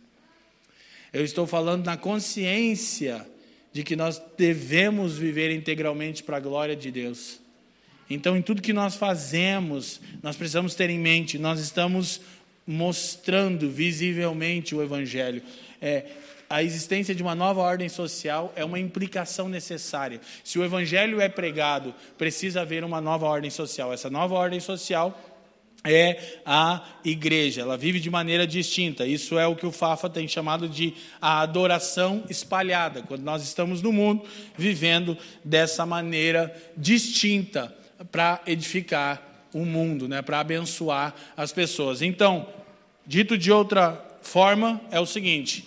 Eu 1.12 1.24
estou 1.24 1.46
falando 1.46 1.84
na 1.84 1.96
consciência 1.96 3.26
de 3.72 3.82
que 3.82 3.96
nós 3.96 4.22
devemos 4.36 5.16
viver 5.16 5.50
integralmente 5.50 6.22
para 6.22 6.36
a 6.36 6.40
glória 6.40 6.76
de 6.76 6.90
Deus. 6.90 7.40
Então, 8.08 8.36
em 8.36 8.42
tudo 8.42 8.60
que 8.60 8.72
nós 8.72 8.94
fazemos, 8.94 10.00
nós 10.22 10.36
precisamos 10.36 10.74
ter 10.74 10.90
em 10.90 10.98
mente, 10.98 11.38
nós 11.38 11.58
estamos 11.60 12.20
mostrando 12.66 13.70
visivelmente 13.70 14.74
o 14.74 14.82
Evangelho. 14.82 15.42
É, 15.80 16.04
a 16.48 16.62
existência 16.62 17.14
de 17.14 17.22
uma 17.22 17.34
nova 17.34 17.62
ordem 17.62 17.88
social 17.88 18.52
é 18.54 18.62
uma 18.62 18.78
implicação 18.78 19.48
necessária. 19.48 20.20
Se 20.44 20.58
o 20.58 20.64
Evangelho 20.64 21.20
é 21.20 21.28
pregado, 21.28 21.94
precisa 22.18 22.60
haver 22.60 22.84
uma 22.84 23.00
nova 23.00 23.26
ordem 23.26 23.50
social. 23.50 23.92
Essa 23.92 24.10
nova 24.10 24.34
ordem 24.34 24.60
social 24.60 25.18
é 25.84 26.40
a 26.44 26.84
igreja, 27.04 27.62
ela 27.62 27.76
vive 27.76 27.98
de 27.98 28.10
maneira 28.10 28.46
distinta. 28.46 29.06
Isso 29.06 29.38
é 29.38 29.46
o 29.46 29.56
que 29.56 29.66
o 29.66 29.72
Fafa 29.72 30.08
tem 30.08 30.28
chamado 30.28 30.68
de 30.68 30.94
a 31.20 31.40
adoração 31.40 32.22
espalhada, 32.28 33.02
quando 33.02 33.22
nós 33.22 33.42
estamos 33.42 33.82
no 33.82 33.92
mundo 33.92 34.22
vivendo 34.56 35.16
dessa 35.44 35.84
maneira 35.84 36.54
distinta 36.76 37.74
para 38.10 38.40
edificar 38.46 39.31
o 39.52 39.64
mundo, 39.64 40.08
né, 40.08 40.22
para 40.22 40.40
abençoar 40.40 41.14
as 41.36 41.52
pessoas. 41.52 42.02
Então, 42.02 42.48
dito 43.06 43.36
de 43.36 43.52
outra 43.52 44.02
forma, 44.22 44.80
é 44.90 44.98
o 44.98 45.06
seguinte: 45.06 45.64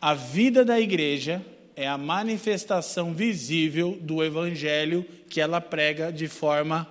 a 0.00 0.14
vida 0.14 0.64
da 0.64 0.80
igreja 0.80 1.44
é 1.76 1.86
a 1.86 1.96
manifestação 1.96 3.14
visível 3.14 3.96
do 4.00 4.22
evangelho 4.22 5.06
que 5.28 5.40
ela 5.40 5.60
prega 5.60 6.12
de 6.12 6.28
forma 6.28 6.88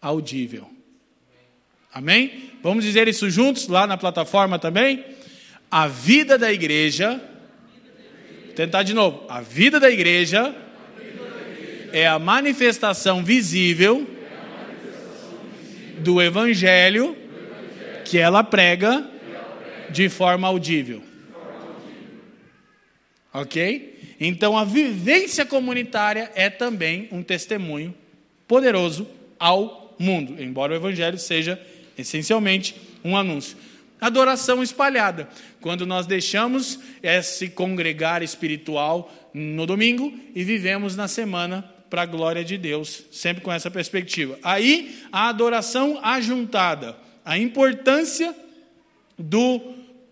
audível. 0.00 0.68
Amém? 1.92 2.50
Vamos 2.62 2.84
dizer 2.84 3.08
isso 3.08 3.30
juntos 3.30 3.68
lá 3.68 3.86
na 3.86 3.96
plataforma 3.96 4.58
também? 4.58 5.04
A 5.70 5.86
vida 5.86 6.36
da 6.36 6.52
igreja. 6.52 7.20
Tentar 8.54 8.82
de 8.82 8.92
novo. 8.92 9.24
A 9.28 9.40
vida 9.40 9.78
da 9.78 9.90
igreja 9.90 10.54
é 11.92 12.06
a 12.06 12.18
manifestação 12.18 13.24
visível 13.24 14.17
do 16.00 16.20
evangelho 16.20 17.16
que 18.04 18.18
ela 18.18 18.42
prega 18.42 19.06
de 19.90 20.08
forma 20.08 20.48
audível. 20.48 21.02
Ok? 23.32 24.16
Então 24.20 24.56
a 24.56 24.64
vivência 24.64 25.44
comunitária 25.44 26.30
é 26.34 26.50
também 26.50 27.08
um 27.12 27.22
testemunho 27.22 27.94
poderoso 28.46 29.06
ao 29.38 29.94
mundo, 29.98 30.42
embora 30.42 30.72
o 30.72 30.76
evangelho 30.76 31.18
seja 31.18 31.60
essencialmente 31.96 32.74
um 33.04 33.16
anúncio. 33.16 33.56
Adoração 34.00 34.62
espalhada, 34.62 35.28
quando 35.60 35.84
nós 35.84 36.06
deixamos 36.06 36.78
esse 37.02 37.48
congregar 37.48 38.22
espiritual 38.22 39.12
no 39.34 39.66
domingo 39.66 40.12
e 40.34 40.44
vivemos 40.44 40.96
na 40.96 41.08
semana 41.08 41.68
para 41.88 42.02
a 42.02 42.06
glória 42.06 42.44
de 42.44 42.56
Deus, 42.58 43.04
sempre 43.10 43.42
com 43.42 43.52
essa 43.52 43.70
perspectiva. 43.70 44.38
Aí, 44.42 45.02
a 45.10 45.28
adoração 45.28 45.98
ajuntada, 46.02 46.96
a 47.24 47.38
importância 47.38 48.34
do 49.18 49.60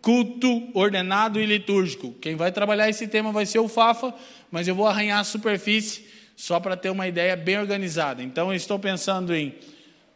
culto 0.01 0.69
ordenado 0.73 1.41
e 1.41 1.47
litúrgico. 1.47 2.15
Quem 2.21 2.37
vai 2.37 2.53
trabalhar 2.53 2.89
esse 2.89 3.09
tema 3.09 3.33
vai 3.33 3.47
ser 3.47 3.59
o 3.59 3.69
Fafa, 3.69 4.15
mas 4.51 4.69
eu 4.69 4.75
vou 4.75 4.87
arranhar 4.87 5.21
a 5.21 5.25
superfície 5.25 6.07
só 6.37 6.61
para 6.61 6.77
ter 6.77 6.91
uma 6.91 7.09
ideia 7.09 7.35
bem 7.35 7.59
organizada. 7.59 8.23
Então, 8.23 8.51
eu 8.51 8.57
estou 8.57 8.79
pensando 8.79 9.35
em 9.35 9.55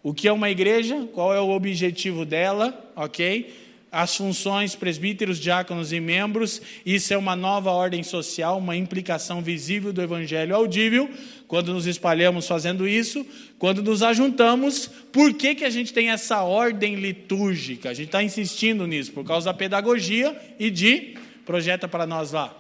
o 0.03 0.15
que 0.15 0.29
é 0.29 0.33
uma 0.33 0.49
igreja, 0.49 1.09
qual 1.13 1.35
é 1.35 1.41
o 1.41 1.51
objetivo 1.51 2.25
dela, 2.25 2.93
ok? 2.97 3.70
As 3.93 4.17
funções, 4.17 4.77
presbíteros, 4.77 5.41
diáconos 5.41 5.93
e 5.93 5.99
membros, 5.99 6.63
isso 6.87 7.13
é 7.13 7.17
uma 7.17 7.35
nova 7.35 7.73
ordem 7.73 8.05
social, 8.05 8.59
uma 8.59 8.77
implicação 8.77 9.43
visível 9.43 9.93
do 9.93 10.01
evangelho 10.01 10.55
audível. 10.55 11.11
Quando 11.49 11.73
nos 11.73 11.87
espalhamos 11.87 12.47
fazendo 12.47 12.87
isso, 12.87 13.27
quando 13.59 13.83
nos 13.83 14.01
ajuntamos, 14.01 14.89
por 15.11 15.35
que, 15.35 15.57
que 15.57 15.65
a 15.65 15.71
gente 15.71 15.93
tem 15.93 16.11
essa 16.11 16.43
ordem 16.43 16.95
litúrgica? 16.95 17.91
A 17.91 17.95
gente 17.95 18.07
está 18.07 18.23
insistindo 18.23 18.87
nisso, 18.87 19.11
por 19.11 19.25
causa 19.25 19.47
da 19.47 19.55
pedagogia 19.55 20.41
e 20.57 20.71
de. 20.71 21.17
Projeta 21.45 21.89
para 21.89 22.07
nós 22.07 22.31
lá. 22.31 22.57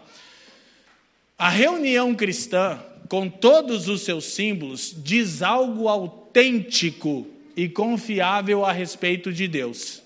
A 1.38 1.48
reunião 1.48 2.12
cristã, 2.12 2.82
com 3.08 3.28
todos 3.28 3.86
os 3.86 4.00
seus 4.00 4.24
símbolos, 4.24 4.92
diz 4.96 5.42
algo 5.42 5.86
autêntico 5.86 7.24
e 7.56 7.68
confiável 7.68 8.64
a 8.64 8.72
respeito 8.72 9.32
de 9.32 9.46
Deus. 9.46 10.02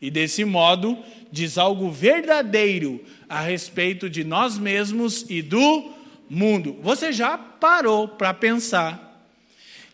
E 0.00 0.10
desse 0.10 0.44
modo, 0.44 0.98
diz 1.30 1.58
algo 1.58 1.90
verdadeiro 1.90 3.04
a 3.28 3.40
respeito 3.40 4.08
de 4.08 4.24
nós 4.24 4.56
mesmos 4.56 5.24
e 5.28 5.42
do 5.42 5.92
mundo. 6.28 6.76
Você 6.82 7.12
já 7.12 7.36
parou 7.36 8.06
para 8.08 8.32
pensar 8.32 9.08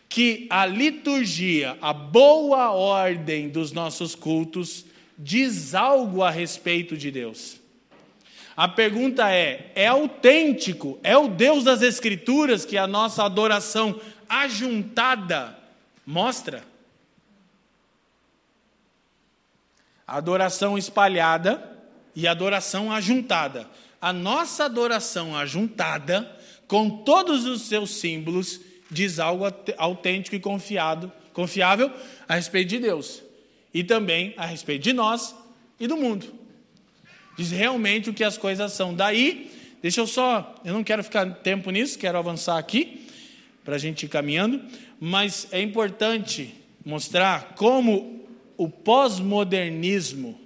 que 0.07 0.45
a 0.49 0.65
liturgia, 0.65 1.77
a 1.81 1.91
boa 1.91 2.71
ordem 2.71 3.49
dos 3.49 3.71
nossos 3.71 4.15
cultos, 4.15 4.85
diz 5.17 5.73
algo 5.73 6.21
a 6.21 6.29
respeito 6.29 6.95
de 6.95 7.11
Deus? 7.11 7.59
A 8.55 8.67
pergunta 8.67 9.29
é: 9.31 9.71
é 9.75 9.87
autêntico? 9.87 10.99
É 11.03 11.17
o 11.17 11.27
Deus 11.27 11.63
das 11.63 11.81
Escrituras 11.81 12.63
que 12.63 12.77
a 12.77 12.87
nossa 12.87 13.23
adoração 13.23 13.99
ajuntada 14.29 15.57
mostra? 16.05 16.63
Adoração 20.07 20.77
espalhada 20.77 21.75
e 22.15 22.27
adoração 22.27 22.91
ajuntada. 22.91 23.67
A 23.99 24.13
nossa 24.13 24.65
adoração 24.65 25.35
ajuntada, 25.35 26.31
com 26.67 26.89
todos 26.89 27.45
os 27.45 27.63
seus 27.63 27.91
símbolos, 27.95 28.61
diz 28.89 29.19
algo 29.19 29.45
autêntico 29.77 30.35
e 30.35 30.39
confiado, 30.39 31.11
confiável 31.33 31.91
a 32.27 32.35
respeito 32.35 32.69
de 32.69 32.79
Deus 32.79 33.21
e 33.73 33.83
também 33.83 34.33
a 34.37 34.45
respeito 34.45 34.83
de 34.83 34.93
nós 34.93 35.35
e 35.79 35.87
do 35.87 35.97
mundo. 35.97 36.33
Diz 37.37 37.51
realmente 37.51 38.09
o 38.09 38.13
que 38.13 38.23
as 38.23 38.37
coisas 38.37 38.71
são. 38.71 38.93
Daí, 38.93 39.51
deixa 39.81 39.99
eu 39.99 40.07
só, 40.07 40.55
eu 40.63 40.73
não 40.73 40.83
quero 40.83 41.03
ficar 41.03 41.25
tempo 41.35 41.69
nisso, 41.71 41.99
quero 41.99 42.17
avançar 42.17 42.57
aqui 42.57 43.07
para 43.63 43.75
a 43.75 43.79
gente 43.79 44.05
ir 44.05 44.09
caminhando, 44.09 44.61
mas 44.99 45.47
é 45.51 45.59
importante 45.59 46.53
mostrar 46.85 47.55
como 47.55 48.14
o 48.57 48.69
pós-modernismo 48.69 50.39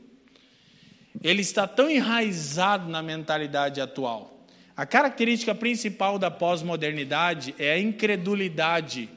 ele 1.21 1.41
está 1.41 1.67
tão 1.67 1.89
enraizado 1.89 2.89
na 2.89 3.01
mentalidade 3.01 3.81
atual. 3.81 4.45
A 4.75 4.85
característica 4.85 5.53
principal 5.53 6.17
da 6.17 6.31
pós-modernidade 6.31 7.53
é 7.59 7.73
a 7.73 7.79
incredulidade 7.79 9.09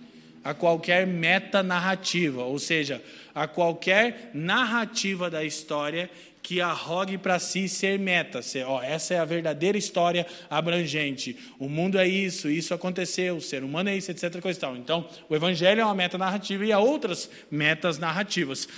a 0.45 0.53
qualquer 0.53 1.07
metanarrativa, 1.07 2.43
ou 2.43 2.59
seja, 2.59 3.03
a 3.33 3.47
qualquer 3.47 4.31
narrativa 4.35 5.31
da 5.31 5.45
história 5.45 6.11
que 6.43 6.61
arrogue 6.61 7.17
para 7.17 7.39
si 7.39 7.69
ser 7.69 7.99
meta, 7.99 8.43
ser, 8.43 8.67
ó, 8.67 8.83
essa 8.83 9.15
é 9.15 9.19
a 9.19 9.25
verdadeira 9.25 9.79
história 9.79 10.27
abrangente. 10.51 11.37
O 11.59 11.69
mundo 11.69 11.99
é 11.99 12.09
isso, 12.09 12.51
isso 12.51 12.75
aconteceu, 12.75 13.37
o 13.37 13.41
ser 13.41 13.63
humano 13.63 13.91
é 13.91 13.97
isso, 13.97 14.11
etc. 14.11 14.41
Coisa 14.41 14.59
tal. 14.59 14.77
Então, 14.77 15.09
o 15.29 15.37
evangelho 15.37 15.81
é 15.81 15.85
uma 15.85 15.95
meta 15.95 16.19
narrativa 16.19 16.67
e 16.67 16.73
há 16.73 16.81
outras 16.81 17.31
metas 17.51 17.99
narrativas. 17.99 18.69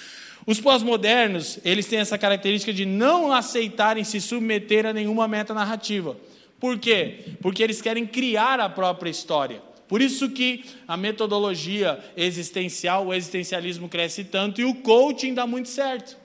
Os 0.46 0.60
pós-modernos, 0.60 1.58
eles 1.64 1.86
têm 1.86 2.00
essa 2.00 2.18
característica 2.18 2.72
de 2.72 2.84
não 2.84 3.32
aceitarem 3.32 4.04
se 4.04 4.20
submeter 4.20 4.84
a 4.84 4.92
nenhuma 4.92 5.26
meta 5.26 5.54
narrativa. 5.54 6.16
Por 6.60 6.78
quê? 6.78 7.20
Porque 7.40 7.62
eles 7.62 7.80
querem 7.80 8.06
criar 8.06 8.60
a 8.60 8.68
própria 8.68 9.08
história. 9.08 9.62
Por 9.88 10.02
isso 10.02 10.28
que 10.30 10.64
a 10.86 10.96
metodologia 10.96 11.98
existencial, 12.14 13.06
o 13.06 13.14
existencialismo 13.14 13.88
cresce 13.88 14.24
tanto 14.24 14.60
e 14.60 14.64
o 14.64 14.74
coaching 14.74 15.32
dá 15.32 15.46
muito 15.46 15.68
certo. 15.68 16.23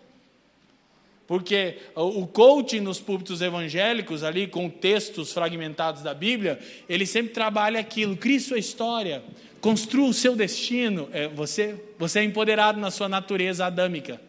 Porque 1.29 1.77
o 1.93 2.25
coaching 2.25 2.79
nos 2.79 2.99
púlpitos 2.99 3.39
evangélicos, 3.39 4.23
ali 4.23 4.47
com 4.47 4.67
textos 4.67 5.31
fragmentados 5.31 6.01
da 6.01 6.11
Bíblia, 6.11 6.57
ele 6.89 7.05
sempre 7.05 7.31
trabalha 7.31 7.79
aquilo, 7.79 8.17
crie 8.17 8.39
sua 8.39 8.57
história, 8.57 9.23
construa 9.61 10.09
o 10.09 10.13
seu 10.13 10.35
destino. 10.35 11.07
É, 11.13 11.27
você, 11.27 11.79
você 11.99 12.21
é 12.21 12.23
empoderado 12.23 12.79
na 12.79 12.89
sua 12.89 13.07
natureza 13.07 13.63
adâmica. 13.67 14.19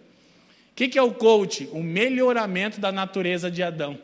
O 0.72 0.74
que, 0.74 0.88
que 0.88 0.98
é 0.98 1.02
o 1.02 1.14
coaching? 1.14 1.70
O 1.72 1.82
melhoramento 1.82 2.78
da 2.78 2.92
natureza 2.92 3.50
de 3.50 3.62
Adão. 3.62 3.98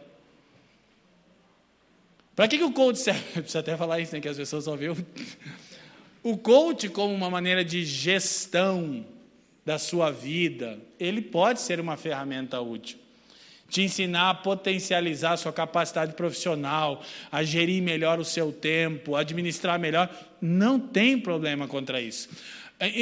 Para 2.35 2.49
que, 2.49 2.57
que 2.57 2.65
o 2.65 2.73
coach 2.73 2.99
serve? 2.99 3.21
Precisa 3.43 3.59
até 3.59 3.77
falar 3.77 4.01
isso, 4.01 4.15
né, 4.15 4.23
que 4.23 4.29
as 4.29 4.39
pessoas 4.39 4.65
só 4.65 4.75
o... 4.75 4.97
o 6.31 6.39
coach 6.39 6.89
como 6.89 7.13
uma 7.13 7.29
maneira 7.29 7.63
de 7.63 7.85
gestão 7.85 9.05
da 9.67 9.79
sua 9.79 10.13
vida, 10.13 10.79
ele 10.99 11.21
pode 11.21 11.61
ser 11.61 11.81
uma 11.81 11.97
ferramenta 11.97 12.61
útil. 12.61 12.99
Te 13.69 13.83
ensinar 13.83 14.31
a 14.31 14.35
potencializar 14.35 15.33
a 15.33 15.37
sua 15.37 15.53
capacidade 15.53 16.15
profissional, 16.15 17.03
a 17.33 17.43
gerir 17.43 17.83
melhor 17.83 18.21
o 18.21 18.25
seu 18.25 18.53
tempo, 18.53 19.17
administrar 19.17 19.77
melhor, 19.77 20.09
não 20.41 20.79
tem 20.79 21.19
problema 21.19 21.67
contra 21.67 22.01
isso. 22.01 22.29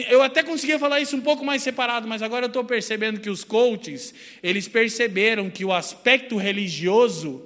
Eu 0.08 0.22
até 0.22 0.42
conseguia 0.42 0.78
falar 0.78 1.00
isso 1.00 1.14
um 1.14 1.20
pouco 1.20 1.44
mais 1.44 1.62
separado, 1.62 2.08
mas 2.08 2.22
agora 2.22 2.46
eu 2.46 2.48
estou 2.48 2.64
percebendo 2.64 3.20
que 3.20 3.28
os 3.28 3.44
coaches, 3.44 4.14
eles 4.42 4.66
perceberam 4.66 5.50
que 5.50 5.66
o 5.66 5.72
aspecto 5.72 6.38
religioso 6.38 7.42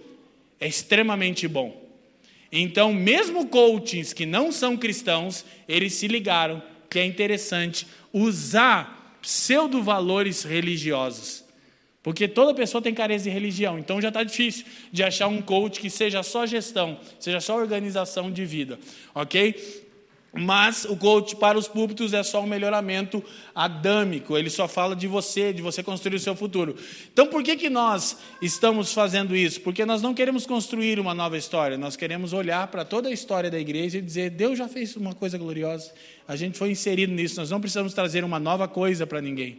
é 0.60 0.68
extremamente 0.68 1.48
bom. 1.48 1.88
Então, 2.52 2.92
mesmo 2.92 3.48
coaches 3.48 4.12
que 4.12 4.24
não 4.24 4.52
são 4.52 4.76
cristãos, 4.76 5.44
eles 5.68 5.94
se 5.94 6.06
ligaram 6.06 6.62
que 6.88 7.00
é 7.00 7.04
interessante 7.04 7.86
usar 8.12 8.97
pseudo-valores 9.20 10.42
religiosos. 10.42 11.44
Porque 12.02 12.28
toda 12.28 12.54
pessoa 12.54 12.80
tem 12.80 12.94
carência 12.94 13.30
de 13.30 13.34
religião, 13.34 13.78
então 13.78 14.00
já 14.00 14.08
está 14.08 14.22
difícil 14.22 14.64
de 14.90 15.02
achar 15.02 15.26
um 15.26 15.42
coach 15.42 15.80
que 15.80 15.90
seja 15.90 16.22
só 16.22 16.46
gestão, 16.46 16.98
seja 17.18 17.40
só 17.40 17.56
organização 17.56 18.30
de 18.30 18.44
vida, 18.44 18.78
ok? 19.14 19.87
Mas 20.32 20.84
o 20.84 20.94
coach 20.94 21.36
para 21.36 21.56
os 21.56 21.66
púlpitos 21.66 22.12
é 22.12 22.22
só 22.22 22.42
um 22.42 22.46
melhoramento 22.46 23.24
adâmico, 23.54 24.36
ele 24.36 24.50
só 24.50 24.68
fala 24.68 24.94
de 24.94 25.06
você, 25.06 25.54
de 25.54 25.62
você 25.62 25.82
construir 25.82 26.16
o 26.16 26.20
seu 26.20 26.36
futuro. 26.36 26.76
Então 27.10 27.26
por 27.28 27.42
que, 27.42 27.56
que 27.56 27.70
nós 27.70 28.18
estamos 28.42 28.92
fazendo 28.92 29.34
isso? 29.34 29.60
Porque 29.62 29.86
nós 29.86 30.02
não 30.02 30.12
queremos 30.12 30.44
construir 30.44 31.00
uma 31.00 31.14
nova 31.14 31.38
história, 31.38 31.78
nós 31.78 31.96
queremos 31.96 32.34
olhar 32.34 32.66
para 32.68 32.84
toda 32.84 33.08
a 33.08 33.12
história 33.12 33.50
da 33.50 33.58
igreja 33.58 33.98
e 33.98 34.02
dizer: 34.02 34.30
Deus 34.30 34.58
já 34.58 34.68
fez 34.68 34.94
uma 34.96 35.14
coisa 35.14 35.38
gloriosa, 35.38 35.92
a 36.26 36.36
gente 36.36 36.58
foi 36.58 36.70
inserido 36.70 37.12
nisso, 37.12 37.40
nós 37.40 37.50
não 37.50 37.60
precisamos 37.60 37.94
trazer 37.94 38.22
uma 38.22 38.38
nova 38.38 38.68
coisa 38.68 39.06
para 39.06 39.22
ninguém, 39.22 39.58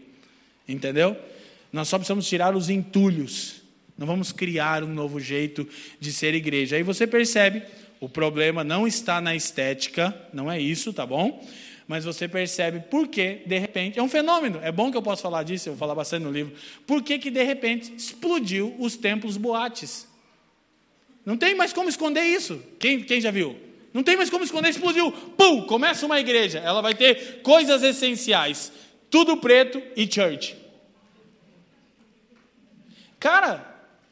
entendeu? 0.67 1.17
Nós 1.73 1.87
só 1.87 1.97
precisamos 1.97 2.27
tirar 2.27 2.55
os 2.55 2.69
entulhos, 2.69 3.63
não 3.97 4.05
vamos 4.05 4.31
criar 4.31 4.83
um 4.83 4.93
novo 4.93 5.19
jeito 5.19 5.67
de 5.99 6.13
ser 6.13 6.35
igreja. 6.35 6.75
Aí 6.75 6.83
você 6.83 7.07
percebe 7.07 7.63
o 7.99 8.07
problema 8.07 8.63
não 8.63 8.87
está 8.87 9.19
na 9.19 9.35
estética, 9.35 10.15
não 10.33 10.49
é 10.49 10.59
isso, 10.59 10.93
tá 10.93 11.05
bom? 11.05 11.45
Mas 11.87 12.05
você 12.05 12.27
percebe 12.27 12.81
por 12.81 13.07
que, 13.07 13.41
de 13.45 13.57
repente, 13.57 13.99
é 13.99 14.03
um 14.03 14.07
fenômeno. 14.07 14.59
É 14.61 14.71
bom 14.71 14.91
que 14.91 14.97
eu 14.97 15.01
possa 15.01 15.23
falar 15.23 15.43
disso, 15.43 15.69
eu 15.69 15.73
vou 15.73 15.79
falar 15.79 15.95
bastante 15.95 16.23
no 16.23 16.31
livro. 16.31 16.53
Por 16.85 17.01
que, 17.01 17.17
que 17.17 17.31
de 17.31 17.43
repente, 17.43 17.93
explodiu 17.95 18.75
os 18.79 18.95
templos 18.95 19.37
boates? 19.37 20.07
Não 21.25 21.35
tem 21.35 21.55
mais 21.55 21.73
como 21.73 21.89
esconder 21.89 22.23
isso. 22.23 22.61
Quem, 22.79 23.03
quem 23.03 23.19
já 23.19 23.31
viu? 23.31 23.55
Não 23.93 24.03
tem 24.03 24.15
mais 24.15 24.29
como 24.29 24.43
esconder, 24.43 24.69
explodiu. 24.69 25.11
Pum! 25.11 25.63
Começa 25.63 26.05
uma 26.05 26.19
igreja. 26.19 26.59
Ela 26.59 26.81
vai 26.81 26.93
ter 26.93 27.41
coisas 27.41 27.81
essenciais. 27.81 28.71
Tudo 29.09 29.37
preto 29.37 29.81
e 29.95 30.07
church. 30.11 30.55
Cara, 33.19 33.65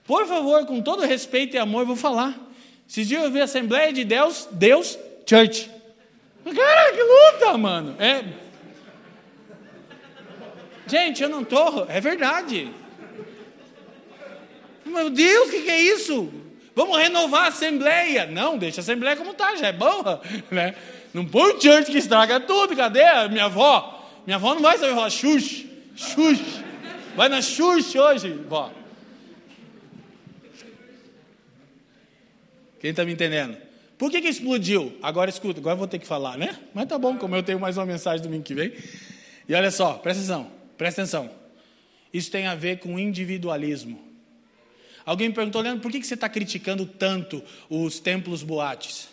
por 0.03 0.25
favor, 0.25 0.65
com 0.65 0.81
todo 0.81 1.05
respeito 1.05 1.55
e 1.55 1.59
amor, 1.59 1.85
vou 1.85 1.95
falar. 1.95 2.46
Esses 2.87 3.07
dias 3.07 3.23
eu 3.23 3.31
vi 3.31 3.41
Assembleia 3.41 3.91
de 3.91 4.03
Deus, 4.03 4.47
Deus 4.51 4.97
Church. 5.25 5.69
Cara, 6.43 6.93
que 6.93 7.03
luta, 7.03 7.57
mano. 7.57 7.95
É... 7.99 8.23
Gente, 10.87 11.21
eu 11.21 11.27
não 11.27 11.43
tô. 11.43 11.83
É 11.89 11.99
verdade. 11.99 12.71
Meu 14.85 15.09
Deus, 15.09 15.49
o 15.49 15.51
que, 15.51 15.61
que 15.63 15.69
é 15.69 15.81
isso? 15.81 16.31
Vamos 16.73 16.97
renovar 16.97 17.45
a 17.45 17.47
Assembleia. 17.47 18.25
Não, 18.25 18.57
deixa 18.57 18.79
a 18.79 18.83
Assembleia 18.83 19.17
como 19.17 19.31
está, 19.31 19.55
já 19.55 19.67
é 19.67 19.73
boa. 19.73 20.21
Né? 20.49 20.75
Não 21.13 21.25
põe 21.25 21.59
church 21.59 21.91
que 21.91 21.97
estraga 21.97 22.39
tudo. 22.39 22.75
Cadê 22.75 23.03
a 23.03 23.27
minha 23.27 23.45
avó? 23.45 24.07
Minha 24.25 24.37
avó 24.37 24.53
não 24.53 24.61
vai 24.61 24.77
saber 24.77 24.93
falar 24.93 25.09
xuxa. 25.09 25.65
Xuxa. 25.95 26.63
Vai 27.15 27.27
na 27.27 27.41
xuxa 27.41 28.01
hoje, 28.01 28.29
vó. 28.47 28.71
Quem 32.79 32.91
está 32.91 33.03
me 33.03 33.13
entendendo? 33.13 33.57
Por 33.97 34.11
que, 34.11 34.21
que 34.21 34.27
explodiu? 34.27 34.95
Agora 35.01 35.29
escuta, 35.29 35.59
agora 35.59 35.73
eu 35.73 35.79
vou 35.79 35.87
ter 35.87 35.97
que 35.97 36.05
falar, 36.05 36.37
né? 36.37 36.59
Mas 36.73 36.87
tá 36.87 36.99
bom, 36.99 37.17
como 37.17 37.35
eu 37.35 37.41
tenho 37.41 37.59
mais 37.59 37.77
uma 37.77 37.85
mensagem 37.85 38.21
domingo 38.21 38.43
que 38.43 38.53
vem. 38.53 38.71
E 39.49 39.55
olha 39.55 39.71
só, 39.71 39.93
presta 39.93 40.21
atenção, 40.21 40.51
presta 40.77 41.01
atenção. 41.01 41.31
Isso 42.13 42.29
tem 42.29 42.45
a 42.45 42.53
ver 42.53 42.79
com 42.79 42.99
individualismo. 42.99 44.07
Alguém 45.05 45.29
me 45.29 45.33
perguntou, 45.33 45.61
Leandro, 45.61 45.81
por 45.81 45.91
que, 45.91 45.99
que 45.99 46.05
você 46.05 46.13
está 46.13 46.29
criticando 46.29 46.85
tanto 46.85 47.41
os 47.69 47.99
templos 47.99 48.43
boates? 48.43 49.07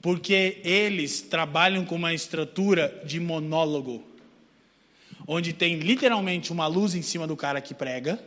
Porque 0.00 0.60
eles 0.64 1.20
trabalham 1.20 1.84
com 1.84 1.94
uma 1.94 2.14
estrutura 2.14 3.02
de 3.04 3.20
monólogo, 3.20 4.02
onde 5.26 5.52
tem 5.52 5.76
literalmente 5.76 6.50
uma 6.50 6.66
luz 6.66 6.94
em 6.94 7.02
cima 7.02 7.26
do 7.26 7.36
cara 7.36 7.60
que 7.60 7.74
prega, 7.74 8.18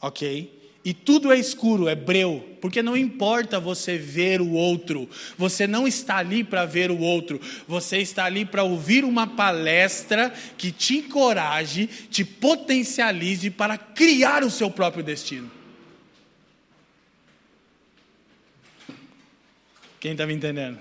ok? 0.00 0.63
E 0.84 0.92
tudo 0.92 1.32
é 1.32 1.38
escuro, 1.38 1.88
é 1.88 1.94
breu, 1.94 2.56
porque 2.60 2.82
não 2.82 2.94
importa 2.94 3.58
você 3.58 3.96
ver 3.96 4.42
o 4.42 4.52
outro, 4.52 5.08
você 5.38 5.66
não 5.66 5.88
está 5.88 6.18
ali 6.18 6.44
para 6.44 6.66
ver 6.66 6.90
o 6.90 6.98
outro, 6.98 7.40
você 7.66 7.98
está 7.98 8.26
ali 8.26 8.44
para 8.44 8.64
ouvir 8.64 9.02
uma 9.02 9.26
palestra 9.26 10.30
que 10.58 10.70
te 10.70 10.98
encoraje, 10.98 11.86
te 11.86 12.22
potencialize 12.22 13.48
para 13.50 13.78
criar 13.78 14.44
o 14.44 14.50
seu 14.50 14.70
próprio 14.70 15.02
destino. 15.02 15.50
Quem 19.98 20.12
está 20.12 20.26
me 20.26 20.34
entendendo? 20.34 20.78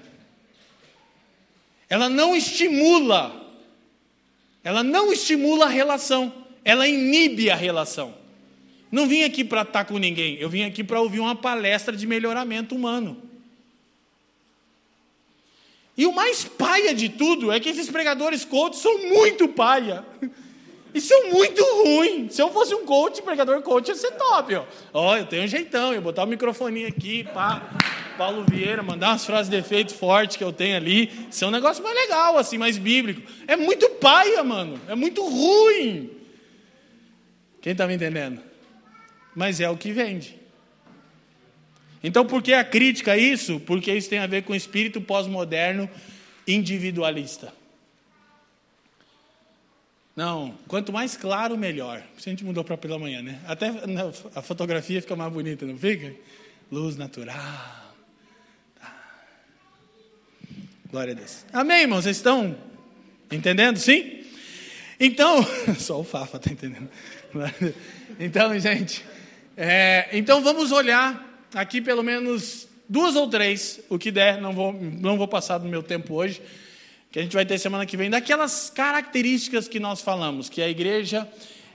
Ela 1.87 2.09
não 2.09 2.35
estimula, 2.35 3.55
ela 4.65 4.83
não 4.83 5.13
estimula 5.13 5.67
a 5.67 5.69
relação, 5.69 6.45
ela 6.65 6.85
inibe 6.89 7.49
a 7.49 7.55
relação. 7.55 8.22
Não 8.93 9.07
vim 9.07 9.23
aqui 9.23 9.43
para 9.43 9.63
estar 9.63 9.85
com 9.85 9.97
ninguém, 9.97 10.35
eu 10.35 10.47
vim 10.47 10.63
aqui 10.65 10.83
para 10.83 11.01
ouvir 11.01 11.19
uma 11.19 11.35
palestra 11.35 11.97
de 11.97 12.05
melhoramento 12.05 12.75
humano. 12.75 13.17
E 15.97 16.05
o 16.05 16.13
mais 16.13 16.43
paia 16.43 16.93
de 16.93 17.09
tudo 17.09 17.51
é 17.51 17.59
que 17.59 17.69
esses 17.69 17.89
pregadores 17.89 18.45
coach 18.45 18.77
são 18.77 18.95
muito 19.09 19.47
paia. 19.47 20.05
E 20.93 21.01
são 21.01 21.31
muito 21.31 21.59
ruins. 21.83 22.35
Se 22.35 22.41
eu 22.43 22.51
fosse 22.51 22.75
um 22.75 22.85
coach, 22.85 23.19
pregador 23.23 23.63
coach, 23.63 23.87
ia 23.87 23.95
ser 23.95 24.11
top. 24.11 24.53
Ó, 24.57 24.65
ó 24.93 25.17
eu 25.17 25.25
tenho 25.25 25.41
um 25.41 25.47
jeitão, 25.47 25.91
eu 25.91 25.99
botar 25.99 26.23
o 26.23 26.27
microfoninho 26.27 26.87
aqui, 26.87 27.23
pá, 27.33 27.67
Paulo 28.15 28.45
Vieira, 28.47 28.83
mandar 28.83 29.09
umas 29.09 29.25
frases 29.25 29.49
de 29.49 29.57
efeito 29.57 29.91
forte 29.95 30.37
que 30.37 30.43
eu 30.43 30.53
tenho 30.53 30.77
ali. 30.77 31.11
Isso 31.31 31.43
é 31.43 31.47
um 31.47 31.51
negócio 31.51 31.83
mais 31.83 31.95
legal, 31.95 32.37
assim, 32.37 32.59
mais 32.59 32.77
bíblico. 32.77 33.23
É 33.47 33.55
muito 33.55 33.89
paia, 33.89 34.43
mano. 34.43 34.79
É 34.87 34.93
muito 34.93 35.27
ruim. 35.27 36.11
Quem 37.59 37.71
está 37.71 37.87
me 37.87 37.95
entendendo? 37.95 38.52
Mas 39.35 39.59
é 39.59 39.69
o 39.69 39.77
que 39.77 39.91
vende. 39.91 40.39
Então, 42.03 42.25
por 42.25 42.41
que 42.41 42.53
a 42.53 42.63
crítica 42.63 43.13
a 43.13 43.17
isso? 43.17 43.59
Porque 43.61 43.91
isso 43.91 44.09
tem 44.09 44.19
a 44.19 44.27
ver 44.27 44.43
com 44.43 44.53
o 44.53 44.55
espírito 44.55 44.99
pós-moderno 44.99 45.89
individualista. 46.45 47.53
Não, 50.15 50.55
quanto 50.67 50.91
mais 50.93 51.17
claro, 51.17 51.57
melhor. 51.57 52.03
A 52.15 52.19
gente 52.19 52.43
mudou 52.43 52.63
para 52.63 52.77
pela 52.77 52.99
manhã, 52.99 53.21
né? 53.21 53.39
Até 53.47 53.71
a 54.35 54.41
fotografia 54.41 55.01
fica 55.01 55.15
mais 55.15 55.31
bonita, 55.31 55.65
não 55.65 55.77
fica? 55.77 56.13
Luz 56.71 56.97
natural. 56.97 57.35
Tá. 58.75 58.95
Glória 60.91 61.13
a 61.13 61.15
Deus. 61.15 61.45
Amém, 61.51 61.81
irmãos? 61.81 62.03
Vocês 62.03 62.17
estão 62.17 62.55
entendendo? 63.31 63.77
Sim? 63.77 64.23
Então, 64.99 65.43
só 65.79 65.99
o 65.99 66.03
Fafa 66.03 66.37
está 66.37 66.51
entendendo. 66.51 66.89
Então, 68.19 68.57
gente, 68.59 69.03
é, 69.55 70.09
então 70.13 70.41
vamos 70.41 70.71
olhar 70.71 71.47
aqui 71.53 71.81
pelo 71.81 72.01
menos 72.03 72.67
duas 72.89 73.15
ou 73.15 73.27
três, 73.27 73.79
o 73.89 73.97
que 73.97 74.11
der, 74.11 74.41
não 74.41 74.53
vou, 74.53 74.73
não 74.73 75.17
vou 75.17 75.27
passar 75.27 75.57
do 75.57 75.67
meu 75.67 75.83
tempo 75.83 76.15
hoje, 76.15 76.41
que 77.11 77.19
a 77.19 77.21
gente 77.21 77.33
vai 77.33 77.45
ter 77.45 77.57
semana 77.59 77.85
que 77.85 77.95
vem, 77.95 78.09
daquelas 78.09 78.69
características 78.69 79.67
que 79.67 79.79
nós 79.79 80.01
falamos, 80.01 80.49
que 80.49 80.61
a 80.61 80.67
igreja 80.67 81.27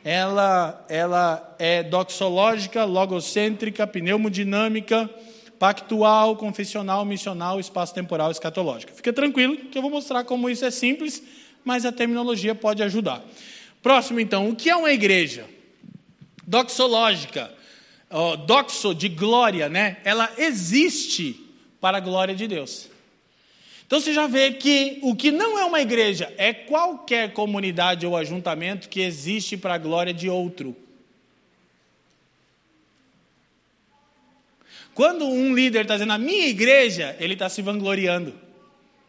ela, 0.05 0.85
ela 0.89 1.57
é 1.59 1.83
doxológica, 1.83 2.85
logocêntrica, 2.85 3.87
pneumodinâmica, 3.87 5.09
pactual, 5.59 6.37
confessional, 6.37 7.05
missional, 7.05 7.59
espaço-temporal, 7.59 8.31
escatológica. 8.31 8.93
Fica 8.93 9.13
tranquilo 9.13 9.57
que 9.57 9.77
eu 9.77 9.83
vou 9.83 9.91
mostrar 9.91 10.25
como 10.25 10.49
isso 10.49 10.65
é 10.65 10.71
simples, 10.71 11.23
mas 11.65 11.85
a 11.85 11.93
terminologia 11.93 12.55
pode 12.55 12.83
ajudar. 12.83 13.25
Próximo, 13.83 14.21
então, 14.21 14.49
o 14.49 14.57
que 14.57 14.71
é 14.71 14.77
uma 14.77 14.93
igreja? 14.93 15.45
Doxológica 16.47 17.58
doxo, 18.47 18.95
de 18.95 19.09
glória, 19.09 19.69
né? 19.69 19.99
Ela 20.05 20.33
existe 20.39 21.45
para 21.81 21.99
a 21.99 22.01
glória 22.01 22.35
de 22.35 22.47
Deus. 22.47 22.89
Então 23.87 24.01
você 24.01 24.13
já 24.13 24.27
vê 24.27 24.53
que 24.53 24.99
o 25.03 25.15
que 25.15 25.31
não 25.31 25.59
é 25.59 25.65
uma 25.65 25.81
igreja 25.81 26.33
é 26.37 26.53
qualquer 26.53 27.33
comunidade 27.33 28.07
ou 28.07 28.17
ajuntamento 28.17 28.89
que 28.89 29.01
existe 29.01 29.57
para 29.57 29.75
a 29.75 29.79
glória 29.79 30.13
de 30.13 30.29
outro. 30.29 30.77
Quando 34.95 35.25
um 35.25 35.55
líder 35.55 35.83
está 35.83 35.95
dizendo 35.95 36.13
a 36.13 36.19
minha 36.19 36.49
igreja, 36.49 37.17
ele 37.21 37.35
está 37.35 37.49
se 37.49 37.63
vangloriando. 37.63 38.35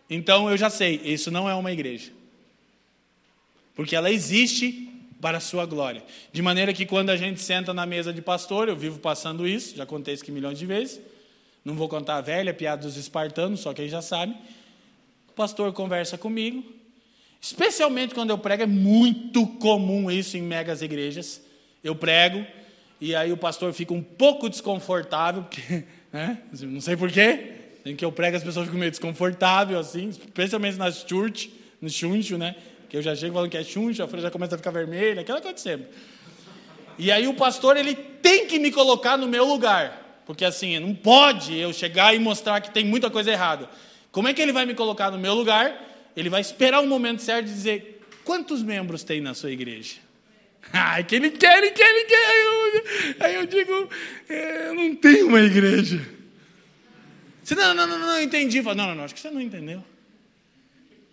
Então 0.09 0.49
eu 0.49 0.55
já 0.55 0.69
sei, 0.69 1.01
isso 1.03 1.29
não 1.29 1.49
é 1.49 1.53
uma 1.55 1.71
igreja. 1.71 2.11
Porque 3.75 3.95
ela 3.95 4.11
existe 4.11 4.87
para 5.21 5.37
a 5.37 5.41
sua 5.41 5.65
glória. 5.65 6.03
De 6.31 6.41
maneira 6.41 6.73
que 6.73 6.85
quando 6.85 7.09
a 7.09 7.17
gente 7.17 7.41
senta 7.41 7.73
na 7.73 7.85
mesa 7.85 8.13
de 8.13 8.21
pastor, 8.21 8.69
eu 8.69 8.75
vivo 8.75 8.99
passando 8.99 9.47
isso, 9.47 9.75
já 9.75 9.85
contei 9.85 10.13
isso 10.13 10.23
aqui 10.23 10.31
milhões 10.31 10.57
de 10.57 10.65
vezes. 10.65 10.99
Não 11.63 11.75
vou 11.75 11.89
contar 11.89 12.17
a 12.17 12.21
velha 12.21 12.53
piada 12.53 12.83
dos 12.83 12.95
espartanos, 12.95 13.59
só 13.59 13.73
que 13.73 13.81
aí 13.81 13.89
já 13.89 14.01
sabe. 14.01 14.33
O 15.27 15.33
pastor 15.33 15.71
conversa 15.73 16.17
comigo. 16.17 16.63
Especialmente 17.41 18.13
quando 18.13 18.31
eu 18.31 18.37
prego, 18.37 18.63
é 18.63 18.67
muito 18.67 19.45
comum 19.45 20.09
isso 20.09 20.37
em 20.37 20.41
megas 20.41 20.81
igrejas. 20.81 21.41
Eu 21.83 21.95
prego 21.95 22.45
e 23.01 23.15
aí 23.15 23.31
o 23.31 23.37
pastor 23.37 23.71
fica 23.73 23.93
um 23.93 24.01
pouco 24.01 24.49
desconfortável, 24.49 25.43
porque, 25.43 25.85
né? 26.11 26.37
não 26.61 26.81
sei 26.81 26.97
porquê, 26.97 27.53
em 27.85 27.95
que 27.95 28.03
eu 28.03 28.11
prego 28.11 28.35
as 28.35 28.43
pessoas 28.43 28.65
ficam 28.65 28.79
meio 28.79 28.91
desconfortáveis, 28.91 29.79
assim, 29.79 30.09
especialmente 30.09 30.77
nas 30.77 31.05
church, 31.07 31.51
no 31.81 31.89
chuncho, 31.89 32.37
né? 32.37 32.55
Que 32.89 32.97
eu 32.97 33.01
já 33.01 33.15
chego 33.15 33.35
falando 33.35 33.51
que 33.51 33.57
é 33.57 33.63
chuncho, 33.63 34.01
a 34.03 34.07
folha 34.07 34.23
já 34.23 34.31
começa 34.31 34.55
a 34.55 34.57
ficar 34.57 34.71
vermelha, 34.71 35.21
aquela 35.21 35.39
coisa 35.39 35.53
de 35.53 35.61
sempre. 35.61 35.87
E 36.97 37.11
aí 37.11 37.27
o 37.27 37.33
pastor, 37.33 37.77
ele 37.77 37.93
tem 37.95 38.47
que 38.47 38.59
me 38.59 38.71
colocar 38.71 39.17
no 39.17 39.27
meu 39.27 39.45
lugar. 39.45 40.23
Porque 40.25 40.43
assim, 40.43 40.77
não 40.79 40.93
pode 40.93 41.57
eu 41.57 41.71
chegar 41.71 42.13
e 42.13 42.19
mostrar 42.19 42.59
que 42.61 42.71
tem 42.71 42.83
muita 42.83 43.09
coisa 43.09 43.31
errada. 43.31 43.69
Como 44.11 44.27
é 44.27 44.33
que 44.33 44.41
ele 44.41 44.51
vai 44.51 44.65
me 44.65 44.73
colocar 44.73 45.09
no 45.11 45.17
meu 45.17 45.33
lugar? 45.33 45.87
Ele 46.15 46.29
vai 46.29 46.41
esperar 46.41 46.81
o 46.81 46.87
momento 46.87 47.21
certo 47.21 47.45
de 47.45 47.53
dizer: 47.53 48.01
quantos 48.25 48.61
membros 48.61 49.03
tem 49.03 49.21
na 49.21 49.33
sua 49.33 49.51
igreja? 49.51 49.95
Ah, 50.73 51.01
que 51.01 51.15
ele 51.15 51.31
quer, 51.31 51.57
ele 51.57 51.71
quer, 51.71 51.89
ele 51.89 52.05
quer. 52.05 52.27
Aí 52.27 52.41
eu, 52.43 53.15
aí 53.21 53.35
eu 53.35 53.45
digo: 53.47 53.89
é, 54.27 54.67
eu 54.67 54.75
não 54.75 54.93
tenho 54.93 55.27
uma 55.27 55.39
igreja. 55.39 56.05
Você, 57.41 57.55
não, 57.55 57.73
não, 57.73 57.87
não, 57.87 57.97
não, 57.97 58.21
entendi. 58.21 58.61
Fala, 58.61 58.75
não, 58.75 58.87
não, 58.89 58.95
não, 58.95 59.03
acho 59.05 59.15
que 59.15 59.19
você 59.19 59.31
não 59.31 59.41
entendeu. 59.41 59.83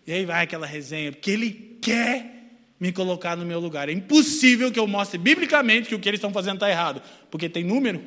E 0.06 0.12
aí 0.12 0.26
vai 0.26 0.44
aquela 0.44 0.66
resenha, 0.66 1.10
porque 1.10 1.30
ele 1.30 1.65
quer 1.80 2.36
me 2.78 2.92
colocar 2.92 3.36
no 3.36 3.44
meu 3.44 3.58
lugar. 3.58 3.88
É 3.88 3.92
impossível 3.92 4.70
que 4.70 4.78
eu 4.78 4.86
mostre 4.86 5.18
biblicamente 5.18 5.88
que 5.88 5.94
o 5.94 5.98
que 5.98 6.08
eles 6.08 6.18
estão 6.18 6.32
fazendo 6.32 6.56
está 6.56 6.70
errado, 6.70 7.02
porque 7.30 7.48
tem 7.48 7.64
número. 7.64 8.02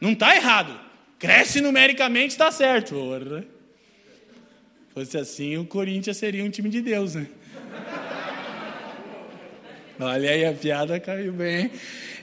Não 0.00 0.12
está 0.12 0.34
errado. 0.34 0.78
Cresce 1.18 1.60
numericamente, 1.60 2.30
está 2.30 2.50
certo. 2.50 2.94
Porra. 2.94 3.44
Fosse 4.94 5.18
assim, 5.18 5.56
o 5.56 5.64
Corinthians 5.64 6.16
seria 6.16 6.44
um 6.44 6.50
time 6.50 6.68
de 6.70 6.80
Deus, 6.80 7.14
né? 7.14 7.26
Olha 10.00 10.30
aí, 10.30 10.44
a 10.44 10.52
piada 10.52 11.00
caiu 11.00 11.32
bem. 11.32 11.72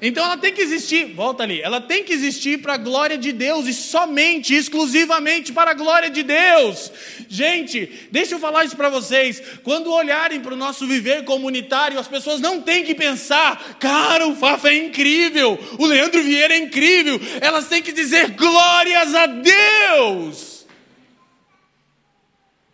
Então 0.01 0.23
ela 0.23 0.37
tem 0.37 0.53
que 0.53 0.61
existir, 0.61 1.13
volta 1.13 1.43
ali, 1.43 1.61
ela 1.61 1.81
tem 1.81 2.03
que 2.03 2.13
existir 2.13 2.61
para 2.61 2.75
a 2.75 2.77
glória 2.77 3.17
de 3.17 3.31
Deus 3.31 3.65
e 3.65 3.73
somente, 3.73 4.53
exclusivamente 4.53 5.51
para 5.51 5.71
a 5.71 5.73
glória 5.73 6.09
de 6.09 6.21
Deus. 6.21 6.91
Gente, 7.27 8.07
deixa 8.11 8.35
eu 8.35 8.39
falar 8.39 8.65
isso 8.65 8.75
para 8.75 8.89
vocês. 8.89 9.41
Quando 9.63 9.91
olharem 9.91 10.39
para 10.41 10.53
o 10.53 10.57
nosso 10.57 10.85
viver 10.85 11.23
comunitário, 11.23 11.99
as 11.99 12.07
pessoas 12.07 12.39
não 12.39 12.61
têm 12.61 12.83
que 12.83 12.95
pensar, 12.95 13.77
cara, 13.79 14.27
o 14.27 14.35
Fafa 14.35 14.69
é 14.69 14.75
incrível, 14.75 15.57
o 15.77 15.85
Leandro 15.85 16.21
Vieira 16.21 16.53
é 16.53 16.59
incrível. 16.59 17.19
Elas 17.41 17.67
têm 17.67 17.81
que 17.81 17.91
dizer 17.91 18.31
glórias 18.31 19.15
a 19.15 19.25
Deus. 19.25 20.54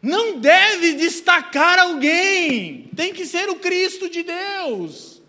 Não 0.01 0.39
deve 0.39 0.93
destacar 0.93 1.77
alguém, 1.77 2.89
tem 2.95 3.13
que 3.13 3.25
ser 3.25 3.49
o 3.49 3.55
Cristo 3.55 4.09
de 4.09 4.23
Deus. 4.23 5.21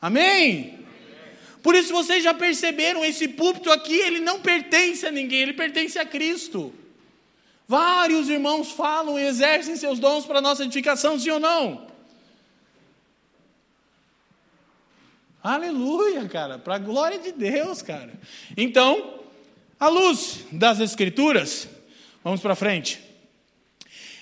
Amém? 0.00 0.78
Por 1.62 1.74
isso 1.74 1.92
vocês 1.92 2.22
já 2.22 2.32
perceberam, 2.32 3.04
esse 3.04 3.28
púlpito 3.28 3.70
aqui, 3.70 3.94
ele 3.94 4.20
não 4.20 4.40
pertence 4.40 5.06
a 5.06 5.10
ninguém, 5.10 5.40
ele 5.40 5.52
pertence 5.52 5.98
a 5.98 6.06
Cristo. 6.06 6.72
Vários 7.66 8.28
irmãos 8.28 8.70
falam 8.70 9.18
e 9.18 9.26
exercem 9.26 9.76
seus 9.76 9.98
dons 9.98 10.26
para 10.26 10.38
a 10.38 10.42
nossa 10.42 10.64
edificação, 10.64 11.18
sim 11.18 11.30
ou 11.30 11.40
não? 11.40 11.86
Aleluia, 15.42 16.26
cara, 16.28 16.58
para 16.58 16.76
a 16.76 16.78
glória 16.78 17.18
de 17.18 17.32
Deus, 17.32 17.82
cara. 17.82 18.12
Então, 18.56 19.20
à 19.78 19.88
luz 19.88 20.40
das 20.50 20.80
Escrituras, 20.80 21.68
vamos 22.22 22.40
para 22.40 22.54
frente. 22.54 23.13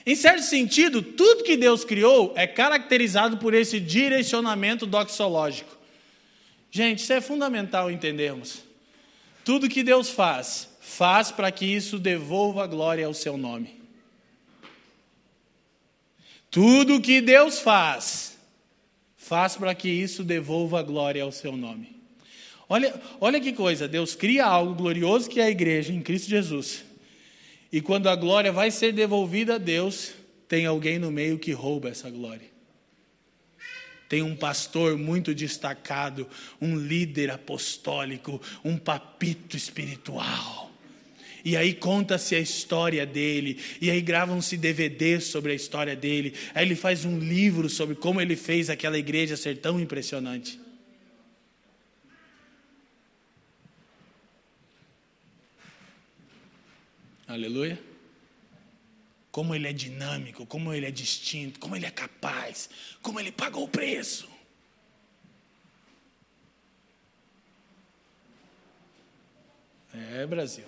Em 0.04 0.16
certo 0.16 0.42
sentido, 0.42 1.00
tudo 1.00 1.44
que 1.44 1.56
Deus 1.56 1.84
criou 1.84 2.32
é 2.36 2.46
caracterizado 2.46 3.36
por 3.38 3.54
esse 3.54 3.78
direcionamento 3.78 4.84
doxológico. 4.84 5.76
Gente, 6.70 7.00
isso 7.00 7.12
é 7.12 7.20
fundamental 7.20 7.90
entendermos. 7.90 8.64
Tudo 9.44 9.68
que 9.68 9.82
Deus 9.82 10.08
faz, 10.08 10.68
faz 10.80 11.30
para 11.30 11.50
que 11.52 11.66
isso 11.66 11.98
devolva 11.98 12.66
glória 12.66 13.06
ao 13.06 13.14
seu 13.14 13.36
nome. 13.36 13.80
Tudo 16.50 17.00
que 17.00 17.20
Deus 17.20 17.60
faz, 17.60 18.36
faz 19.16 19.56
para 19.56 19.74
que 19.74 19.88
isso 19.88 20.24
devolva 20.24 20.82
glória 20.82 21.22
ao 21.22 21.32
seu 21.32 21.56
nome. 21.56 21.96
Olha, 22.68 22.94
olha 23.20 23.40
que 23.40 23.52
coisa, 23.52 23.86
Deus 23.86 24.14
cria 24.14 24.44
algo 24.44 24.74
glorioso 24.74 25.30
que 25.30 25.40
é 25.40 25.44
a 25.44 25.50
igreja 25.50 25.92
em 25.92 26.00
Cristo 26.00 26.28
Jesus. 26.28 26.84
E 27.72 27.80
quando 27.80 28.08
a 28.08 28.14
glória 28.14 28.52
vai 28.52 28.70
ser 28.70 28.92
devolvida 28.92 29.54
a 29.54 29.58
Deus, 29.58 30.12
tem 30.46 30.66
alguém 30.66 30.98
no 30.98 31.10
meio 31.10 31.38
que 31.38 31.52
rouba 31.52 31.88
essa 31.88 32.10
glória. 32.10 32.52
Tem 34.10 34.20
um 34.20 34.36
pastor 34.36 34.98
muito 34.98 35.34
destacado, 35.34 36.28
um 36.60 36.76
líder 36.76 37.30
apostólico, 37.30 38.42
um 38.62 38.76
papito 38.76 39.56
espiritual. 39.56 40.70
E 41.42 41.56
aí 41.56 41.72
conta-se 41.72 42.34
a 42.34 42.38
história 42.38 43.06
dele, 43.06 43.58
e 43.80 43.90
aí 43.90 44.02
gravam-se 44.02 44.58
DVDs 44.58 45.24
sobre 45.24 45.52
a 45.52 45.54
história 45.54 45.96
dele. 45.96 46.34
Aí 46.54 46.66
ele 46.66 46.76
faz 46.76 47.06
um 47.06 47.18
livro 47.18 47.70
sobre 47.70 47.96
como 47.96 48.20
ele 48.20 48.36
fez 48.36 48.68
aquela 48.68 48.98
igreja 48.98 49.34
ser 49.34 49.56
tão 49.56 49.80
impressionante. 49.80 50.60
Aleluia. 57.32 57.82
Como 59.30 59.54
ele 59.54 59.66
é 59.66 59.72
dinâmico, 59.72 60.44
como 60.44 60.70
ele 60.70 60.84
é 60.84 60.90
distinto, 60.90 61.58
como 61.58 61.74
ele 61.74 61.86
é 61.86 61.90
capaz, 61.90 62.68
como 63.00 63.18
ele 63.18 63.32
pagou 63.32 63.64
o 63.64 63.68
preço. 63.68 64.28
É, 69.94 70.26
Brasil. 70.26 70.66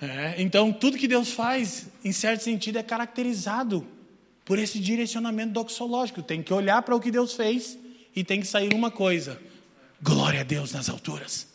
É, 0.00 0.40
então, 0.40 0.72
tudo 0.72 0.96
que 0.96 1.08
Deus 1.08 1.32
faz, 1.32 1.88
em 2.04 2.12
certo 2.12 2.44
sentido, 2.44 2.78
é 2.78 2.84
caracterizado 2.84 3.84
por 4.44 4.60
esse 4.60 4.78
direcionamento 4.78 5.54
doxológico. 5.54 6.22
Tem 6.22 6.40
que 6.40 6.54
olhar 6.54 6.82
para 6.82 6.94
o 6.94 7.00
que 7.00 7.10
Deus 7.10 7.34
fez 7.34 7.76
e 8.14 8.22
tem 8.22 8.40
que 8.40 8.46
sair 8.46 8.72
uma 8.74 8.92
coisa: 8.92 9.42
glória 10.00 10.42
a 10.42 10.44
Deus 10.44 10.70
nas 10.70 10.88
alturas. 10.88 11.52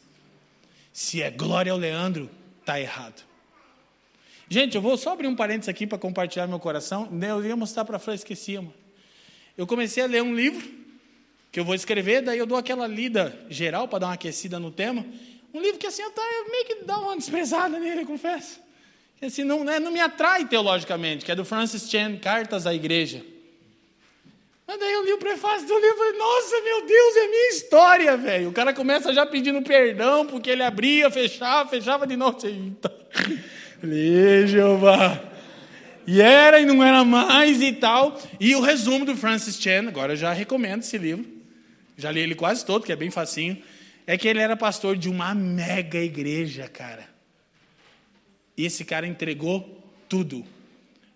Se 0.91 1.21
é 1.21 1.31
glória 1.31 1.71
ao 1.71 1.77
Leandro, 1.77 2.29
está 2.69 2.79
errado. 2.79 3.23
Gente, 4.47 4.75
eu 4.75 4.81
vou 4.81 4.95
só 4.95 5.13
abrir 5.13 5.27
um 5.27 5.35
parênteses 5.35 5.69
aqui 5.69 5.87
para 5.87 5.97
compartilhar 5.97 6.45
meu 6.45 6.59
coração. 6.59 7.09
Eu 7.21 7.43
ia 7.43 7.55
mostrar 7.55 7.83
para 7.83 7.97
a 7.97 7.99
Flor, 7.99 8.15
esqueci. 8.15 8.59
Eu 9.57 9.65
comecei 9.65 10.03
a 10.03 10.05
ler 10.05 10.21
um 10.21 10.35
livro 10.35 10.77
que 11.51 11.59
eu 11.59 11.65
vou 11.65 11.73
escrever, 11.73 12.21
daí 12.21 12.37
eu 12.37 12.45
dou 12.45 12.57
aquela 12.57 12.85
lida 12.85 13.37
geral 13.49 13.87
para 13.87 13.99
dar 13.99 14.07
uma 14.07 14.13
aquecida 14.13 14.59
no 14.59 14.71
tema. 14.71 15.03
Um 15.51 15.59
livro 15.59 15.79
que 15.79 15.87
assim, 15.87 16.03
eu, 16.03 16.11
tá, 16.11 16.21
eu 16.21 16.51
meio 16.51 16.65
que 16.65 16.75
dá 16.85 16.99
uma 16.99 17.17
desprezada 17.17 17.79
nele, 17.79 18.01
eu 18.01 18.05
confesso. 18.05 18.59
Que 19.17 19.25
assim, 19.25 19.43
não, 19.43 19.63
né, 19.63 19.79
não 19.79 19.91
me 19.91 19.99
atrai 19.99 20.47
teologicamente, 20.47 21.25
que 21.25 21.31
é 21.31 21.35
do 21.35 21.43
Francis 21.43 21.89
Chan, 21.89 22.17
Cartas 22.17 22.67
à 22.67 22.73
Igreja. 22.73 23.25
Mas 24.69 24.79
daí 24.79 24.93
eu 24.93 25.03
li 25.03 25.13
o 25.13 25.17
prefácio 25.17 25.67
do 25.67 25.73
livro 25.73 25.95
e 25.95 25.97
falei, 25.97 26.19
nossa, 26.19 26.61
meu 26.61 26.85
Deus, 26.85 27.15
é 27.15 27.27
minha 27.27 27.49
história, 27.49 28.15
velho. 28.15 28.49
O 28.49 28.51
cara 28.51 28.71
começa 28.71 29.11
já 29.11 29.25
pedindo 29.25 29.63
perdão, 29.63 30.27
porque 30.27 30.47
ele 30.47 30.61
abria, 30.61 31.09
fechava, 31.09 31.67
fechava 31.67 32.05
de 32.05 32.15
novo. 32.15 32.37
Falei, 33.81 34.45
Jeová. 34.45 35.23
E 36.05 36.21
era 36.21 36.61
e 36.61 36.67
não 36.67 36.83
era 36.83 37.03
mais 37.03 37.63
e 37.63 37.73
tal. 37.73 38.21
E 38.39 38.55
o 38.55 38.61
resumo 38.61 39.05
do 39.05 39.17
Francis 39.17 39.59
Chan, 39.59 39.87
agora 39.87 40.13
eu 40.13 40.17
já 40.17 40.31
recomendo 40.33 40.83
esse 40.83 40.99
livro. 40.99 41.25
Já 41.97 42.11
li 42.11 42.19
ele 42.19 42.35
quase 42.35 42.63
todo, 42.63 42.85
que 42.85 42.91
é 42.91 42.95
bem 42.95 43.09
facinho. 43.09 43.57
É 44.05 44.19
que 44.19 44.27
ele 44.27 44.39
era 44.39 44.55
pastor 44.55 44.95
de 44.95 45.09
uma 45.09 45.33
mega 45.33 45.97
igreja, 45.97 46.67
cara. 46.67 47.09
E 48.55 48.67
esse 48.67 48.85
cara 48.85 49.07
entregou 49.07 49.83
tudo 50.07 50.45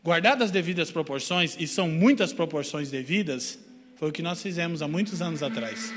guardadas 0.03 0.45
as 0.45 0.51
devidas 0.51 0.91
proporções, 0.91 1.55
e 1.59 1.67
são 1.67 1.87
muitas 1.87 2.33
proporções 2.33 2.89
devidas, 2.89 3.57
foi 3.95 4.09
o 4.09 4.11
que 4.11 4.21
nós 4.21 4.41
fizemos 4.41 4.81
há 4.81 4.87
muitos 4.87 5.21
anos 5.21 5.41
atrás. 5.41 5.93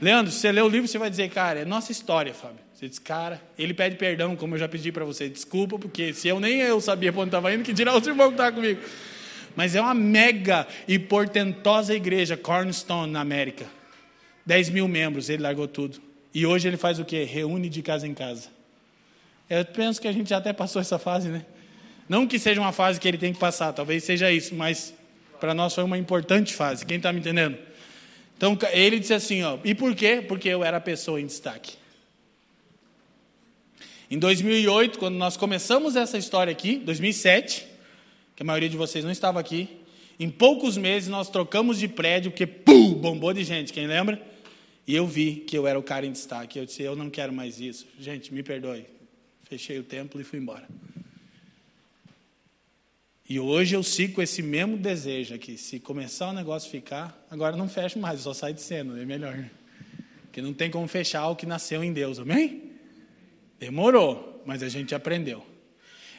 Leandro, 0.00 0.32
se 0.32 0.40
você 0.40 0.52
ler 0.52 0.62
o 0.62 0.68
livro, 0.68 0.88
você 0.88 0.98
vai 0.98 1.08
dizer, 1.08 1.30
cara, 1.30 1.60
é 1.60 1.64
nossa 1.64 1.92
história, 1.92 2.34
Fábio. 2.34 2.58
Você 2.74 2.88
diz, 2.88 2.98
cara, 2.98 3.40
ele 3.56 3.72
pede 3.72 3.94
perdão, 3.94 4.34
como 4.34 4.56
eu 4.56 4.58
já 4.58 4.68
pedi 4.68 4.90
para 4.90 5.04
você. 5.04 5.28
Desculpa, 5.28 5.78
porque 5.78 6.12
se 6.12 6.26
eu 6.26 6.40
nem 6.40 6.56
eu 6.60 6.80
sabia 6.80 7.12
para 7.12 7.20
onde 7.20 7.28
estava 7.28 7.54
indo, 7.54 7.62
que 7.62 7.72
dirá 7.72 7.96
o 7.96 7.98
irmão 7.98 8.26
que 8.26 8.34
está 8.34 8.50
comigo. 8.50 8.80
Mas 9.54 9.76
é 9.76 9.80
uma 9.80 9.94
mega 9.94 10.66
e 10.88 10.98
portentosa 10.98 11.94
igreja, 11.94 12.36
Cornerstone, 12.36 13.12
na 13.12 13.20
América. 13.20 13.66
10 14.44 14.70
mil 14.70 14.88
membros, 14.88 15.30
ele 15.30 15.42
largou 15.42 15.68
tudo. 15.68 16.00
E 16.34 16.44
hoje 16.44 16.66
ele 16.66 16.76
faz 16.76 16.98
o 16.98 17.04
quê? 17.04 17.22
Reúne 17.22 17.68
de 17.68 17.82
casa 17.82 18.06
em 18.06 18.14
casa. 18.14 18.48
Eu 19.48 19.64
penso 19.64 20.00
que 20.00 20.08
a 20.08 20.12
gente 20.12 20.30
já 20.30 20.38
até 20.38 20.52
passou 20.52 20.80
essa 20.80 20.98
fase, 20.98 21.28
né? 21.28 21.46
Não 22.08 22.26
que 22.26 22.38
seja 22.38 22.60
uma 22.60 22.72
fase 22.72 23.00
que 23.00 23.08
ele 23.08 23.18
tem 23.18 23.32
que 23.32 23.38
passar, 23.38 23.72
talvez 23.72 24.04
seja 24.04 24.30
isso, 24.30 24.54
mas 24.54 24.94
para 25.40 25.54
nós 25.54 25.74
foi 25.74 25.84
uma 25.84 25.98
importante 25.98 26.54
fase. 26.54 26.84
Quem 26.84 26.96
está 26.96 27.12
me 27.12 27.20
entendendo? 27.20 27.58
Então 28.36 28.58
ele 28.72 28.98
disse 28.98 29.14
assim: 29.14 29.42
ó, 29.42 29.58
e 29.64 29.74
por 29.74 29.94
quê? 29.94 30.22
Porque 30.26 30.48
eu 30.48 30.64
era 30.64 30.76
a 30.76 30.80
pessoa 30.80 31.20
em 31.20 31.26
destaque. 31.26 31.74
Em 34.10 34.18
2008, 34.18 34.98
quando 34.98 35.16
nós 35.16 35.36
começamos 35.36 35.96
essa 35.96 36.18
história 36.18 36.50
aqui, 36.50 36.76
2007, 36.76 37.66
que 38.36 38.42
a 38.42 38.46
maioria 38.46 38.68
de 38.68 38.76
vocês 38.76 39.04
não 39.04 39.10
estava 39.10 39.40
aqui, 39.40 39.68
em 40.20 40.28
poucos 40.28 40.76
meses 40.76 41.08
nós 41.08 41.30
trocamos 41.30 41.78
de 41.78 41.88
prédio, 41.88 42.30
porque 42.30 42.46
pum, 42.46 42.92
bombou 42.94 43.32
de 43.32 43.42
gente, 43.42 43.72
quem 43.72 43.86
lembra? 43.86 44.20
E 44.86 44.94
eu 44.94 45.06
vi 45.06 45.36
que 45.36 45.56
eu 45.56 45.66
era 45.66 45.78
o 45.78 45.82
cara 45.82 46.04
em 46.04 46.12
destaque. 46.12 46.58
Eu 46.58 46.66
disse: 46.66 46.82
eu 46.82 46.94
não 46.94 47.08
quero 47.08 47.32
mais 47.32 47.60
isso. 47.60 47.86
Gente, 47.98 48.34
me 48.34 48.42
perdoe. 48.42 48.84
Fechei 49.48 49.78
o 49.78 49.82
templo 49.82 50.20
e 50.20 50.24
fui 50.24 50.38
embora. 50.38 50.68
E 53.32 53.40
hoje 53.40 53.74
eu 53.74 53.82
sigo 53.82 54.20
esse 54.20 54.42
mesmo 54.42 54.76
desejo 54.76 55.34
aqui. 55.34 55.56
Se 55.56 55.80
começar 55.80 56.28
o 56.28 56.34
negócio 56.34 56.70
ficar, 56.70 57.18
agora 57.30 57.56
não 57.56 57.66
fecho 57.66 57.98
mais, 57.98 58.20
só 58.20 58.34
sai 58.34 58.52
de 58.52 58.60
cena, 58.60 59.00
é 59.00 59.06
melhor. 59.06 59.42
Porque 60.24 60.42
não 60.42 60.52
tem 60.52 60.70
como 60.70 60.86
fechar 60.86 61.26
o 61.28 61.34
que 61.34 61.46
nasceu 61.46 61.82
em 61.82 61.94
Deus, 61.94 62.18
amém? 62.18 62.64
Demorou, 63.58 64.42
mas 64.44 64.62
a 64.62 64.68
gente 64.68 64.94
aprendeu. 64.94 65.42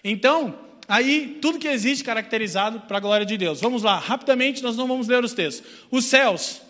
Então, 0.03 0.57
aí, 0.87 1.37
tudo 1.39 1.59
que 1.59 1.67
existe 1.67 2.03
caracterizado 2.03 2.79
para 2.79 2.97
a 2.97 2.99
glória 2.99 3.27
de 3.27 3.37
Deus. 3.37 3.61
Vamos 3.61 3.83
lá, 3.83 3.99
rapidamente, 3.99 4.63
nós 4.63 4.75
não 4.75 4.87
vamos 4.87 5.07
ler 5.07 5.23
os 5.23 5.33
textos. 5.33 5.69
Os 5.91 6.05
céus. 6.05 6.63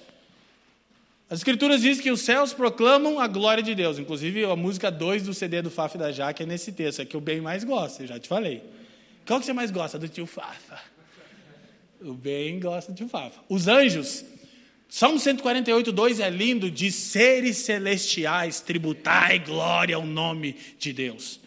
As 1.30 1.39
escrituras 1.39 1.82
dizem 1.82 2.04
que 2.04 2.12
os 2.12 2.20
céus 2.20 2.52
proclamam 2.52 3.18
a 3.18 3.28
glória 3.28 3.64
de 3.64 3.74
Deus. 3.74 3.98
Inclusive, 3.98 4.44
a 4.44 4.58
música 4.58 4.91
2 4.91 5.24
do 5.24 5.34
CD 5.34 5.62
do 5.62 5.72
Faf 5.72 5.98
da 5.98 6.12
Jaque 6.12 6.44
é 6.44 6.46
nesse 6.46 6.74
texto, 6.74 7.02
é 7.02 7.06
que 7.06 7.16
eu 7.16 7.22
bem 7.22 7.39
mais 7.39 7.64
gosto, 7.64 8.02
eu 8.02 8.08
já 8.08 8.20
te 8.20 8.28
falei. 8.28 8.62
Qual 9.26 9.39
que 9.39 9.45
você 9.45 9.53
mais 9.53 9.71
gosta? 9.71 9.97
Do 9.97 10.07
tio 10.07 10.26
Fafa. 10.26 10.80
O 12.01 12.13
bem 12.13 12.59
gosta 12.59 12.91
do 12.91 12.95
tio 12.95 13.07
Fafa. 13.07 13.39
Os 13.47 13.67
anjos. 13.67 14.26
Salmo 14.89 15.17
148, 15.17 15.91
2 15.91 16.19
é 16.19 16.30
lindo, 16.30 16.69
de 16.69 16.91
seres 16.91 17.57
celestiais, 17.57 18.61
tributai 18.61 19.39
glória 19.39 19.95
ao 19.95 20.05
nome 20.05 20.55
de 20.78 20.93
Deus. 20.93 21.39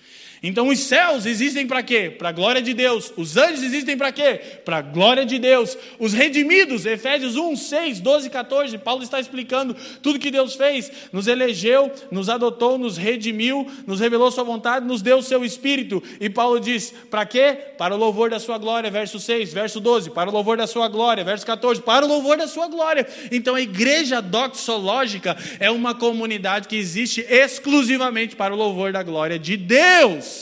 Então 0.42 0.68
os 0.68 0.78
céus 0.80 1.26
existem 1.26 1.66
para 1.66 1.82
quê? 1.82 2.10
Para 2.10 2.28
a 2.28 2.32
glória 2.32 2.60
de 2.60 2.74
Deus. 2.74 3.12
Os 3.16 3.36
anjos 3.36 3.62
existem 3.62 3.96
para 3.96 4.12
quê? 4.12 4.40
Para 4.64 4.78
a 4.78 4.82
glória 4.82 5.24
de 5.24 5.38
Deus. 5.38 5.76
Os 5.98 6.12
redimidos, 6.12 6.86
Efésios 6.86 7.36
1, 7.36 7.56
6, 7.56 8.00
12 8.00 8.26
e 8.26 8.30
14, 8.30 8.78
Paulo 8.78 9.02
está 9.02 9.18
explicando 9.18 9.74
tudo 10.02 10.18
que 10.18 10.30
Deus 10.30 10.54
fez. 10.54 10.90
Nos 11.12 11.26
elegeu, 11.26 11.90
nos 12.10 12.28
adotou, 12.28 12.78
nos 12.78 12.96
redimiu, 12.96 13.66
nos 13.86 14.00
revelou 14.00 14.30
sua 14.30 14.44
vontade, 14.44 14.86
nos 14.86 15.02
deu 15.02 15.22
seu 15.22 15.44
espírito. 15.44 16.02
E 16.20 16.28
Paulo 16.28 16.60
diz: 16.60 16.92
para 17.10 17.24
quê? 17.24 17.58
Para 17.78 17.94
o 17.94 17.98
louvor 17.98 18.30
da 18.30 18.38
sua 18.38 18.58
glória, 18.58 18.90
verso 18.90 19.18
6, 19.18 19.52
verso 19.52 19.80
12, 19.80 20.10
para 20.10 20.28
o 20.28 20.32
louvor 20.32 20.56
da 20.56 20.66
sua 20.66 20.88
glória, 20.88 21.24
verso 21.24 21.46
14, 21.46 21.82
para 21.82 22.04
o 22.04 22.08
louvor 22.08 22.36
da 22.36 22.46
sua 22.46 22.68
glória. 22.68 23.06
Então 23.30 23.54
a 23.54 23.60
igreja 23.60 24.20
doxológica 24.20 25.36
é 25.58 25.70
uma 25.70 25.94
comunidade 25.94 26.68
que 26.68 26.76
existe 26.76 27.24
exclusivamente 27.28 28.36
para 28.36 28.54
o 28.54 28.56
louvor 28.56 28.92
da 28.92 29.02
glória 29.02 29.38
de 29.38 29.56
Deus. 29.56 30.35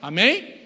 Amém? 0.00 0.58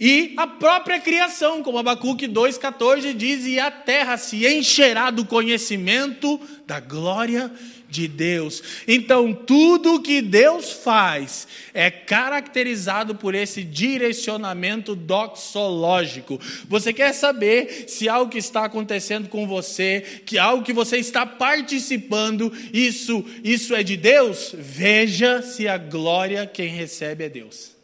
E 0.00 0.34
a 0.36 0.46
própria 0.46 1.00
criação, 1.00 1.62
como 1.62 1.78
Abacuque 1.78 2.28
2,14 2.28 3.14
diz, 3.14 3.44
e 3.46 3.58
a 3.58 3.70
terra 3.70 4.16
se 4.16 4.46
encherá 4.46 5.10
do 5.10 5.24
conhecimento 5.24 6.40
da 6.66 6.78
glória 6.78 7.50
de 7.88 8.06
Deus. 8.06 8.62
Então, 8.86 9.34
tudo 9.34 10.00
que 10.00 10.22
Deus 10.22 10.70
faz 10.72 11.48
é 11.74 11.90
caracterizado 11.90 13.14
por 13.16 13.34
esse 13.34 13.64
direcionamento 13.64 14.94
doxológico. 14.94 16.38
Você 16.68 16.92
quer 16.92 17.12
saber 17.12 17.86
se 17.88 18.08
algo 18.08 18.30
que 18.30 18.38
está 18.38 18.66
acontecendo 18.66 19.28
com 19.28 19.48
você, 19.48 20.22
que 20.24 20.38
algo 20.38 20.62
que 20.62 20.72
você 20.72 20.98
está 20.98 21.26
participando, 21.26 22.52
isso, 22.72 23.24
isso 23.42 23.74
é 23.74 23.82
de 23.82 23.96
Deus? 23.96 24.54
Veja 24.56 25.42
se 25.42 25.66
a 25.66 25.76
glória 25.78 26.46
quem 26.46 26.68
recebe 26.68 27.24
é 27.24 27.28
Deus. 27.28 27.77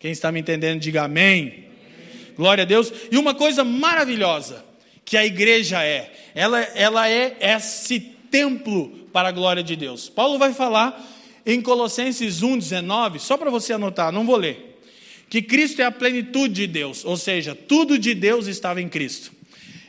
Quem 0.00 0.10
está 0.12 0.32
me 0.32 0.40
entendendo, 0.40 0.80
diga 0.80 1.02
amém. 1.02 1.66
Glória 2.34 2.62
a 2.62 2.64
Deus. 2.66 2.90
E 3.12 3.18
uma 3.18 3.34
coisa 3.34 3.62
maravilhosa 3.62 4.64
que 5.04 5.14
a 5.14 5.26
igreja 5.26 5.84
é, 5.84 6.10
ela, 6.34 6.58
ela 6.74 7.08
é 7.08 7.36
esse 7.38 8.00
templo 8.00 8.88
para 9.12 9.28
a 9.28 9.32
glória 9.32 9.62
de 9.62 9.76
Deus. 9.76 10.08
Paulo 10.08 10.38
vai 10.38 10.54
falar 10.54 11.06
em 11.44 11.60
Colossenses 11.60 12.40
1,19, 12.40 13.18
só 13.18 13.36
para 13.36 13.50
você 13.50 13.74
anotar, 13.74 14.10
não 14.10 14.24
vou 14.24 14.36
ler, 14.36 14.80
que 15.28 15.42
Cristo 15.42 15.82
é 15.82 15.84
a 15.84 15.90
plenitude 15.90 16.54
de 16.54 16.66
Deus, 16.66 17.04
ou 17.04 17.16
seja, 17.16 17.54
tudo 17.54 17.98
de 17.98 18.14
Deus 18.14 18.46
estava 18.46 18.80
em 18.80 18.88
Cristo. 18.88 19.32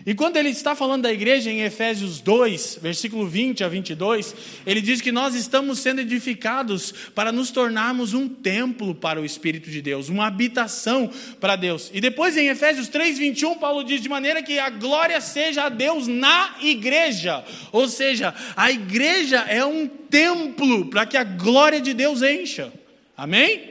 E 0.06 0.14
quando 0.16 0.38
ele 0.38 0.50
está 0.50 0.76
falando 0.76 1.04
da 1.04 1.14
igreja 1.14 1.52
em 1.52 1.62
Efésios 1.62 2.20
2, 2.22 2.80
versículo 2.82 3.28
20 3.28 3.64
a 3.64 3.68
22, 3.68 4.36
ele 4.66 4.82
diz 4.82 5.02
que 5.02 5.12
nós 5.12 5.36
estamos 5.36 5.80
sendo 5.80 6.02
edificados 6.02 6.92
para 7.14 7.32
nos 7.32 7.52
tornarmos 7.52 8.14
um 8.14 8.28
templo 8.28 8.96
para 8.96 9.22
o 9.22 9.26
Espírito 9.26 9.70
de 9.70 9.82
Deus, 9.82 10.10
uma 10.10 10.28
habitação 10.28 11.10
para 11.40 11.56
Deus. 11.56 11.92
E 11.94 12.02
depois 12.02 12.36
em 12.36 12.48
Efésios 12.48 12.88
3, 12.88 13.18
21, 13.18 13.56
Paulo 13.56 13.84
diz: 13.84 14.02
de 14.02 14.10
maneira 14.10 14.42
que 14.42 14.60
a 14.60 14.70
glória 14.70 15.22
seja 15.22 15.66
a 15.66 15.70
Deus 15.70 16.08
na 16.08 16.56
igreja. 16.62 17.44
Ou 17.72 17.88
seja, 17.88 18.34
a 18.56 18.72
igreja 18.72 19.40
é 19.48 19.64
um 19.64 19.88
templo 19.88 20.88
para 20.88 21.06
que 21.06 21.18
a 21.18 21.24
glória 21.24 21.80
de 21.80 21.94
Deus 21.94 22.22
encha. 22.22 22.74
Amém? 23.16 23.71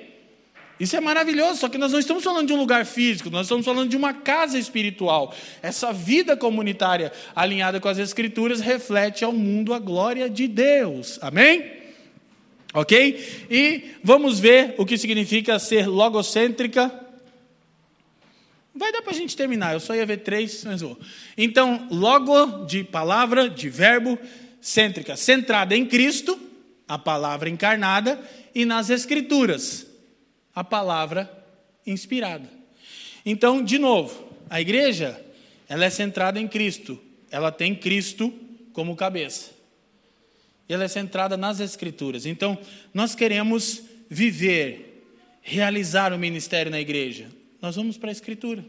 Isso 0.80 0.96
é 0.96 1.00
maravilhoso, 1.00 1.60
só 1.60 1.68
que 1.68 1.76
nós 1.76 1.92
não 1.92 2.00
estamos 2.00 2.24
falando 2.24 2.46
de 2.46 2.54
um 2.54 2.56
lugar 2.56 2.86
físico, 2.86 3.28
nós 3.28 3.42
estamos 3.42 3.66
falando 3.66 3.90
de 3.90 3.98
uma 3.98 4.14
casa 4.14 4.58
espiritual. 4.58 5.34
Essa 5.60 5.92
vida 5.92 6.34
comunitária 6.38 7.12
alinhada 7.36 7.78
com 7.78 7.86
as 7.86 7.98
Escrituras 7.98 8.60
reflete 8.60 9.22
ao 9.22 9.30
mundo 9.30 9.74
a 9.74 9.78
glória 9.78 10.30
de 10.30 10.48
Deus. 10.48 11.18
Amém? 11.20 11.70
Ok? 12.72 13.46
E 13.50 13.90
vamos 14.02 14.40
ver 14.40 14.74
o 14.78 14.86
que 14.86 14.96
significa 14.96 15.58
ser 15.58 15.86
logocêntrica. 15.86 16.90
Vai 18.74 18.90
dar 18.90 19.02
para 19.02 19.12
a 19.12 19.16
gente 19.16 19.36
terminar, 19.36 19.74
eu 19.74 19.80
só 19.80 19.94
ia 19.94 20.06
ver 20.06 20.18
três, 20.18 20.64
mas 20.64 20.80
vou. 20.80 20.98
Então, 21.36 21.88
logo 21.90 22.64
de 22.64 22.84
palavra, 22.84 23.50
de 23.50 23.68
verbo, 23.68 24.18
cêntrica, 24.62 25.14
centrada 25.14 25.76
em 25.76 25.84
Cristo, 25.84 26.40
a 26.88 26.96
palavra 26.96 27.50
encarnada, 27.50 28.18
e 28.54 28.64
nas 28.64 28.88
Escrituras 28.88 29.89
a 30.54 30.64
palavra 30.64 31.30
inspirada. 31.86 32.48
Então, 33.24 33.62
de 33.62 33.78
novo, 33.78 34.28
a 34.48 34.60
igreja, 34.60 35.20
ela 35.68 35.84
é 35.84 35.90
centrada 35.90 36.40
em 36.40 36.48
Cristo. 36.48 37.00
Ela 37.30 37.52
tem 37.52 37.74
Cristo 37.74 38.32
como 38.72 38.96
cabeça. 38.96 39.50
Ela 40.68 40.84
é 40.84 40.88
centrada 40.88 41.36
nas 41.36 41.60
escrituras. 41.60 42.26
Então, 42.26 42.58
nós 42.92 43.14
queremos 43.14 43.82
viver, 44.08 45.04
realizar 45.42 46.12
o 46.12 46.18
ministério 46.18 46.70
na 46.70 46.80
igreja. 46.80 47.28
Nós 47.60 47.76
vamos 47.76 47.96
para 47.96 48.10
a 48.10 48.12
escritura. 48.12 48.64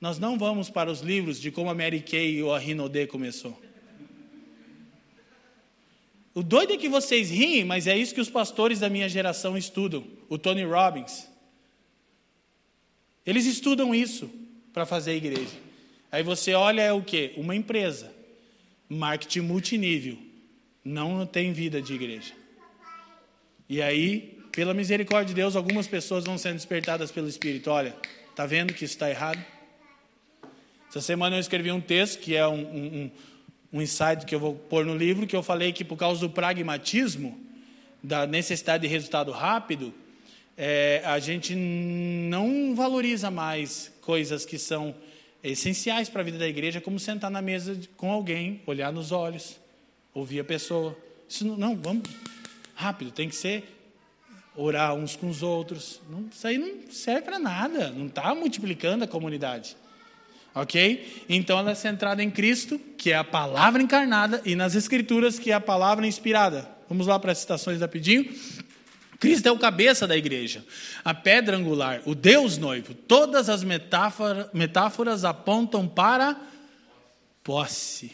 Nós 0.00 0.18
não 0.18 0.38
vamos 0.38 0.68
para 0.68 0.90
os 0.90 1.00
livros 1.00 1.40
de 1.40 1.50
como 1.50 1.70
a 1.70 1.74
Mary 1.74 2.00
Kay 2.00 2.42
ou 2.42 2.54
a 2.54 2.58
Rinodê 2.58 3.06
começou. 3.06 3.60
O 6.34 6.42
doido 6.42 6.74
é 6.74 6.76
que 6.76 6.88
vocês 6.88 7.30
riem, 7.30 7.64
mas 7.64 7.86
é 7.86 7.96
isso 7.96 8.14
que 8.14 8.20
os 8.20 8.28
pastores 8.28 8.80
da 8.80 8.90
minha 8.90 9.08
geração 9.08 9.56
estudam. 9.56 10.04
O 10.28 10.38
Tony 10.38 10.64
Robbins. 10.64 11.28
Eles 13.24 13.46
estudam 13.46 13.94
isso 13.94 14.30
para 14.72 14.86
fazer 14.86 15.12
a 15.12 15.14
igreja. 15.14 15.56
Aí 16.10 16.22
você 16.22 16.54
olha 16.54 16.82
é 16.82 16.92
o 16.92 17.02
que? 17.02 17.32
Uma 17.36 17.54
empresa. 17.54 18.12
Marketing 18.88 19.40
multinível. 19.40 20.16
Não 20.84 21.26
tem 21.26 21.52
vida 21.52 21.82
de 21.82 21.94
igreja. 21.94 22.32
E 23.68 23.82
aí, 23.82 24.38
pela 24.52 24.72
misericórdia 24.72 25.28
de 25.28 25.34
Deus, 25.34 25.56
algumas 25.56 25.88
pessoas 25.88 26.24
vão 26.24 26.38
sendo 26.38 26.54
despertadas 26.54 27.10
pelo 27.10 27.28
Espírito. 27.28 27.70
Olha, 27.70 27.96
tá 28.34 28.46
vendo 28.46 28.72
que 28.72 28.84
isso 28.84 28.94
está 28.94 29.10
errado? 29.10 29.44
Essa 30.88 31.00
semana 31.00 31.36
eu 31.36 31.40
escrevi 31.40 31.72
um 31.72 31.80
texto 31.80 32.20
que 32.20 32.36
é 32.36 32.46
um, 32.46 32.60
um 32.60 33.10
um 33.72 33.82
insight 33.82 34.24
que 34.24 34.34
eu 34.34 34.40
vou 34.40 34.54
pôr 34.54 34.84
no 34.84 34.96
livro, 34.96 35.26
que 35.26 35.36
eu 35.36 35.42
falei 35.42 35.72
que 35.72 35.84
por 35.84 35.96
causa 35.96 36.20
do 36.20 36.30
pragmatismo, 36.30 37.38
da 38.02 38.26
necessidade 38.26 38.82
de 38.82 38.88
resultado 38.88 39.30
rápido, 39.32 39.92
é, 40.56 41.02
a 41.04 41.18
gente 41.18 41.54
não 41.54 42.74
valoriza 42.74 43.30
mais 43.30 43.92
coisas 44.00 44.46
que 44.46 44.58
são 44.58 44.94
essenciais 45.42 46.08
para 46.08 46.22
a 46.22 46.24
vida 46.24 46.38
da 46.38 46.48
igreja, 46.48 46.80
como 46.80 46.98
sentar 46.98 47.30
na 47.30 47.42
mesa 47.42 47.78
com 47.96 48.10
alguém, 48.10 48.60
olhar 48.66 48.92
nos 48.92 49.12
olhos, 49.12 49.60
ouvir 50.14 50.40
a 50.40 50.44
pessoa. 50.44 50.96
Isso 51.28 51.46
não, 51.46 51.56
não 51.56 51.76
vamos 51.76 52.08
rápido, 52.74 53.10
tem 53.10 53.28
que 53.28 53.36
ser 53.36 53.76
orar 54.56 54.94
uns 54.94 55.14
com 55.14 55.28
os 55.28 55.42
outros. 55.42 56.00
Não, 56.08 56.26
isso 56.32 56.46
aí 56.46 56.56
não 56.56 56.90
serve 56.90 57.22
para 57.22 57.38
nada, 57.38 57.90
não 57.90 58.06
está 58.06 58.34
multiplicando 58.34 59.04
a 59.04 59.06
comunidade. 59.06 59.76
Ok? 60.54 61.24
Então 61.28 61.58
ela 61.58 61.72
é 61.72 61.74
centrada 61.74 62.22
em 62.22 62.30
Cristo, 62.30 62.78
que 62.96 63.12
é 63.12 63.16
a 63.16 63.24
palavra 63.24 63.82
encarnada, 63.82 64.40
e 64.42 64.54
nas 64.54 64.74
Escrituras, 64.74 65.38
que 65.38 65.50
é 65.50 65.54
a 65.54 65.60
palavra 65.60 66.06
inspirada. 66.06 66.66
Vamos 66.88 67.06
lá 67.06 67.18
para 67.18 67.32
as 67.32 67.38
citações 67.38 67.80
rapidinho. 67.80 68.32
Cristo 69.18 69.48
é 69.48 69.52
o 69.52 69.58
cabeça 69.58 70.06
da 70.06 70.16
igreja, 70.16 70.64
a 71.04 71.14
pedra 71.14 71.56
angular, 71.56 72.02
o 72.04 72.14
Deus 72.14 72.58
noivo. 72.58 72.94
Todas 72.94 73.48
as 73.48 73.64
metáforas, 73.64 74.48
metáforas 74.52 75.24
apontam 75.24 75.88
para 75.88 76.38
posse. 77.42 78.12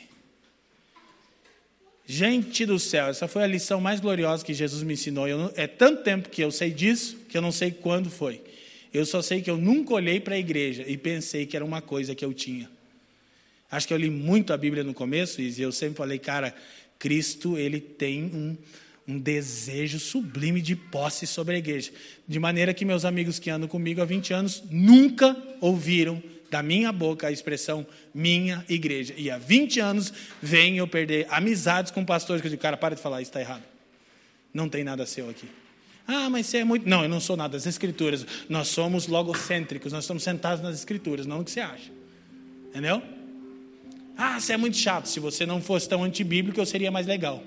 Gente 2.07 2.67
do 2.67 2.79
céu, 2.79 3.07
essa 3.07 3.27
foi 3.27 3.43
a 3.43 3.47
lição 3.47 3.81
mais 3.81 4.01
gloriosa 4.01 4.45
que 4.45 4.53
Jesus 4.53 4.83
me 4.83 4.95
ensinou. 4.95 5.27
É 5.57 5.67
tanto 5.67 6.03
tempo 6.03 6.29
que 6.29 6.43
eu 6.43 6.51
sei 6.51 6.71
disso 6.71 7.17
que 7.29 7.37
eu 7.37 7.43
não 7.43 7.53
sei 7.53 7.71
quando 7.71 8.11
foi. 8.11 8.43
Eu 8.93 9.07
só 9.07 9.23
sei 9.23 9.41
que 9.41 9.51
eu 9.51 9.57
nunca 9.57 9.95
olhei 9.95 10.21
para 10.21 10.35
a 10.35 10.39
igreja 10.39 10.85
e 10.87 10.99
pensei 10.99 11.47
que 11.47 11.57
era 11.57 11.65
uma 11.65 11.81
coisa 11.81 12.15
que 12.15 12.25
eu 12.25 12.35
tinha. 12.35 12.71
Acho 13.71 13.89
que 13.89 13.95
eu 13.95 13.99
li 13.99 14.11
muito 14.11 14.53
a 14.53 14.57
Bíblia 14.57 14.85
no 14.85 14.93
começo 14.93 15.41
e 15.41 15.63
eu 15.63 15.73
sempre 15.73 15.97
falei, 15.97 16.19
cara, 16.19 16.55
Cristo 16.99 17.57
ele 17.57 17.81
tem 17.81 18.25
um, 18.25 18.57
um 19.07 19.19
desejo 19.19 19.99
sublime 19.99 20.61
de 20.61 20.77
posse 20.77 21.27
sobre 21.27 21.57
a 21.57 21.59
igreja. 21.59 21.91
De 22.27 22.39
maneira 22.39 22.73
que 22.73 22.85
meus 22.85 23.05
amigos 23.05 23.39
que 23.39 23.51
andam 23.51 23.69
comigo 23.69 24.01
há 24.01 24.05
20 24.05 24.33
anos 24.33 24.63
nunca 24.71 25.37
ouviram 25.61 26.23
da 26.51 26.63
minha 26.63 26.93
boca 26.93 27.27
a 27.27 27.33
expressão 27.33 27.87
minha 28.15 28.65
igreja. 28.69 29.15
E 29.17 29.31
há 29.31 29.39
20 29.39 29.81
anos 29.81 30.13
venho 30.41 30.79
eu 30.79 30.87
perder 30.87 31.27
amizades 31.31 31.91
com 31.91 32.05
pastores 32.05 32.43
que 32.43 32.47
eu 32.47 32.51
digo, 32.51 32.63
cara, 32.63 32.77
para 32.77 32.95
de 32.95 33.01
falar, 33.01 33.23
isso 33.23 33.31
está 33.31 33.41
errado. 33.41 33.63
Não 34.53 34.69
tem 34.69 34.85
nada 34.85 35.07
seu 35.07 35.31
aqui. 35.31 35.49
Ah, 36.07 36.29
mas 36.29 36.47
você 36.47 36.59
é 36.59 36.65
muito. 36.65 36.87
Não, 36.87 37.03
eu 37.03 37.09
não 37.09 37.21
sou 37.21 37.37
nada 37.37 37.53
das 37.53 37.67
escrituras. 37.67 38.27
Nós 38.49 38.69
somos 38.69 39.07
logocêntricos, 39.07 39.93
nós 39.93 40.05
estamos 40.05 40.23
sentados 40.23 40.63
nas 40.63 40.75
escrituras, 40.75 41.27
não 41.27 41.39
no 41.39 41.45
que 41.45 41.51
você 41.51 41.61
acha. 41.61 41.91
Entendeu? 42.69 43.03
Ah, 44.17 44.39
você 44.39 44.53
é 44.53 44.57
muito 44.57 44.77
chato. 44.77 45.07
Se 45.07 45.21
você 45.21 45.47
não 45.47 45.63
fosse 45.63 45.89
tão 45.89 46.05
antibíblico, 46.05 46.61
eu 46.61 46.67
seria 46.67 46.91
mais 46.91 47.07
legal. 47.07 47.43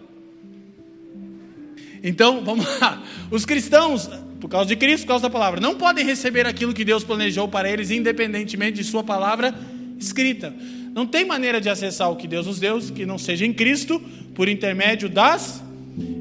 Então, 2.05 2.43
vamos 2.45 2.65
lá. 2.79 3.01
Os 3.31 3.45
cristãos, 3.45 4.07
por 4.39 4.47
causa 4.47 4.67
de 4.67 4.75
Cristo, 4.75 5.01
por 5.01 5.07
causa 5.09 5.23
da 5.23 5.29
palavra, 5.29 5.59
não 5.59 5.73
podem 5.73 6.05
receber 6.05 6.45
aquilo 6.45 6.71
que 6.71 6.85
Deus 6.85 7.03
planejou 7.03 7.47
para 7.47 7.67
eles, 7.67 7.89
independentemente 7.89 8.73
de 8.73 8.83
Sua 8.83 9.03
palavra 9.03 9.55
escrita. 9.97 10.53
Não 10.93 11.07
tem 11.07 11.25
maneira 11.25 11.59
de 11.59 11.67
acessar 11.67 12.11
o 12.11 12.15
que 12.15 12.27
Deus 12.27 12.45
nos 12.45 12.59
deu 12.59 12.79
que 12.79 13.07
não 13.07 13.17
seja 13.17 13.43
em 13.43 13.51
Cristo, 13.51 13.99
por 14.35 14.47
intermédio 14.47 15.09
das 15.09 15.63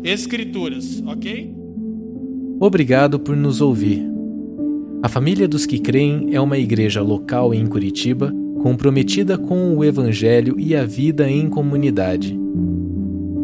Escrituras, 0.03 1.03
ok? 1.07 1.53
Obrigado 2.59 3.18
por 3.18 3.37
nos 3.37 3.61
ouvir. 3.61 4.03
A 5.03 5.09
Família 5.09 5.47
dos 5.47 5.66
que 5.66 5.78
Creem 5.78 6.35
é 6.35 6.41
uma 6.41 6.57
igreja 6.57 7.03
local 7.03 7.53
em 7.53 7.66
Curitiba 7.66 8.32
comprometida 8.62 9.37
com 9.37 9.76
o 9.76 9.85
Evangelho 9.85 10.59
e 10.59 10.74
a 10.74 10.87
vida 10.87 11.28
em 11.28 11.51
comunidade. 11.51 12.43